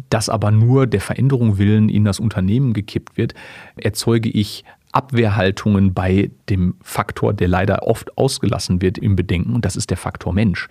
das 0.08 0.28
aber 0.28 0.50
nur 0.50 0.86
der 0.86 1.00
Veränderung 1.00 1.58
willen 1.58 1.88
in 1.88 2.04
das 2.04 2.20
Unternehmen 2.20 2.72
gekippt 2.72 3.16
wird, 3.16 3.34
erzeuge 3.76 4.30
ich 4.30 4.64
Abwehrhaltungen 4.92 5.94
bei 5.94 6.30
dem 6.48 6.74
Faktor, 6.82 7.34
der 7.34 7.48
leider 7.48 7.82
oft 7.86 8.16
ausgelassen 8.16 8.80
wird 8.80 8.98
im 8.98 9.16
Bedenken, 9.16 9.54
und 9.54 9.64
das 9.64 9.76
ist 9.76 9.90
der 9.90 9.96
Faktor 9.96 10.32
Mensch. 10.32 10.68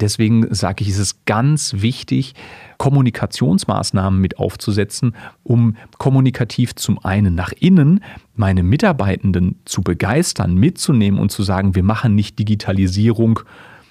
Deswegen 0.00 0.54
sage 0.54 0.84
ich, 0.84 0.90
es 0.90 0.98
ist 0.98 1.26
ganz 1.26 1.74
wichtig, 1.78 2.34
Kommunikationsmaßnahmen 2.76 4.20
mit 4.20 4.38
aufzusetzen, 4.38 5.16
um 5.42 5.76
kommunikativ 5.98 6.76
zum 6.76 7.04
einen 7.04 7.34
nach 7.34 7.52
innen 7.52 8.04
meine 8.36 8.62
Mitarbeitenden 8.62 9.56
zu 9.64 9.82
begeistern, 9.82 10.54
mitzunehmen 10.54 11.18
und 11.18 11.32
zu 11.32 11.42
sagen, 11.42 11.74
wir 11.74 11.82
machen 11.82 12.14
nicht 12.14 12.38
Digitalisierung 12.38 13.40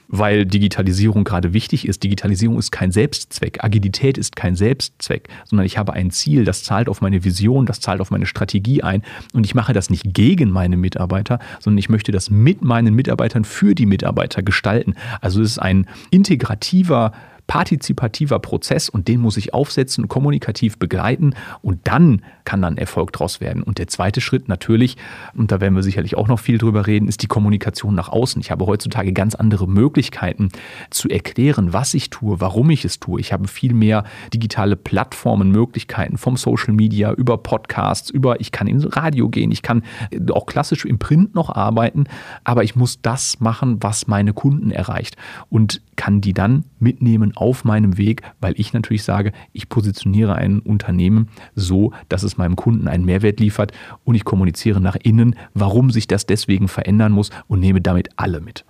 weil 0.08 0.46
Digitalisierung 0.46 1.24
gerade 1.24 1.54
wichtig 1.54 1.88
ist. 1.88 2.04
Digitalisierung 2.04 2.58
ist 2.58 2.72
kein 2.72 2.92
Selbstzweck. 2.92 3.64
Agilität 3.64 4.18
ist 4.18 4.36
kein 4.36 4.56
Selbstzweck, 4.56 5.28
sondern 5.46 5.66
ich 5.66 5.78
habe 5.78 5.94
ein 5.94 6.12
Ziel, 6.12 6.46
das 6.46 6.64
zahlt 6.64 6.90
auf 6.90 7.02
meine 7.02 7.24
Vision, 7.24 7.66
das 7.66 7.80
zahlt 7.80 8.02
auf 8.02 8.12
meine 8.12 8.26
Strategie 8.26 8.84
ein. 8.84 9.04
Und 9.34 9.46
ich 9.46 9.56
mache 9.56 9.74
das 9.74 9.90
nicht 9.90 10.14
gegen 10.14 10.50
meine 10.50 10.78
Mitarbeiter, 10.78 11.40
sondern 11.60 11.78
ich 11.80 11.90
möchte 11.90 12.12
das 12.12 12.30
mit 12.30 12.62
meinen 12.62 12.94
Mitarbeitern 12.94 13.44
für 13.44 13.76
die 13.76 13.86
Mitarbeiter 13.86 14.44
gestalten. 14.44 14.96
Also 15.22 15.42
es 15.42 15.52
ist 15.52 15.60
ein 15.60 15.88
integrativer 16.10 17.12
partizipativer 17.48 18.40
Prozess 18.40 18.90
und 18.90 19.08
den 19.08 19.22
muss 19.22 19.38
ich 19.38 19.54
aufsetzen, 19.54 20.08
kommunikativ 20.08 20.78
begleiten 20.78 21.34
und 21.62 21.80
dann 21.86 22.22
kann 22.44 22.62
dann 22.62 22.78
Erfolg 22.78 23.14
daraus 23.14 23.42
werden. 23.42 23.64
Und 23.64 23.78
der 23.78 23.88
zweite 23.88 24.22
Schritt 24.22 24.48
natürlich, 24.48 24.98
und 25.34 25.52
da 25.52 25.60
werden 25.60 25.76
wir 25.76 25.84
sicherlich 25.84 26.16
auch 26.16 26.28
noch 26.28 26.40
viel 26.40 26.58
drüber 26.58 26.88
reden, 26.88 27.08
ist 27.08 27.24
die 27.24 27.28
Kommunikation 27.28 27.96
nach 27.96 28.10
außen. 28.10 28.40
Ich 28.42 28.52
habe 28.52 28.66
heutzutage 28.66 29.14
ganz 29.14 29.36
andere 29.36 29.68
Möglichkeiten 29.68 30.50
zu 30.90 31.10
erklären, 31.10 31.74
was 31.74 31.94
ich 31.94 32.10
tue, 32.10 32.40
warum 32.40 32.70
ich 32.70 32.86
es 32.86 33.00
tue. 33.00 33.20
Ich 33.20 33.34
habe 33.34 33.48
viel 33.48 33.74
mehr 33.74 34.04
digitale 34.34 34.76
Plattformen, 34.76 35.52
Möglichkeiten 35.52 36.18
vom 36.18 36.38
Social 36.38 36.74
Media 36.74 37.14
über 37.14 37.38
Podcasts, 37.38 38.10
über 38.10 38.40
ich 38.40 38.52
kann 38.52 38.68
ins 38.68 38.96
Radio 38.96 39.30
gehen, 39.30 39.52
ich 39.52 39.62
kann 39.62 39.84
auch 40.32 40.46
klassisch 40.46 40.86
im 40.86 41.00
Print 41.00 41.36
noch 41.36 41.50
arbeiten, 41.50 42.06
aber 42.44 42.64
ich 42.64 42.76
muss 42.76 43.02
das 43.02 43.40
machen, 43.40 43.78
was 43.82 44.08
meine 44.08 44.34
Kunden 44.34 44.72
erreicht 44.72 45.16
und 45.50 45.82
kann 45.98 46.22
die 46.22 46.34
dann 46.34 46.64
mitnehmen 46.80 47.34
auf 47.36 47.66
meinem 47.66 47.98
Weg, 47.98 48.22
weil 48.40 48.54
ich 48.58 48.72
natürlich 48.72 49.04
sage, 49.04 49.34
ich 49.52 49.68
positioniere 49.68 50.36
ein 50.36 50.60
Unternehmen 50.60 51.28
so, 51.56 51.92
dass 52.08 52.24
es 52.24 52.38
meinem 52.38 52.56
Kunden 52.56 52.88
einen 52.88 53.04
Mehrwert 53.04 53.42
liefert 53.42 53.74
und 54.06 54.16
ich 54.16 54.24
kommuniziere 54.24 54.80
nach 54.80 54.96
innen, 54.96 55.36
warum 55.54 55.92
sich 55.92 56.08
das 56.08 56.26
deswegen 56.26 56.70
verändern 56.70 57.12
muss 57.12 57.32
und 57.48 57.60
nehme 57.60 57.82
damit 57.82 58.10
alle 58.16 58.40
mit. 58.40 58.64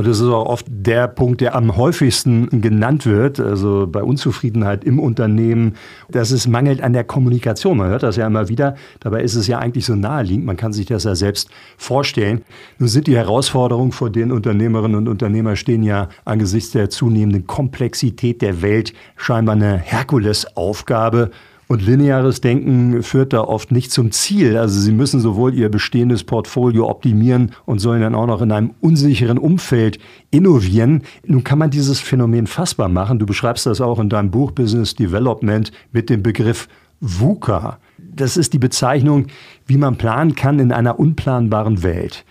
Und 0.00 0.06
das 0.06 0.18
ist 0.18 0.28
auch 0.28 0.46
oft 0.46 0.64
der 0.70 1.08
Punkt, 1.08 1.42
der 1.42 1.54
am 1.54 1.76
häufigsten 1.76 2.62
genannt 2.62 3.04
wird, 3.04 3.38
also 3.38 3.86
bei 3.86 4.02
Unzufriedenheit 4.02 4.82
im 4.82 4.98
Unternehmen, 4.98 5.74
dass 6.08 6.30
es 6.30 6.48
mangelt 6.48 6.82
an 6.82 6.94
der 6.94 7.04
Kommunikation. 7.04 7.76
Man 7.76 7.90
hört 7.90 8.02
das 8.02 8.16
ja 8.16 8.26
immer 8.26 8.48
wieder. 8.48 8.76
Dabei 9.00 9.22
ist 9.22 9.34
es 9.34 9.46
ja 9.46 9.58
eigentlich 9.58 9.84
so 9.84 9.94
naheliegend. 9.94 10.46
Man 10.46 10.56
kann 10.56 10.72
sich 10.72 10.86
das 10.86 11.04
ja 11.04 11.14
selbst 11.14 11.50
vorstellen. 11.76 12.40
Nun 12.78 12.88
sind 12.88 13.08
die 13.08 13.14
Herausforderungen, 13.14 13.92
vor 13.92 14.08
denen 14.08 14.32
Unternehmerinnen 14.32 14.96
und 14.96 15.06
Unternehmer 15.06 15.54
stehen, 15.54 15.82
ja 15.82 16.08
angesichts 16.24 16.70
der 16.70 16.88
zunehmenden 16.88 17.46
Komplexität 17.46 18.40
der 18.40 18.62
Welt 18.62 18.94
scheinbar 19.16 19.54
eine 19.54 19.76
Herkulesaufgabe. 19.76 21.30
Und 21.70 21.86
lineares 21.86 22.40
Denken 22.40 23.00
führt 23.04 23.32
da 23.32 23.42
oft 23.42 23.70
nicht 23.70 23.92
zum 23.92 24.10
Ziel. 24.10 24.56
Also 24.56 24.80
sie 24.80 24.90
müssen 24.90 25.20
sowohl 25.20 25.54
ihr 25.54 25.68
bestehendes 25.68 26.24
Portfolio 26.24 26.90
optimieren 26.90 27.52
und 27.64 27.78
sollen 27.78 28.00
dann 28.00 28.16
auch 28.16 28.26
noch 28.26 28.42
in 28.42 28.50
einem 28.50 28.74
unsicheren 28.80 29.38
Umfeld 29.38 30.00
innovieren. 30.32 31.04
Nun 31.24 31.44
kann 31.44 31.60
man 31.60 31.70
dieses 31.70 32.00
Phänomen 32.00 32.48
fassbar 32.48 32.88
machen. 32.88 33.20
Du 33.20 33.26
beschreibst 33.26 33.66
das 33.66 33.80
auch 33.80 34.00
in 34.00 34.08
deinem 34.08 34.32
Buch 34.32 34.50
Business 34.50 34.96
Development 34.96 35.70
mit 35.92 36.10
dem 36.10 36.24
Begriff 36.24 36.66
VUCA. 36.98 37.78
Das 37.98 38.36
ist 38.36 38.52
die 38.52 38.58
Bezeichnung, 38.58 39.28
wie 39.64 39.78
man 39.78 39.96
planen 39.96 40.34
kann 40.34 40.58
in 40.58 40.72
einer 40.72 40.98
unplanbaren 40.98 41.84
Welt. 41.84 42.24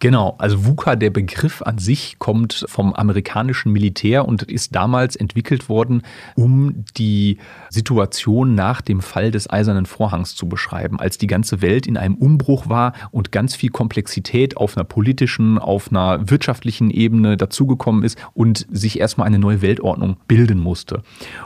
Genau, 0.00 0.36
also 0.38 0.64
VUCA, 0.64 0.96
der 0.96 1.10
Begriff 1.10 1.62
an 1.62 1.78
sich, 1.78 2.18
kommt 2.18 2.64
vom 2.68 2.92
amerikanischen 2.92 3.72
Militär 3.72 4.26
und 4.28 4.42
ist 4.42 4.74
damals 4.74 5.16
entwickelt 5.16 5.68
worden, 5.68 6.02
um 6.36 6.84
die 6.96 7.38
Situation 7.68 8.54
nach 8.54 8.80
dem 8.80 9.00
Fall 9.00 9.30
des 9.30 9.50
Eisernen 9.50 9.86
Vorhangs 9.86 10.36
zu 10.36 10.48
beschreiben, 10.48 11.00
als 11.00 11.18
die 11.18 11.26
ganze 11.26 11.62
Welt 11.62 11.86
in 11.86 11.96
einem 11.96 12.14
Umbruch 12.14 12.68
war 12.68 12.92
und 13.10 13.32
ganz 13.32 13.56
viel 13.56 13.70
Komplexität 13.70 14.56
auf 14.56 14.76
einer 14.76 14.84
politischen, 14.84 15.58
auf 15.58 15.90
einer 15.90 16.30
wirtschaftlichen 16.30 16.90
Ebene 16.90 17.36
dazugekommen 17.36 18.04
ist 18.04 18.18
und 18.34 18.66
sich 18.70 19.00
erstmal 19.00 19.26
eine 19.26 19.38
neue 19.38 19.62
Weltordnung 19.62 20.16
bilden 20.28 20.60
musste. 20.60 21.02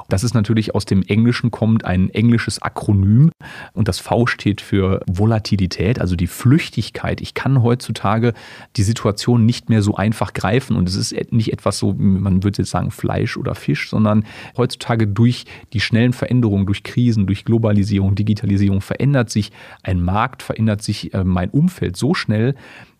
Das 0.08 0.24
ist 0.24 0.34
natürlich 0.34 0.74
aus 0.74 0.84
dem 0.84 1.02
Englischen 1.02 1.50
kommt 1.50 1.84
ein 1.84 2.10
englisches 2.10 2.60
Akronym 2.60 3.30
und 3.72 3.88
das 3.88 3.98
V 3.98 4.26
steht 4.26 4.60
für 4.60 5.00
Volatilität, 5.06 6.00
also 6.00 6.16
die 6.16 6.26
Flüchtigkeit. 6.26 7.20
Ich 7.20 7.34
kann 7.34 7.62
heutzutage 7.62 8.34
die 8.76 8.82
Situation 8.82 9.44
nicht 9.46 9.68
mehr 9.68 9.82
so 9.82 9.94
einfach 9.96 10.32
greifen. 10.32 10.76
Und 10.76 10.88
es 10.88 10.96
ist 10.96 11.32
nicht 11.32 11.52
etwas 11.52 11.78
so, 11.78 11.94
man 11.94 12.42
würde 12.42 12.58
jetzt 12.58 12.70
sagen 12.70 12.90
Fleisch 12.90 13.36
oder 13.36 13.54
Fisch, 13.54 13.90
sondern 13.90 14.24
heutzutage 14.56 15.06
durch 15.06 15.44
die 15.72 15.80
schnellen 15.80 16.12
Veränderungen, 16.12 16.66
durch 16.66 16.82
Krisen, 16.82 17.26
durch 17.26 17.44
Globalisierung, 17.44 18.14
Digitalisierung 18.14 18.80
verändert 18.80 19.30
sich 19.30 19.52
ein 19.82 20.02
Markt, 20.02 20.42
verändert 20.42 20.82
sich 20.82 21.14
äh, 21.14 21.24
mein 21.24 21.50
Umfeld 21.50 21.96
so 21.96 22.14
schnell, 22.14 22.54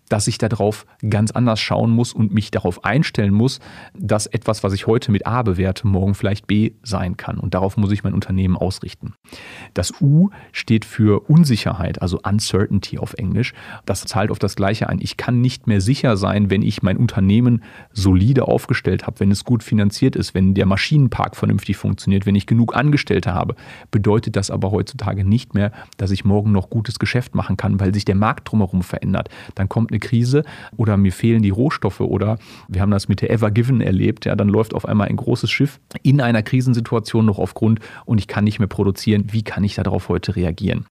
dass 0.09 0.27
ich 0.27 0.39
darauf 0.39 0.87
ganz 1.09 1.31
anders 1.31 1.61
schauen 1.61 1.91
muss 1.91 2.13
und 2.13 2.35
mich 2.35 2.51
darauf 2.51 2.85
einstellen 2.85 3.33
muss, 3.33 3.61
dass 3.95 4.27
etwas, 4.27 4.63
was 4.63 4.73
ich 4.73 4.87
heute 4.87 5.11
mit 5.11 5.27
A 5.27 5.43
bewerte, 5.43 5.87
morgen 5.87 6.15
vielleicht 6.15 6.47
B 6.47 6.73
sein 6.83 7.17
kann. 7.17 7.39
Und 7.39 7.55
darauf 7.55 7.77
muss 7.77 7.93
ich 7.93 8.05
mein 8.05 8.15
Unternehmen 8.15 8.57
ausrichten. 8.57 9.15
Das 9.75 10.01
U 10.01 10.31
steht 10.53 10.85
für 10.85 11.31
Unsicherheit, 11.31 12.03
also 12.03 12.21
Uncertainty 12.23 12.99
auf 12.99 13.15
Englisch. 13.15 13.55
Das 13.87 14.05
zahlt 14.05 14.31
auf 14.31 14.39
das 14.39 14.57
Gleiche 14.57 14.89
ein. 14.89 14.99
Ich 15.01 15.17
kann 15.17 15.41
nicht 15.41 15.67
mehr 15.67 15.81
sicher 15.81 16.17
sein, 16.17 16.51
wenn 16.51 16.63
ich 16.63 16.83
mein 16.83 16.97
Unternehmen 16.97 17.63
solide 17.93 18.49
aufgestellt 18.49 19.07
habe, 19.07 19.21
wenn 19.21 19.31
es 19.31 19.45
gut 19.45 19.63
finanziert 19.63 20.17
ist, 20.17 20.35
wenn 20.35 20.55
der 20.55 20.67
Maschinenpark 20.67 21.37
vernünftig 21.37 21.77
funktioniert, 21.77 22.27
wenn 22.27 22.35
ich 22.35 22.47
genug 22.47 22.77
Angestellte 22.77 23.33
habe. 23.33 23.55
Bedeutet 23.91 24.37
das 24.37 24.51
aber 24.51 24.71
heutzutage 24.73 25.25
nicht 25.25 25.55
mehr, 25.55 25.73
dass 25.97 26.11
ich 26.11 26.25
morgen 26.25 26.53
noch 26.53 26.69
gutes 26.69 26.99
Geschäft 26.99 27.35
machen 27.35 27.57
kann, 27.57 27.81
weil 27.81 27.95
sich 27.95 28.05
der 28.05 28.15
Markt 28.15 28.51
drumherum 28.51 28.83
verändert. 28.83 29.29
Dann 29.55 29.69
kommt 29.69 29.91
eine 29.93 30.01
Krise 30.01 30.45
oder 30.77 30.97
mir 30.97 31.13
fehlen 31.13 31.43
die 31.43 31.51
Rohstoffe 31.51 32.01
oder 32.01 32.39
wir 32.69 32.81
haben 32.81 32.91
das 32.91 33.09
mit 33.09 33.21
der 33.21 33.31
Ever 33.31 33.51
Given 33.51 33.81
erlebt, 33.81 34.25
ja, 34.25 34.35
dann 34.35 34.49
läuft 34.49 34.75
auf 34.75 34.87
einmal 34.87 35.09
ein 35.09 35.17
großes 35.17 35.51
Schiff 35.51 35.81
in 36.03 36.21
einer 36.21 36.43
Krisensituation 36.43 37.27
noch 37.27 37.39
auf 37.39 37.55
Grund 37.55 37.81
und 38.05 38.19
ich 38.19 38.27
kann 38.27 38.45
nicht 38.45 38.59
mehr 38.59 38.69
produzieren. 38.69 39.27
Wie 39.31 39.43
kann 39.43 39.65
ich 39.65 39.75
darauf 39.75 40.09
heute 40.09 40.35
reagieren? 40.37 40.87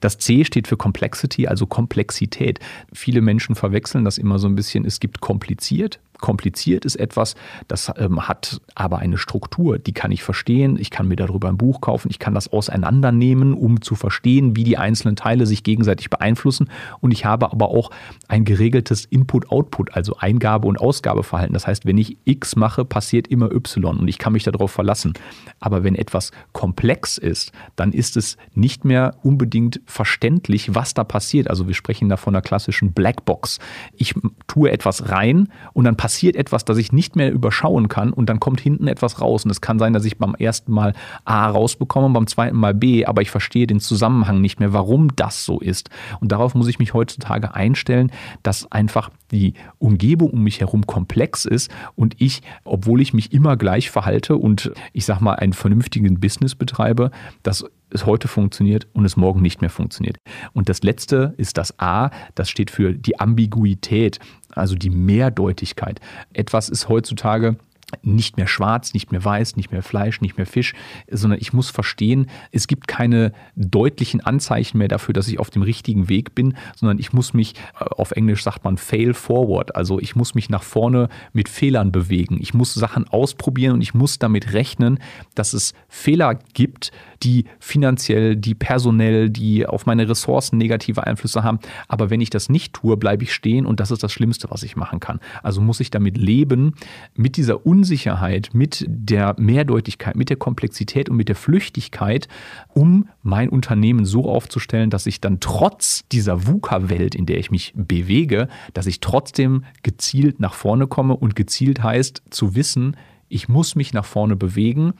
Das 0.00 0.18
C 0.18 0.44
steht 0.44 0.68
für 0.68 0.76
Complexity, 0.76 1.46
also 1.46 1.66
Komplexität. 1.66 2.60
Viele 2.92 3.20
Menschen 3.20 3.54
verwechseln 3.54 4.04
das 4.04 4.18
immer 4.18 4.38
so 4.38 4.48
ein 4.48 4.54
bisschen. 4.54 4.84
Es 4.84 5.00
gibt 5.00 5.20
kompliziert 5.20 6.00
kompliziert 6.22 6.86
ist 6.86 6.96
etwas, 6.96 7.34
das 7.68 7.92
ähm, 7.98 8.26
hat 8.26 8.62
aber 8.74 9.00
eine 9.00 9.18
Struktur, 9.18 9.78
die 9.78 9.92
kann 9.92 10.10
ich 10.10 10.22
verstehen. 10.22 10.78
Ich 10.78 10.90
kann 10.90 11.08
mir 11.08 11.16
darüber 11.16 11.48
ein 11.48 11.58
Buch 11.58 11.82
kaufen, 11.82 12.08
ich 12.10 12.18
kann 12.18 12.32
das 12.32 12.48
auseinandernehmen, 12.48 13.52
um 13.52 13.82
zu 13.82 13.94
verstehen, 13.94 14.56
wie 14.56 14.64
die 14.64 14.78
einzelnen 14.78 15.16
Teile 15.16 15.44
sich 15.44 15.64
gegenseitig 15.64 16.08
beeinflussen. 16.08 16.70
Und 17.00 17.10
ich 17.10 17.26
habe 17.26 17.52
aber 17.52 17.68
auch 17.68 17.90
ein 18.28 18.46
geregeltes 18.46 19.04
Input-Output, 19.04 19.94
also 19.94 20.16
Eingabe- 20.16 20.68
und 20.68 20.80
Ausgabeverhalten. 20.80 21.52
Das 21.52 21.66
heißt, 21.66 21.84
wenn 21.84 21.98
ich 21.98 22.16
X 22.24 22.56
mache, 22.56 22.86
passiert 22.86 23.28
immer 23.28 23.52
Y 23.52 23.98
und 23.98 24.08
ich 24.08 24.18
kann 24.18 24.32
mich 24.32 24.44
darauf 24.44 24.70
verlassen. 24.70 25.12
Aber 25.60 25.84
wenn 25.84 25.96
etwas 25.96 26.30
komplex 26.52 27.18
ist, 27.18 27.52
dann 27.76 27.92
ist 27.92 28.16
es 28.16 28.38
nicht 28.54 28.84
mehr 28.84 29.16
unbedingt 29.22 29.80
verständlich, 29.84 30.74
was 30.74 30.94
da 30.94 31.04
passiert. 31.04 31.50
Also 31.50 31.66
wir 31.66 31.74
sprechen 31.74 32.08
da 32.08 32.16
von 32.16 32.34
einer 32.34 32.42
klassischen 32.42 32.92
Blackbox. 32.92 33.58
Ich 33.96 34.14
tue 34.46 34.70
etwas 34.70 35.10
rein 35.10 35.48
und 35.72 35.84
dann 35.84 35.96
passiert 35.96 36.11
passiert 36.12 36.36
etwas, 36.36 36.66
das 36.66 36.76
ich 36.76 36.92
nicht 36.92 37.16
mehr 37.16 37.32
überschauen 37.32 37.88
kann 37.88 38.12
und 38.12 38.28
dann 38.28 38.38
kommt 38.38 38.60
hinten 38.60 38.86
etwas 38.86 39.22
raus. 39.22 39.46
Und 39.46 39.50
es 39.50 39.62
kann 39.62 39.78
sein, 39.78 39.94
dass 39.94 40.04
ich 40.04 40.18
beim 40.18 40.34
ersten 40.34 40.70
Mal 40.70 40.92
A 41.24 41.48
rausbekomme, 41.48 42.10
beim 42.10 42.26
zweiten 42.26 42.58
Mal 42.58 42.74
B, 42.74 43.06
aber 43.06 43.22
ich 43.22 43.30
verstehe 43.30 43.66
den 43.66 43.80
Zusammenhang 43.80 44.42
nicht 44.42 44.60
mehr, 44.60 44.74
warum 44.74 45.16
das 45.16 45.46
so 45.46 45.58
ist. 45.58 45.88
Und 46.20 46.30
darauf 46.30 46.54
muss 46.54 46.68
ich 46.68 46.78
mich 46.78 46.92
heutzutage 46.92 47.54
einstellen, 47.54 48.12
dass 48.42 48.70
einfach 48.70 49.08
die 49.30 49.54
Umgebung 49.78 50.32
um 50.32 50.42
mich 50.42 50.60
herum 50.60 50.86
komplex 50.86 51.46
ist 51.46 51.70
und 51.94 52.14
ich, 52.18 52.42
obwohl 52.64 53.00
ich 53.00 53.14
mich 53.14 53.32
immer 53.32 53.56
gleich 53.56 53.90
verhalte 53.90 54.36
und 54.36 54.70
ich 54.92 55.06
sag 55.06 55.22
mal 55.22 55.36
einen 55.36 55.54
vernünftigen 55.54 56.20
Business 56.20 56.54
betreibe, 56.54 57.10
dass 57.42 57.64
es 57.94 58.06
heute 58.06 58.28
funktioniert 58.28 58.86
und 58.92 59.04
es 59.04 59.16
morgen 59.16 59.42
nicht 59.42 59.60
mehr 59.60 59.70
funktioniert. 59.70 60.18
Und 60.52 60.68
das 60.68 60.82
letzte 60.82 61.34
ist 61.36 61.58
das 61.58 61.78
A, 61.78 62.10
das 62.34 62.48
steht 62.48 62.70
für 62.70 62.94
die 62.94 63.20
Ambiguität, 63.20 64.18
also 64.52 64.74
die 64.74 64.90
Mehrdeutigkeit. 64.90 66.00
Etwas 66.32 66.68
ist 66.68 66.88
heutzutage 66.88 67.56
nicht 68.02 68.36
mehr 68.36 68.46
schwarz, 68.46 68.94
nicht 68.94 69.12
mehr 69.12 69.24
weiß, 69.24 69.56
nicht 69.56 69.72
mehr 69.72 69.82
Fleisch, 69.82 70.20
nicht 70.20 70.36
mehr 70.36 70.46
Fisch, 70.46 70.74
sondern 71.10 71.40
ich 71.40 71.52
muss 71.52 71.70
verstehen, 71.70 72.26
es 72.50 72.66
gibt 72.66 72.88
keine 72.88 73.32
deutlichen 73.56 74.20
Anzeichen 74.20 74.78
mehr 74.78 74.88
dafür, 74.88 75.12
dass 75.12 75.28
ich 75.28 75.38
auf 75.38 75.50
dem 75.50 75.62
richtigen 75.62 76.08
Weg 76.08 76.34
bin, 76.34 76.54
sondern 76.74 76.98
ich 76.98 77.12
muss 77.12 77.34
mich, 77.34 77.54
äh, 77.78 77.84
auf 77.84 78.12
Englisch 78.12 78.42
sagt 78.42 78.64
man 78.64 78.78
fail 78.78 79.14
forward, 79.14 79.76
also 79.76 79.98
ich 80.00 80.16
muss 80.16 80.34
mich 80.34 80.48
nach 80.50 80.62
vorne 80.62 81.08
mit 81.32 81.48
Fehlern 81.48 81.92
bewegen. 81.92 82.38
Ich 82.40 82.54
muss 82.54 82.74
Sachen 82.74 83.08
ausprobieren 83.08 83.74
und 83.74 83.82
ich 83.82 83.94
muss 83.94 84.18
damit 84.18 84.52
rechnen, 84.52 84.98
dass 85.34 85.52
es 85.52 85.74
Fehler 85.88 86.38
gibt, 86.54 86.92
die 87.22 87.44
finanziell, 87.60 88.36
die 88.36 88.54
personell, 88.54 89.30
die 89.30 89.66
auf 89.66 89.86
meine 89.86 90.08
Ressourcen 90.08 90.58
negative 90.58 91.06
Einflüsse 91.06 91.44
haben. 91.44 91.60
Aber 91.88 92.10
wenn 92.10 92.20
ich 92.20 92.30
das 92.30 92.48
nicht 92.48 92.72
tue, 92.74 92.96
bleibe 92.96 93.24
ich 93.24 93.32
stehen 93.32 93.66
und 93.66 93.80
das 93.80 93.90
ist 93.90 94.02
das 94.02 94.12
Schlimmste, 94.12 94.50
was 94.50 94.62
ich 94.62 94.76
machen 94.76 95.00
kann. 95.00 95.20
Also 95.42 95.60
muss 95.60 95.80
ich 95.80 95.90
damit 95.90 96.16
leben, 96.16 96.74
mit 97.14 97.36
dieser 97.36 97.66
Unsicherheit, 97.82 98.50
mit 98.52 98.84
der 98.86 99.34
Mehrdeutigkeit, 99.40 100.14
mit 100.14 100.30
der 100.30 100.36
Komplexität 100.36 101.08
und 101.08 101.16
mit 101.16 101.28
der 101.28 101.34
Flüchtigkeit, 101.34 102.28
um 102.68 103.08
mein 103.24 103.48
Unternehmen 103.48 104.04
so 104.04 104.30
aufzustellen, 104.30 104.88
dass 104.88 105.06
ich 105.06 105.20
dann 105.20 105.40
trotz 105.40 106.04
dieser 106.12 106.46
VUCA-Welt, 106.46 107.16
in 107.16 107.26
der 107.26 107.38
ich 107.38 107.50
mich 107.50 107.72
bewege, 107.74 108.46
dass 108.72 108.86
ich 108.86 109.00
trotzdem 109.00 109.64
gezielt 109.82 110.38
nach 110.38 110.54
vorne 110.54 110.86
komme 110.86 111.16
und 111.16 111.34
gezielt 111.34 111.82
heißt 111.82 112.22
zu 112.30 112.54
wissen, 112.54 112.96
ich 113.28 113.48
muss 113.48 113.74
mich 113.74 113.92
nach 113.92 114.04
vorne 114.04 114.36
bewegen, 114.36 114.92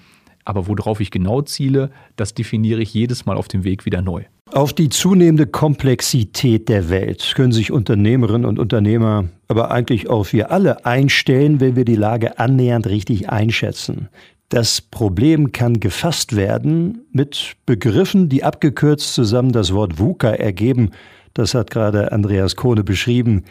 aber 0.44 0.66
worauf 0.66 0.98
ich 0.98 1.12
genau 1.12 1.40
ziele, 1.42 1.92
das 2.16 2.34
definiere 2.34 2.82
ich 2.82 2.92
jedes 2.92 3.26
Mal 3.26 3.36
auf 3.36 3.46
dem 3.46 3.62
Weg 3.62 3.86
wieder 3.86 4.02
neu. 4.02 4.24
Auf 4.52 4.74
die 4.74 4.90
zunehmende 4.90 5.46
Komplexität 5.46 6.68
der 6.68 6.90
Welt 6.90 7.32
können 7.34 7.52
sich 7.52 7.72
Unternehmerinnen 7.72 8.44
und 8.44 8.58
Unternehmer, 8.58 9.24
aber 9.48 9.70
eigentlich 9.70 10.10
auch 10.10 10.30
wir 10.34 10.50
alle 10.50 10.84
einstellen, 10.84 11.58
wenn 11.58 11.74
wir 11.74 11.86
die 11.86 11.96
Lage 11.96 12.38
annähernd 12.38 12.86
richtig 12.86 13.30
einschätzen. 13.30 14.10
Das 14.50 14.82
Problem 14.82 15.52
kann 15.52 15.80
gefasst 15.80 16.36
werden 16.36 17.06
mit 17.12 17.54
Begriffen, 17.64 18.28
die 18.28 18.44
abgekürzt 18.44 19.14
zusammen 19.14 19.52
das 19.52 19.72
Wort 19.72 19.98
VUCA 19.98 20.32
ergeben. 20.32 20.90
Das 21.32 21.54
hat 21.54 21.70
gerade 21.70 22.12
Andreas 22.12 22.54
Kohne 22.54 22.84
beschrieben. 22.84 23.44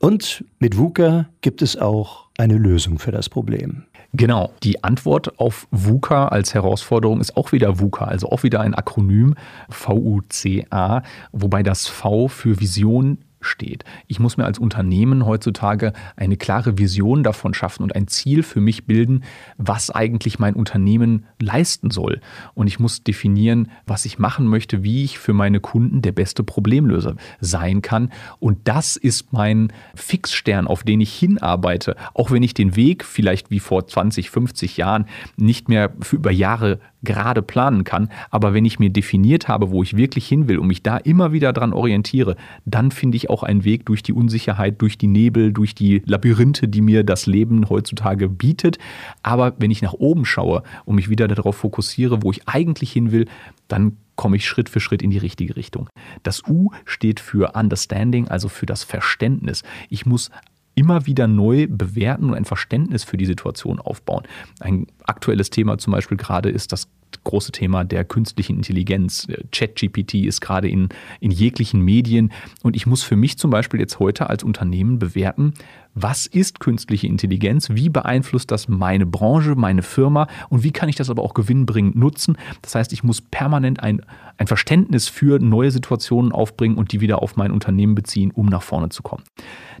Und 0.00 0.44
mit 0.58 0.76
VUCA 0.76 1.28
gibt 1.42 1.62
es 1.62 1.76
auch 1.76 2.26
eine 2.38 2.58
Lösung 2.58 2.98
für 2.98 3.12
das 3.12 3.28
Problem. 3.28 3.84
Genau. 4.12 4.52
Die 4.62 4.82
Antwort 4.82 5.38
auf 5.38 5.68
VUCA 5.70 6.28
als 6.28 6.54
Herausforderung 6.54 7.20
ist 7.20 7.36
auch 7.36 7.52
wieder 7.52 7.78
VUCA, 7.78 8.06
also 8.06 8.30
auch 8.30 8.42
wieder 8.42 8.60
ein 8.60 8.74
Akronym 8.74 9.34
VUCA, 9.68 11.02
wobei 11.32 11.62
das 11.62 11.86
V 11.86 12.28
für 12.28 12.60
Vision 12.60 13.18
steht. 13.40 13.84
Ich 14.06 14.20
muss 14.20 14.36
mir 14.36 14.44
als 14.44 14.58
Unternehmen 14.58 15.26
heutzutage 15.26 15.92
eine 16.16 16.36
klare 16.36 16.78
Vision 16.78 17.22
davon 17.22 17.54
schaffen 17.54 17.82
und 17.82 17.94
ein 17.94 18.06
Ziel 18.06 18.42
für 18.42 18.60
mich 18.60 18.86
bilden, 18.86 19.24
was 19.56 19.90
eigentlich 19.90 20.38
mein 20.38 20.54
Unternehmen 20.54 21.26
leisten 21.40 21.90
soll. 21.90 22.20
Und 22.54 22.66
ich 22.66 22.78
muss 22.78 23.02
definieren, 23.02 23.70
was 23.86 24.04
ich 24.04 24.18
machen 24.18 24.46
möchte, 24.46 24.82
wie 24.82 25.04
ich 25.04 25.18
für 25.18 25.32
meine 25.32 25.60
Kunden 25.60 26.02
der 26.02 26.12
beste 26.12 26.44
Problemlöser 26.44 27.16
sein 27.40 27.82
kann. 27.82 28.12
Und 28.38 28.68
das 28.68 28.96
ist 28.96 29.32
mein 29.32 29.72
Fixstern, 29.94 30.66
auf 30.66 30.82
den 30.82 31.00
ich 31.00 31.12
hinarbeite, 31.12 31.96
auch 32.14 32.30
wenn 32.30 32.42
ich 32.42 32.54
den 32.54 32.76
Weg 32.76 33.04
vielleicht 33.04 33.50
wie 33.50 33.60
vor 33.60 33.86
20, 33.86 34.30
50 34.30 34.76
Jahren 34.76 35.06
nicht 35.36 35.68
mehr 35.68 35.92
für 36.00 36.20
über 36.20 36.30
Jahre 36.30 36.80
gerade 37.02 37.42
planen 37.42 37.84
kann. 37.84 38.10
Aber 38.30 38.54
wenn 38.54 38.64
ich 38.64 38.78
mir 38.78 38.90
definiert 38.90 39.48
habe, 39.48 39.70
wo 39.70 39.82
ich 39.82 39.96
wirklich 39.96 40.26
hin 40.26 40.48
will 40.48 40.58
und 40.58 40.66
mich 40.66 40.82
da 40.82 40.96
immer 40.96 41.32
wieder 41.32 41.52
dran 41.52 41.72
orientiere, 41.72 42.36
dann 42.64 42.90
finde 42.90 43.16
ich 43.16 43.30
auch 43.30 43.42
einen 43.42 43.64
Weg 43.64 43.86
durch 43.86 44.02
die 44.02 44.12
Unsicherheit, 44.12 44.80
durch 44.80 44.98
die 44.98 45.06
Nebel, 45.06 45.52
durch 45.52 45.74
die 45.74 46.02
Labyrinthe, 46.04 46.68
die 46.68 46.80
mir 46.80 47.04
das 47.04 47.26
Leben 47.26 47.68
heutzutage 47.68 48.28
bietet. 48.28 48.78
Aber 49.22 49.54
wenn 49.58 49.70
ich 49.70 49.82
nach 49.82 49.94
oben 49.94 50.24
schaue 50.24 50.62
und 50.84 50.96
mich 50.96 51.08
wieder 51.08 51.28
darauf 51.28 51.56
fokussiere, 51.56 52.22
wo 52.22 52.30
ich 52.30 52.48
eigentlich 52.48 52.92
hin 52.92 53.12
will, 53.12 53.26
dann 53.68 53.96
komme 54.16 54.36
ich 54.36 54.46
Schritt 54.46 54.68
für 54.68 54.80
Schritt 54.80 55.00
in 55.00 55.10
die 55.10 55.18
richtige 55.18 55.56
Richtung. 55.56 55.88
Das 56.22 56.42
U 56.46 56.70
steht 56.84 57.20
für 57.20 57.52
Understanding, 57.54 58.28
also 58.28 58.48
für 58.48 58.66
das 58.66 58.84
Verständnis. 58.84 59.62
Ich 59.88 60.04
muss 60.04 60.30
immer 60.74 61.06
wieder 61.06 61.26
neu 61.26 61.66
bewerten 61.68 62.30
und 62.30 62.34
ein 62.34 62.44
Verständnis 62.44 63.04
für 63.04 63.16
die 63.16 63.26
Situation 63.26 63.80
aufbauen. 63.80 64.24
Ein 64.60 64.86
aktuelles 65.10 65.50
Thema 65.50 65.76
zum 65.76 65.92
Beispiel 65.92 66.16
gerade 66.16 66.48
ist 66.48 66.72
das 66.72 66.88
große 67.24 67.52
Thema 67.52 67.84
der 67.84 68.04
künstlichen 68.04 68.56
Intelligenz. 68.56 69.26
ChatGPT 69.52 70.14
ist 70.14 70.40
gerade 70.40 70.68
in, 70.68 70.88
in 71.20 71.30
jeglichen 71.30 71.80
Medien 71.80 72.32
und 72.62 72.76
ich 72.76 72.86
muss 72.86 73.02
für 73.02 73.16
mich 73.16 73.36
zum 73.36 73.50
Beispiel 73.50 73.80
jetzt 73.80 73.98
heute 73.98 74.30
als 74.30 74.44
Unternehmen 74.44 74.98
bewerten, 74.98 75.54
was 75.94 76.26
ist 76.26 76.60
künstliche 76.60 77.08
Intelligenz, 77.08 77.70
wie 77.70 77.88
beeinflusst 77.88 78.50
das 78.50 78.68
meine 78.68 79.06
Branche, 79.06 79.56
meine 79.56 79.82
Firma 79.82 80.28
und 80.48 80.62
wie 80.62 80.70
kann 80.70 80.88
ich 80.88 80.94
das 80.94 81.10
aber 81.10 81.22
auch 81.22 81.34
gewinnbringend 81.34 81.96
nutzen. 81.96 82.36
Das 82.62 82.76
heißt, 82.76 82.92
ich 82.92 83.02
muss 83.02 83.20
permanent 83.20 83.82
ein, 83.82 84.00
ein 84.38 84.46
Verständnis 84.46 85.08
für 85.08 85.40
neue 85.40 85.72
Situationen 85.72 86.30
aufbringen 86.30 86.76
und 86.76 86.92
die 86.92 87.00
wieder 87.00 87.22
auf 87.22 87.36
mein 87.36 87.50
Unternehmen 87.50 87.96
beziehen, 87.96 88.30
um 88.30 88.46
nach 88.46 88.62
vorne 88.62 88.90
zu 88.90 89.02
kommen. 89.02 89.24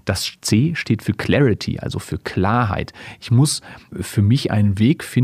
Das 0.04 0.32
C 0.40 0.74
steht 0.74 1.02
für 1.02 1.12
Clarity, 1.12 1.78
also 1.78 1.98
für 1.98 2.18
Klarheit. 2.18 2.92
Ich 3.20 3.30
muss 3.30 3.60
für 3.92 4.22
mich 4.22 4.50
einen 4.50 4.78
Weg 4.78 5.04
finden, 5.04 5.19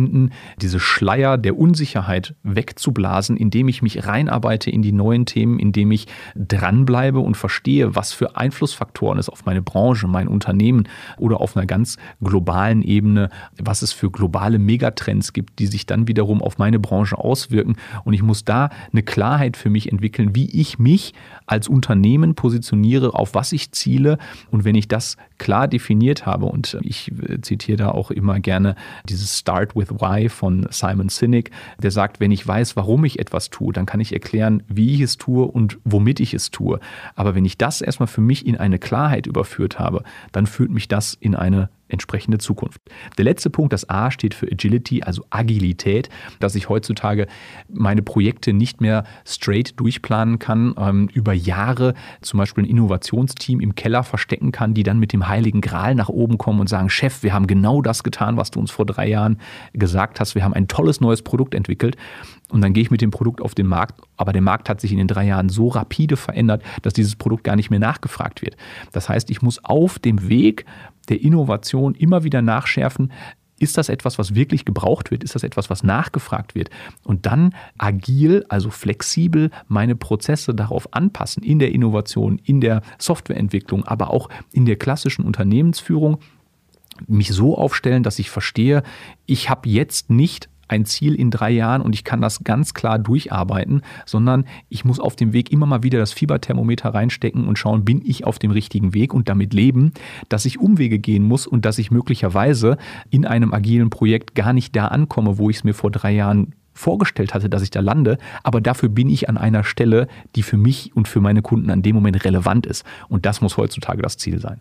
diese 0.60 0.80
Schleier 0.80 1.38
der 1.38 1.58
Unsicherheit 1.58 2.34
wegzublasen, 2.42 3.36
indem 3.36 3.68
ich 3.68 3.82
mich 3.82 4.06
reinarbeite 4.06 4.70
in 4.70 4.82
die 4.82 4.92
neuen 4.92 5.26
Themen, 5.26 5.58
indem 5.58 5.92
ich 5.92 6.06
dranbleibe 6.34 7.20
und 7.20 7.36
verstehe, 7.36 7.94
was 7.94 8.12
für 8.12 8.36
Einflussfaktoren 8.36 9.18
es 9.18 9.28
auf 9.28 9.44
meine 9.44 9.62
Branche, 9.62 10.08
mein 10.08 10.28
Unternehmen 10.28 10.88
oder 11.18 11.40
auf 11.40 11.56
einer 11.56 11.66
ganz 11.66 11.96
globalen 12.22 12.82
Ebene, 12.82 13.30
was 13.58 13.82
es 13.82 13.92
für 13.92 14.10
globale 14.10 14.58
Megatrends 14.58 15.32
gibt, 15.32 15.58
die 15.58 15.66
sich 15.66 15.86
dann 15.86 16.08
wiederum 16.08 16.42
auf 16.42 16.58
meine 16.58 16.78
Branche 16.78 17.18
auswirken. 17.18 17.76
Und 18.04 18.14
ich 18.14 18.22
muss 18.22 18.44
da 18.44 18.70
eine 18.92 19.02
Klarheit 19.02 19.56
für 19.56 19.70
mich 19.70 19.92
entwickeln, 19.92 20.34
wie 20.34 20.50
ich 20.50 20.78
mich 20.78 21.14
als 21.46 21.68
Unternehmen 21.68 22.34
positioniere, 22.34 23.14
auf 23.14 23.34
was 23.34 23.52
ich 23.52 23.72
ziele 23.72 24.18
und 24.50 24.64
wenn 24.64 24.74
ich 24.74 24.88
das 24.88 25.16
klar 25.38 25.68
definiert 25.68 26.26
habe, 26.26 26.46
und 26.46 26.78
ich 26.80 27.12
zitiere 27.42 27.76
da 27.76 27.90
auch 27.90 28.10
immer 28.10 28.40
gerne 28.40 28.74
dieses 29.08 29.38
Start 29.38 29.75
with 29.76 30.00
Why 30.00 30.28
von 30.28 30.66
Simon 30.70 31.08
Sinek, 31.08 31.50
der 31.78 31.90
sagt, 31.90 32.18
wenn 32.18 32.32
ich 32.32 32.46
weiß, 32.46 32.76
warum 32.76 33.04
ich 33.04 33.18
etwas 33.18 33.50
tue, 33.50 33.72
dann 33.72 33.86
kann 33.86 34.00
ich 34.00 34.12
erklären, 34.12 34.62
wie 34.68 34.94
ich 34.94 35.00
es 35.02 35.16
tue 35.16 35.44
und 35.44 35.78
womit 35.84 36.20
ich 36.20 36.34
es 36.34 36.50
tue. 36.50 36.80
Aber 37.14 37.34
wenn 37.34 37.44
ich 37.44 37.58
das 37.58 37.80
erstmal 37.80 38.06
für 38.06 38.20
mich 38.20 38.46
in 38.46 38.56
eine 38.56 38.78
Klarheit 38.78 39.26
überführt 39.26 39.78
habe, 39.78 40.02
dann 40.32 40.46
führt 40.46 40.70
mich 40.70 40.88
das 40.88 41.14
in 41.14 41.34
eine 41.34 41.68
entsprechende 41.88 42.38
Zukunft. 42.38 42.80
Der 43.16 43.24
letzte 43.24 43.50
Punkt, 43.50 43.72
das 43.72 43.88
A 43.88 44.10
steht 44.10 44.34
für 44.34 44.46
Agility, 44.46 45.02
also 45.02 45.24
Agilität, 45.30 46.08
dass 46.40 46.54
ich 46.54 46.68
heutzutage 46.68 47.26
meine 47.68 48.02
Projekte 48.02 48.52
nicht 48.52 48.80
mehr 48.80 49.04
straight 49.24 49.78
durchplanen 49.78 50.38
kann, 50.38 50.74
ähm, 50.78 51.08
über 51.12 51.32
Jahre 51.32 51.94
zum 52.20 52.38
Beispiel 52.38 52.64
ein 52.64 52.70
Innovationsteam 52.70 53.60
im 53.60 53.74
Keller 53.74 54.02
verstecken 54.02 54.52
kann, 54.52 54.74
die 54.74 54.82
dann 54.82 54.98
mit 54.98 55.12
dem 55.12 55.28
Heiligen 55.28 55.60
Gral 55.60 55.94
nach 55.94 56.08
oben 56.08 56.38
kommen 56.38 56.60
und 56.60 56.68
sagen, 56.68 56.90
Chef, 56.90 57.22
wir 57.22 57.32
haben 57.32 57.46
genau 57.46 57.82
das 57.82 58.02
getan, 58.02 58.36
was 58.36 58.50
du 58.50 58.60
uns 58.60 58.70
vor 58.70 58.86
drei 58.86 59.08
Jahren 59.08 59.38
gesagt 59.72 60.20
hast, 60.20 60.34
wir 60.34 60.44
haben 60.44 60.54
ein 60.54 60.68
tolles 60.68 61.00
neues 61.00 61.22
Produkt 61.22 61.54
entwickelt 61.54 61.96
und 62.50 62.60
dann 62.60 62.72
gehe 62.72 62.82
ich 62.82 62.90
mit 62.90 63.00
dem 63.00 63.10
Produkt 63.10 63.40
auf 63.40 63.54
den 63.54 63.66
Markt, 63.66 64.00
aber 64.16 64.32
der 64.32 64.42
Markt 64.42 64.68
hat 64.68 64.80
sich 64.80 64.92
in 64.92 64.98
den 64.98 65.08
drei 65.08 65.26
Jahren 65.26 65.48
so 65.48 65.68
rapide 65.68 66.16
verändert, 66.16 66.62
dass 66.82 66.92
dieses 66.92 67.16
Produkt 67.16 67.44
gar 67.44 67.56
nicht 67.56 67.70
mehr 67.70 67.80
nachgefragt 67.80 68.42
wird. 68.42 68.56
Das 68.92 69.08
heißt, 69.08 69.30
ich 69.30 69.42
muss 69.42 69.64
auf 69.64 69.98
dem 69.98 70.28
Weg 70.28 70.64
der 71.08 71.20
Innovation 71.20 71.94
immer 71.94 72.22
wieder 72.24 72.42
nachschärfen, 72.42 73.12
ist 73.58 73.78
das 73.78 73.88
etwas, 73.88 74.18
was 74.18 74.34
wirklich 74.34 74.64
gebraucht 74.64 75.10
wird? 75.10 75.24
Ist 75.24 75.34
das 75.34 75.42
etwas, 75.42 75.70
was 75.70 75.82
nachgefragt 75.82 76.54
wird? 76.54 76.70
Und 77.04 77.24
dann 77.26 77.54
agil, 77.78 78.44
also 78.48 78.70
flexibel 78.70 79.50
meine 79.66 79.96
Prozesse 79.96 80.54
darauf 80.54 80.92
anpassen, 80.92 81.42
in 81.42 81.58
der 81.58 81.72
Innovation, 81.72 82.38
in 82.44 82.60
der 82.60 82.82
Softwareentwicklung, 82.98 83.84
aber 83.84 84.10
auch 84.10 84.28
in 84.52 84.66
der 84.66 84.76
klassischen 84.76 85.24
Unternehmensführung, 85.24 86.18
mich 87.06 87.28
so 87.28 87.56
aufstellen, 87.56 88.02
dass 88.02 88.18
ich 88.18 88.30
verstehe, 88.30 88.82
ich 89.26 89.50
habe 89.50 89.68
jetzt 89.68 90.10
nicht 90.10 90.48
ein 90.68 90.84
Ziel 90.84 91.14
in 91.14 91.30
drei 91.30 91.50
Jahren 91.50 91.82
und 91.82 91.94
ich 91.94 92.04
kann 92.04 92.20
das 92.20 92.44
ganz 92.44 92.74
klar 92.74 92.98
durcharbeiten, 92.98 93.82
sondern 94.04 94.44
ich 94.68 94.84
muss 94.84 95.00
auf 95.00 95.16
dem 95.16 95.32
Weg 95.32 95.52
immer 95.52 95.66
mal 95.66 95.82
wieder 95.82 95.98
das 95.98 96.12
Fieberthermometer 96.12 96.90
reinstecken 96.90 97.46
und 97.46 97.58
schauen, 97.58 97.84
bin 97.84 98.02
ich 98.04 98.24
auf 98.24 98.38
dem 98.38 98.50
richtigen 98.50 98.94
Weg 98.94 99.14
und 99.14 99.28
damit 99.28 99.54
leben, 99.54 99.92
dass 100.28 100.44
ich 100.44 100.60
Umwege 100.60 100.98
gehen 100.98 101.22
muss 101.22 101.46
und 101.46 101.64
dass 101.64 101.78
ich 101.78 101.90
möglicherweise 101.90 102.76
in 103.10 103.24
einem 103.24 103.52
agilen 103.52 103.90
Projekt 103.90 104.34
gar 104.34 104.52
nicht 104.52 104.74
da 104.74 104.88
ankomme, 104.88 105.38
wo 105.38 105.50
ich 105.50 105.56
es 105.56 105.64
mir 105.64 105.74
vor 105.74 105.90
drei 105.90 106.12
Jahren 106.12 106.54
vorgestellt 106.76 107.34
hatte, 107.34 107.48
dass 107.48 107.62
ich 107.62 107.70
da 107.70 107.80
lande, 107.80 108.18
aber 108.42 108.60
dafür 108.60 108.88
bin 108.88 109.08
ich 109.08 109.28
an 109.28 109.38
einer 109.38 109.64
Stelle, 109.64 110.08
die 110.34 110.42
für 110.42 110.58
mich 110.58 110.94
und 110.94 111.08
für 111.08 111.20
meine 111.20 111.42
Kunden 111.42 111.70
an 111.70 111.82
dem 111.82 111.94
Moment 111.94 112.24
relevant 112.24 112.66
ist. 112.66 112.84
Und 113.08 113.24
das 113.24 113.40
muss 113.40 113.56
heutzutage 113.56 114.02
das 114.02 114.18
Ziel 114.18 114.38
sein. 114.40 114.60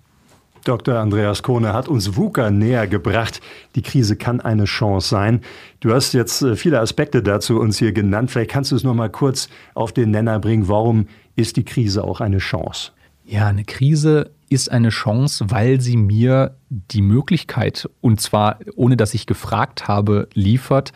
Dr. 0.66 0.96
Andreas 0.96 1.44
Kohne 1.44 1.74
hat 1.74 1.88
uns 1.88 2.18
VUCA 2.18 2.50
näher 2.50 2.88
gebracht. 2.88 3.40
Die 3.76 3.84
Krise 3.84 4.16
kann 4.18 4.42
eine 4.42 4.66
Chance 4.66 5.08
sein. 5.08 5.42
Du 5.80 5.94
hast 5.94 6.14
jetzt 6.14 6.42
äh, 6.42 6.56
viele 6.56 6.80
Aspekte 6.80 7.22
dazu 7.22 7.60
uns 7.60 7.78
hier 7.78 7.94
genannt. 7.94 8.32
Vielleicht 8.32 8.52
kannst 8.52 8.72
du 8.72 8.76
es 8.76 8.84
noch 8.84 8.96
mal 8.96 9.10
kurz 9.10 9.48
auf 9.76 9.94
den 9.94 10.12
Nenner 10.12 10.40
bringen. 10.40 10.68
Warum 10.68 11.08
ist 11.36 11.56
die 11.58 11.66
Krise 11.66 12.04
auch 12.04 12.20
eine 12.20 12.40
Chance? 12.40 12.92
Ja, 13.26 13.48
eine 13.48 13.64
Krise 13.64 14.32
ist 14.50 14.72
eine 14.72 14.90
Chance, 14.90 15.46
weil 15.50 15.82
sie 15.82 15.98
mir 15.98 16.56
die 16.70 17.02
Möglichkeit, 17.02 17.90
und 18.02 18.20
zwar 18.20 18.60
ohne 18.76 18.98
dass 18.98 19.14
ich 19.14 19.28
gefragt 19.28 19.88
habe, 19.88 20.28
liefert, 20.34 20.94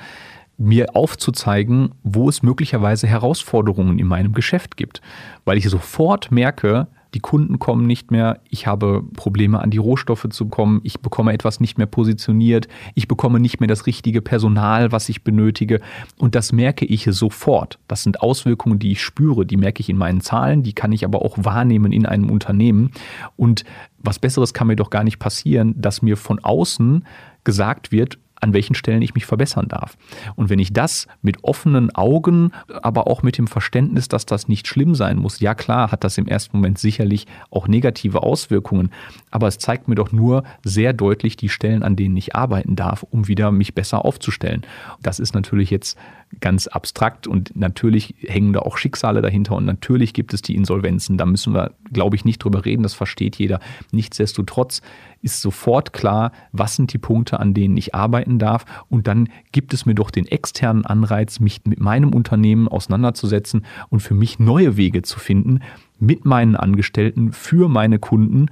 mir 0.58 0.96
aufzuzeigen, 0.96 1.96
wo 2.04 2.28
es 2.28 2.44
möglicherweise 2.44 3.08
Herausforderungen 3.08 3.98
in 3.98 4.08
meinem 4.08 4.34
Geschäft 4.34 4.78
gibt. 4.78 5.02
Weil 5.46 5.58
ich 5.58 5.70
sofort 5.70 6.32
merke, 6.32 6.88
die 7.14 7.20
Kunden 7.20 7.60
kommen 7.60 7.88
nicht 7.88 8.12
mehr, 8.12 8.40
ich 8.50 8.68
habe 8.68 9.04
Probleme 9.16 9.60
an 9.60 9.72
die 9.72 9.78
Rohstoffe 9.78 10.28
zu 10.30 10.48
kommen, 10.48 10.82
ich 10.84 11.00
bekomme 11.00 11.34
etwas 11.34 11.60
nicht 11.60 11.78
mehr 11.78 11.88
positioniert, 11.88 12.68
ich 12.96 13.08
bekomme 13.08 13.40
nicht 13.40 13.60
mehr 13.60 13.68
das 13.68 13.88
richtige 13.88 14.22
Personal, 14.22 14.92
was 14.92 15.10
ich 15.10 15.24
benötige 15.24 15.82
und 16.18 16.36
das 16.36 16.52
merke 16.52 16.86
ich 16.86 17.06
sofort. 17.10 17.80
Das 17.88 18.04
sind 18.04 18.22
Auswirkungen, 18.22 18.80
die 18.80 18.92
ich 18.92 19.02
spüre, 19.02 19.46
die 19.46 19.58
merke 19.58 19.82
ich 19.82 19.90
in 19.90 19.98
meinen 19.98 20.22
Zahlen, 20.22 20.64
die 20.64 20.74
kann 20.74 20.92
ich 20.92 21.04
aber 21.04 21.24
auch 21.24 21.38
wahrnehmen 21.38 21.92
in 21.92 22.06
einem 22.06 22.30
Unternehmen 22.30 22.92
und 23.36 23.64
was 23.98 24.20
besseres 24.20 24.54
kann 24.54 24.68
mir 24.68 24.76
doch 24.76 24.90
gar 24.90 25.04
nicht 25.04 25.20
passieren, 25.20 25.74
dass 25.78 26.02
mir 26.02 26.16
von 26.16 26.40
außen 26.40 27.06
gesagt 27.44 27.92
wird, 27.92 28.20
an 28.40 28.54
welchen 28.54 28.76
Stellen 28.76 29.02
ich 29.02 29.16
mich 29.16 29.26
verbessern 29.26 29.68
darf. 29.68 29.98
Und 30.36 30.50
wenn 30.50 30.60
ich 30.60 30.74
das 30.74 31.08
mit 31.22 31.44
offenen 31.44 31.94
Augen, 31.96 32.52
aber 32.82 33.08
auch 33.08 33.24
mit 33.24 33.38
dem 33.38 33.48
Verständnis, 33.48 34.08
dass 34.08 34.26
das 34.26 34.48
nicht 34.48 34.68
schlimm 34.68 34.96
sein 34.96 35.18
muss, 35.18 35.40
ja 35.40 35.56
klar, 35.56 35.92
hat 35.92 36.04
das 36.04 36.18
im 36.18 36.28
ersten 36.28 36.58
Moment 36.58 36.80
sicherlich 36.80 37.28
auch 37.52 37.68
negative 37.68 38.24
Auswirkungen, 38.24 38.92
aber 39.32 39.48
es 39.48 39.58
zeigt 39.58 39.88
mir 39.88 39.96
doch 39.96 40.12
nur 40.12 40.44
sehr 40.64 40.94
deutlich 40.94 41.38
die 41.38 41.50
Stellen, 41.50 41.84
an 41.84 41.96
denen 41.96 42.18
ich 42.18 42.36
arbeiten 42.36 42.76
darf, 42.76 43.04
um 43.04 43.28
wieder 43.28 43.52
mich 43.52 43.76
besser 43.76 44.06
aufzustellen. 44.06 44.66
Das 45.02 45.20
ist 45.20 45.34
natürlich 45.34 45.70
jetzt 45.70 45.98
ganz 46.40 46.68
abstrakt 46.68 47.28
und 47.28 47.56
natürlich 47.56 48.16
hängen 48.22 48.54
da 48.54 48.60
auch 48.60 48.78
Schicksale 48.78 49.22
dahinter 49.22 49.56
und 49.56 49.66
natürlich 49.66 50.14
gibt 50.14 50.34
es 50.34 50.42
die 50.42 50.56
Insolvenzen. 50.56 51.18
Da 51.18 51.26
müssen 51.26 51.54
wir, 51.54 51.72
glaube 51.92 52.16
ich, 52.16 52.26
nicht 52.26 52.44
drüber 52.44 52.66
reden, 52.66 52.84
das 52.84 52.94
versteht 52.94 53.38
jeder. 53.38 53.60
Nichtsdestotrotz 53.92 54.82
ist 55.22 55.42
sofort 55.42 55.92
klar, 55.92 56.32
was 56.52 56.76
sind 56.76 56.94
die 56.94 56.98
Punkte, 56.98 57.40
an 57.40 57.54
denen 57.54 57.76
ich 57.78 57.96
arbeiten 57.96 58.40
darf 58.40 58.66
und 58.90 59.08
dann 59.08 59.30
gibt 59.52 59.74
es 59.74 59.86
mir 59.86 59.96
doch 59.96 60.12
den 60.12 60.28
externen 60.28 60.86
Anreiz, 60.86 61.40
mich 61.40 61.62
mit 61.66 61.80
meinem 61.80 62.14
Unternehmen 62.14 62.68
auseinanderzusetzen 62.68 63.66
und 63.90 64.00
für 64.02 64.14
mich 64.14 64.40
neue 64.40 64.78
Wege 64.78 65.02
zu 65.02 65.20
finden, 65.20 65.62
mit 66.00 66.26
meinen 66.26 66.56
Angestellten, 66.56 67.34
für 67.34 67.68
meine 67.68 68.00
Kunden, 68.00 68.48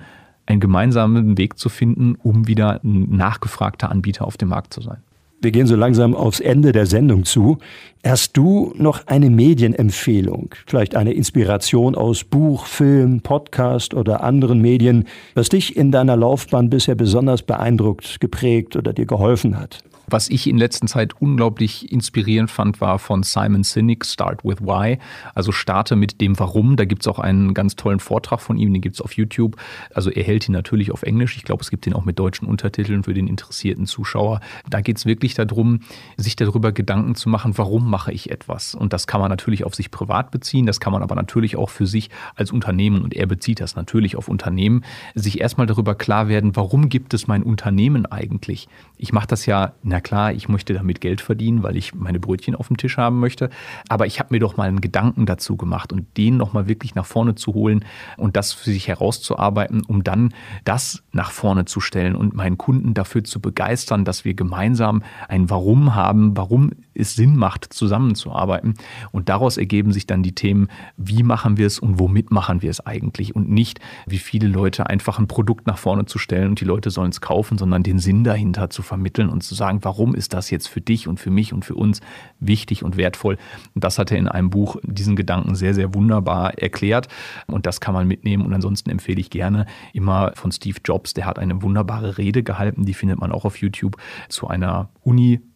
einen 0.48 0.60
gemeinsamen 0.60 1.38
Weg 1.38 1.60
zu 1.60 1.70
finden, 1.70 2.16
um 2.16 2.48
wieder 2.48 2.82
ein 2.84 3.10
nachgefragter 3.10 3.92
Anbieter 3.92 4.26
auf 4.26 4.38
dem 4.38 4.50
Markt 4.50 4.74
zu 4.74 4.82
sein. 4.82 5.04
Wir 5.40 5.52
gehen 5.52 5.68
so 5.68 5.76
langsam 5.76 6.16
aufs 6.16 6.40
Ende 6.40 6.72
der 6.72 6.88
Sendung 6.88 7.24
zu. 7.24 7.60
Hast 8.04 8.36
du 8.36 8.74
noch 8.76 9.06
eine 9.06 9.30
Medienempfehlung, 9.30 10.50
vielleicht 10.66 10.96
eine 10.96 11.14
Inspiration 11.14 11.94
aus 11.94 12.24
Buch, 12.24 12.66
Film, 12.66 13.22
Podcast 13.22 13.94
oder 13.94 14.24
anderen 14.24 14.60
Medien, 14.62 15.06
was 15.36 15.50
dich 15.50 15.76
in 15.76 15.92
deiner 15.92 16.18
Laufbahn 16.18 16.72
bisher 16.72 16.96
besonders 16.96 17.44
beeindruckt, 17.44 18.20
geprägt 18.20 18.76
oder 18.76 18.94
dir 18.94 19.06
geholfen 19.06 19.60
hat? 19.60 19.84
Was 20.10 20.30
ich 20.30 20.48
in 20.48 20.58
letzter 20.58 20.88
Zeit 20.88 21.22
unglaublich 21.22 21.92
inspirierend 21.92 22.50
fand, 22.50 22.80
war 22.80 22.98
von 22.98 23.24
Simon 23.24 23.64
Sinek, 23.64 24.06
Start 24.06 24.46
with 24.46 24.62
Why. 24.62 25.00
Also 25.36 25.52
starte 25.52 25.98
mit 25.98 26.22
dem 26.22 26.40
Warum. 26.40 26.78
Da 26.78 26.86
gibt 26.86 27.02
es 27.02 27.08
auch 27.08 27.20
einen 27.20 27.54
ganz 27.54 27.76
tollen 27.76 28.00
Vortrag 28.00 28.40
von 28.40 28.56
ihm, 28.56 28.72
den 28.72 28.82
gibt 28.82 28.96
es 28.96 29.02
auf 29.02 29.14
YouTube. 29.14 29.58
Also 29.94 30.10
er 30.10 30.24
hält 30.24 30.48
ihn 30.48 30.54
natürlich 30.54 30.92
auf 30.92 31.04
Englisch. 31.04 31.36
Ich 31.36 31.44
glaube, 31.44 31.62
es 31.62 31.70
gibt 31.70 31.86
ihn 31.88 31.94
auch 31.94 32.06
mit 32.06 32.20
deutschen 32.20 32.48
Untertiteln 32.48 33.04
für 33.04 33.14
den 33.14 33.28
interessierten 33.28 33.86
Zuschauer. 33.86 34.40
Da 34.70 34.80
geht 34.80 34.96
es 34.98 35.06
wirklich 35.06 35.34
darum, 35.34 35.82
sich 36.16 36.38
darüber 36.38 36.72
Gedanken 36.72 37.16
zu 37.16 37.28
machen, 37.28 37.58
warum 37.58 37.90
mache 37.90 38.14
ich 38.14 38.32
etwas. 38.32 38.76
Und 38.76 38.94
das 38.94 39.08
kann 39.08 39.20
man 39.20 39.30
natürlich 39.30 39.66
auf 39.66 39.76
sich 39.76 39.92
privat 39.92 40.32
beziehen, 40.32 40.66
das 40.66 40.80
kann 40.80 40.94
man 40.94 41.04
aber 41.04 41.16
natürlich 41.16 41.58
auch 41.58 41.70
für 41.70 41.86
sich 41.86 42.10
als 42.36 42.52
Unternehmen, 42.54 43.02
und 43.02 43.14
er 43.14 43.26
bezieht 43.26 43.60
das 43.60 43.76
natürlich 43.76 44.16
auf 44.16 44.30
Unternehmen, 44.30 44.86
sich 45.16 45.42
erstmal 45.42 45.68
darüber 45.68 45.96
klar 45.96 46.30
werden, 46.30 46.56
warum 46.56 46.88
gibt 46.88 47.14
es 47.14 47.28
mein 47.28 47.44
Unternehmen 47.44 48.06
eigentlich? 48.06 48.70
Ich 48.98 49.12
mache 49.12 49.28
das 49.28 49.46
ja, 49.46 49.74
na 49.84 49.97
na 49.98 50.02
klar, 50.02 50.32
ich 50.32 50.48
möchte 50.48 50.76
damit 50.76 51.02
Geld 51.02 51.22
verdienen, 51.22 51.64
weil 51.64 51.76
ich 51.76 51.96
meine 51.96 52.20
Brötchen 52.20 52.54
auf 52.54 52.68
dem 52.68 52.78
Tisch 52.78 52.98
haben 52.98 53.20
möchte. 53.20 53.50
Aber 53.90 54.06
ich 54.06 54.20
habe 54.20 54.32
mir 54.32 54.40
doch 54.40 54.56
mal 54.56 54.68
einen 54.68 54.80
Gedanken 54.80 55.26
dazu 55.26 55.58
gemacht 55.58 55.92
und 55.92 56.06
den 56.18 56.38
nochmal 56.38 56.68
wirklich 56.68 56.94
nach 56.94 57.08
vorne 57.08 57.34
zu 57.34 57.56
holen 57.56 57.84
und 58.16 58.36
das 58.36 58.54
für 58.54 58.70
sich 58.70 58.88
herauszuarbeiten, 58.88 59.82
um 59.88 60.04
dann 60.04 60.36
das 60.66 61.02
nach 61.14 61.32
vorne 61.32 61.66
zu 61.66 61.80
stellen 61.80 62.16
und 62.16 62.36
meinen 62.36 62.60
Kunden 62.60 62.94
dafür 62.94 63.24
zu 63.24 63.40
begeistern, 63.40 64.06
dass 64.06 64.24
wir 64.24 64.36
gemeinsam 64.36 65.02
ein 65.30 65.50
Warum 65.50 65.96
haben, 65.96 66.38
warum 66.38 66.74
es 66.98 67.16
Sinn 67.16 67.36
macht, 67.36 67.74
zusammenzuarbeiten. 67.74 68.74
Und 69.12 69.30
daraus 69.30 69.58
ergeben 69.58 69.92
sich 69.92 70.08
dann 70.08 70.24
die 70.24 70.34
Themen, 70.34 70.68
wie 70.98 71.24
machen 71.24 71.58
wir 71.58 71.68
es 71.68 71.80
und 71.80 72.00
womit 72.00 72.32
machen 72.32 72.62
wir 72.62 72.70
es 72.70 72.86
eigentlich 72.86 73.36
und 73.36 73.50
nicht, 73.50 73.80
wie 74.06 74.18
viele 74.18 74.48
Leute 74.48 74.88
einfach 74.88 75.20
ein 75.20 75.28
Produkt 75.28 75.68
nach 75.68 75.78
vorne 75.78 76.06
zu 76.06 76.20
stellen 76.20 76.50
und 76.50 76.62
die 76.62 76.66
Leute 76.66 76.90
sollen 76.90 77.12
es 77.12 77.22
kaufen, 77.22 77.58
sondern 77.58 77.84
den 77.84 78.00
Sinn 78.00 78.24
dahinter 78.24 78.70
zu 78.70 78.82
vermitteln 78.82 79.30
und 79.30 79.42
zu 79.42 79.56
sagen, 79.56 79.80
warum 79.84 80.16
ist 80.16 80.34
das 80.34 80.50
jetzt 80.50 80.68
für 80.68 80.82
dich 80.82 81.08
und 81.08 81.20
für 81.20 81.30
mich 81.30 81.54
und 81.54 81.66
für 81.66 81.76
uns 81.76 82.02
wichtig 82.40 82.84
und 82.84 82.98
wertvoll. 82.98 83.38
Und 83.76 83.84
das 83.84 84.00
hat 84.00 84.12
er 84.12 84.18
in 84.18 84.28
einem 84.28 84.50
Buch 84.50 84.78
diesen 84.84 85.16
Gedanken 85.16 85.56
sehr, 85.56 85.74
sehr 85.74 85.94
wunderbar 85.94 86.58
erklärt. 86.58 87.08
Und 87.48 87.66
das 87.66 87.80
kann 87.82 87.94
man 87.94 88.08
mitnehmen. 88.08 88.46
Und 88.46 88.54
ansonsten 88.54 88.90
empfehle 88.90 89.20
ich 89.20 89.30
gerne 89.30 89.66
immer 89.94 90.32
von 90.36 90.52
Steve 90.52 90.80
Jobs. 90.84 91.14
Der 91.14 91.26
hat 91.26 91.40
eine 91.40 91.62
wunderbare 91.62 92.18
Rede 92.18 92.44
gehalten. 92.44 92.86
Die 92.86 92.94
findet 92.94 93.20
man 93.20 93.32
auch 93.32 93.46
auf 93.46 93.58
YouTube 93.58 93.98
zu 94.30 94.48
einer 94.48 94.90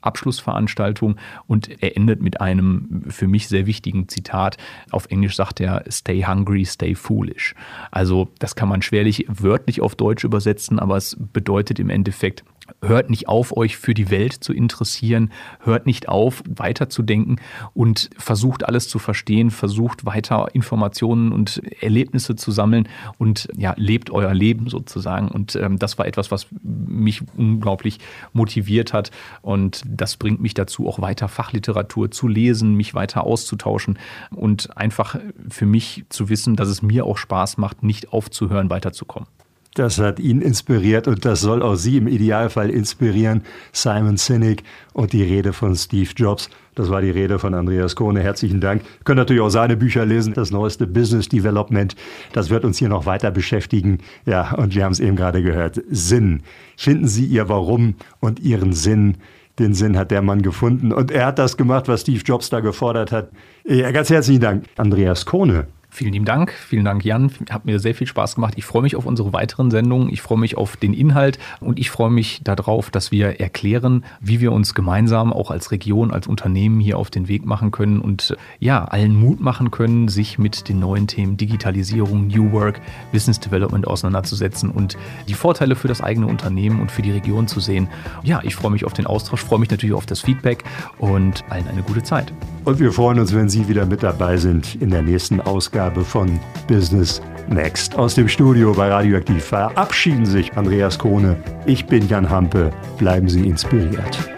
Uni-Abschlussveranstaltung. 0.01 1.15
Und 1.47 1.81
er 1.81 1.95
endet 1.95 2.21
mit 2.21 2.41
einem 2.41 3.03
für 3.07 3.27
mich 3.27 3.47
sehr 3.47 3.65
wichtigen 3.65 4.07
Zitat. 4.07 4.57
Auf 4.91 5.07
Englisch 5.07 5.35
sagt 5.35 5.59
er, 5.59 5.83
stay 5.89 6.23
hungry, 6.25 6.65
stay 6.65 6.95
foolish. 6.95 7.55
Also 7.91 8.29
das 8.39 8.55
kann 8.55 8.69
man 8.69 8.81
schwerlich 8.81 9.25
wörtlich 9.27 9.81
auf 9.81 9.95
Deutsch 9.95 10.23
übersetzen, 10.23 10.79
aber 10.79 10.97
es 10.97 11.17
bedeutet 11.33 11.79
im 11.79 11.89
Endeffekt, 11.89 12.43
hört 12.81 13.09
nicht 13.09 13.27
auf, 13.27 13.55
euch 13.55 13.77
für 13.77 13.93
die 13.93 14.09
Welt 14.09 14.33
zu 14.33 14.53
interessieren, 14.53 15.31
hört 15.59 15.85
nicht 15.85 16.09
auf, 16.09 16.43
weiterzudenken 16.47 17.39
und 17.73 18.09
versucht 18.17 18.65
alles 18.65 18.87
zu 18.87 18.99
verstehen, 18.99 19.51
versucht 19.51 20.05
weiter 20.05 20.47
Informationen 20.53 21.31
und 21.31 21.61
Erlebnisse 21.81 22.35
zu 22.35 22.51
sammeln 22.51 22.87
und 23.17 23.47
ja, 23.55 23.73
lebt 23.77 24.09
euer 24.09 24.33
Leben 24.33 24.69
sozusagen. 24.69 25.27
Und 25.27 25.55
ähm, 25.55 25.79
das 25.79 25.97
war 25.97 26.05
etwas, 26.05 26.31
was 26.31 26.47
mich 26.63 27.21
unglaublich 27.37 27.99
motiviert 28.33 28.93
hat 28.93 29.11
und 29.41 29.83
das 29.85 30.17
bringt 30.17 30.41
mich 30.41 30.53
dazu, 30.53 30.87
auch 30.87 31.01
weiter 31.01 31.27
Fachliteratur 31.27 32.11
zu 32.11 32.27
lesen, 32.27 32.75
mich 32.75 32.93
weiter 32.93 33.23
auszutauschen 33.23 33.97
und 34.35 34.77
einfach 34.77 35.17
für 35.49 35.65
mich 35.65 36.05
zu 36.09 36.29
wissen, 36.29 36.55
dass 36.55 36.67
es 36.67 36.81
mir 36.81 37.05
auch 37.05 37.17
Spaß 37.17 37.57
macht, 37.57 37.83
nicht 37.83 38.13
aufzuhören, 38.13 38.69
weiterzukommen. 38.69 39.27
Das 39.73 39.99
hat 39.99 40.19
ihn 40.19 40.41
inspiriert 40.41 41.07
und 41.07 41.23
das 41.23 41.39
soll 41.39 41.61
auch 41.61 41.75
Sie 41.75 41.95
im 41.95 42.07
Idealfall 42.07 42.69
inspirieren. 42.69 43.43
Simon 43.71 44.17
Sinek 44.17 44.63
und 44.91 45.13
die 45.13 45.23
Rede 45.23 45.53
von 45.53 45.75
Steve 45.75 46.09
Jobs. 46.13 46.49
Das 46.75 46.89
war 46.89 47.01
die 47.01 47.09
Rede 47.09 47.39
von 47.39 47.53
Andreas 47.53 47.95
Kohne. 47.95 48.21
Herzlichen 48.21 48.59
Dank. 48.59 48.81
Könnt 49.05 49.17
natürlich 49.17 49.41
auch 49.41 49.49
seine 49.49 49.77
Bücher 49.77 50.05
lesen. 50.05 50.33
Das 50.33 50.51
neueste 50.51 50.87
Business 50.87 51.29
Development. 51.29 51.95
Das 52.33 52.49
wird 52.49 52.65
uns 52.65 52.79
hier 52.79 52.89
noch 52.89 53.05
weiter 53.05 53.31
beschäftigen. 53.31 53.99
Ja, 54.25 54.53
und 54.55 54.75
wir 54.75 54.83
haben 54.83 54.91
es 54.91 54.99
eben 54.99 55.15
gerade 55.15 55.41
gehört. 55.41 55.81
Sinn. 55.89 56.43
Finden 56.75 57.07
Sie 57.07 57.25
Ihr 57.25 57.47
Warum 57.47 57.95
und 58.19 58.41
Ihren 58.41 58.73
Sinn. 58.73 59.17
Den 59.57 59.73
Sinn 59.73 59.97
hat 59.97 60.11
der 60.11 60.21
Mann 60.21 60.41
gefunden. 60.41 60.91
Und 60.91 61.11
er 61.11 61.27
hat 61.27 61.39
das 61.39 61.55
gemacht, 61.55 61.87
was 61.87 62.01
Steve 62.01 62.21
Jobs 62.25 62.49
da 62.49 62.59
gefordert 62.59 63.13
hat. 63.13 63.31
Ja, 63.63 63.91
ganz 63.91 64.09
herzlichen 64.09 64.41
Dank, 64.41 64.65
Andreas 64.75 65.25
Kohne. 65.25 65.67
Vielen 65.93 66.13
lieben 66.13 66.25
Dank. 66.25 66.53
Vielen 66.53 66.85
Dank, 66.85 67.03
Jan. 67.03 67.29
Hat 67.49 67.65
mir 67.65 67.77
sehr 67.77 67.93
viel 67.93 68.07
Spaß 68.07 68.35
gemacht. 68.35 68.53
Ich 68.55 68.63
freue 68.63 68.81
mich 68.81 68.95
auf 68.95 69.05
unsere 69.05 69.33
weiteren 69.33 69.69
Sendungen. 69.71 70.07
Ich 70.09 70.21
freue 70.21 70.37
mich 70.37 70.57
auf 70.57 70.77
den 70.77 70.93
Inhalt 70.93 71.37
und 71.59 71.79
ich 71.79 71.91
freue 71.91 72.09
mich 72.09 72.39
darauf, 72.45 72.89
dass 72.89 73.11
wir 73.11 73.41
erklären, 73.41 74.05
wie 74.21 74.39
wir 74.39 74.53
uns 74.53 74.73
gemeinsam 74.73 75.33
auch 75.33 75.51
als 75.51 75.71
Region, 75.71 76.11
als 76.11 76.27
Unternehmen 76.27 76.79
hier 76.79 76.97
auf 76.97 77.09
den 77.09 77.27
Weg 77.27 77.45
machen 77.45 77.71
können 77.71 77.99
und 77.99 78.37
ja, 78.59 78.85
allen 78.85 79.17
Mut 79.17 79.41
machen 79.41 79.69
können, 79.69 80.07
sich 80.07 80.39
mit 80.39 80.69
den 80.69 80.79
neuen 80.79 81.07
Themen 81.07 81.35
Digitalisierung, 81.35 82.27
New 82.27 82.53
Work, 82.53 82.79
Business 83.11 83.41
Development 83.41 83.85
auseinanderzusetzen 83.85 84.71
und 84.71 84.97
die 85.27 85.33
Vorteile 85.33 85.75
für 85.75 85.89
das 85.89 85.99
eigene 85.99 86.27
Unternehmen 86.27 86.79
und 86.79 86.89
für 86.89 87.01
die 87.01 87.11
Region 87.11 87.49
zu 87.49 87.59
sehen. 87.59 87.89
Ja, 88.23 88.39
ich 88.43 88.55
freue 88.55 88.71
mich 88.71 88.85
auf 88.85 88.93
den 88.93 89.07
Austausch, 89.07 89.43
freue 89.43 89.59
mich 89.59 89.69
natürlich 89.69 89.93
auf 89.93 90.05
das 90.05 90.21
Feedback 90.21 90.63
und 90.99 91.43
allen 91.49 91.67
eine 91.67 91.83
gute 91.83 92.01
Zeit. 92.01 92.31
Und 92.63 92.79
wir 92.79 92.93
freuen 92.93 93.19
uns, 93.19 93.33
wenn 93.33 93.49
Sie 93.49 93.67
wieder 93.67 93.87
mit 93.87 94.03
dabei 94.03 94.37
sind 94.37 94.75
in 94.75 94.91
der 94.91 95.01
nächsten 95.01 95.41
Ausgabe 95.81 96.05
von 96.05 96.39
Business 96.67 97.23
Next. 97.47 97.95
Aus 97.97 98.13
dem 98.13 98.27
Studio 98.27 98.71
bei 98.71 98.89
Radioaktiv 98.89 99.43
verabschieden 99.43 100.27
sich 100.27 100.55
Andreas 100.55 100.99
Krone. 100.99 101.35
Ich 101.65 101.87
bin 101.87 102.07
Jan 102.07 102.29
Hampe. 102.29 102.69
Bleiben 102.99 103.27
Sie 103.27 103.47
inspiriert. 103.47 104.29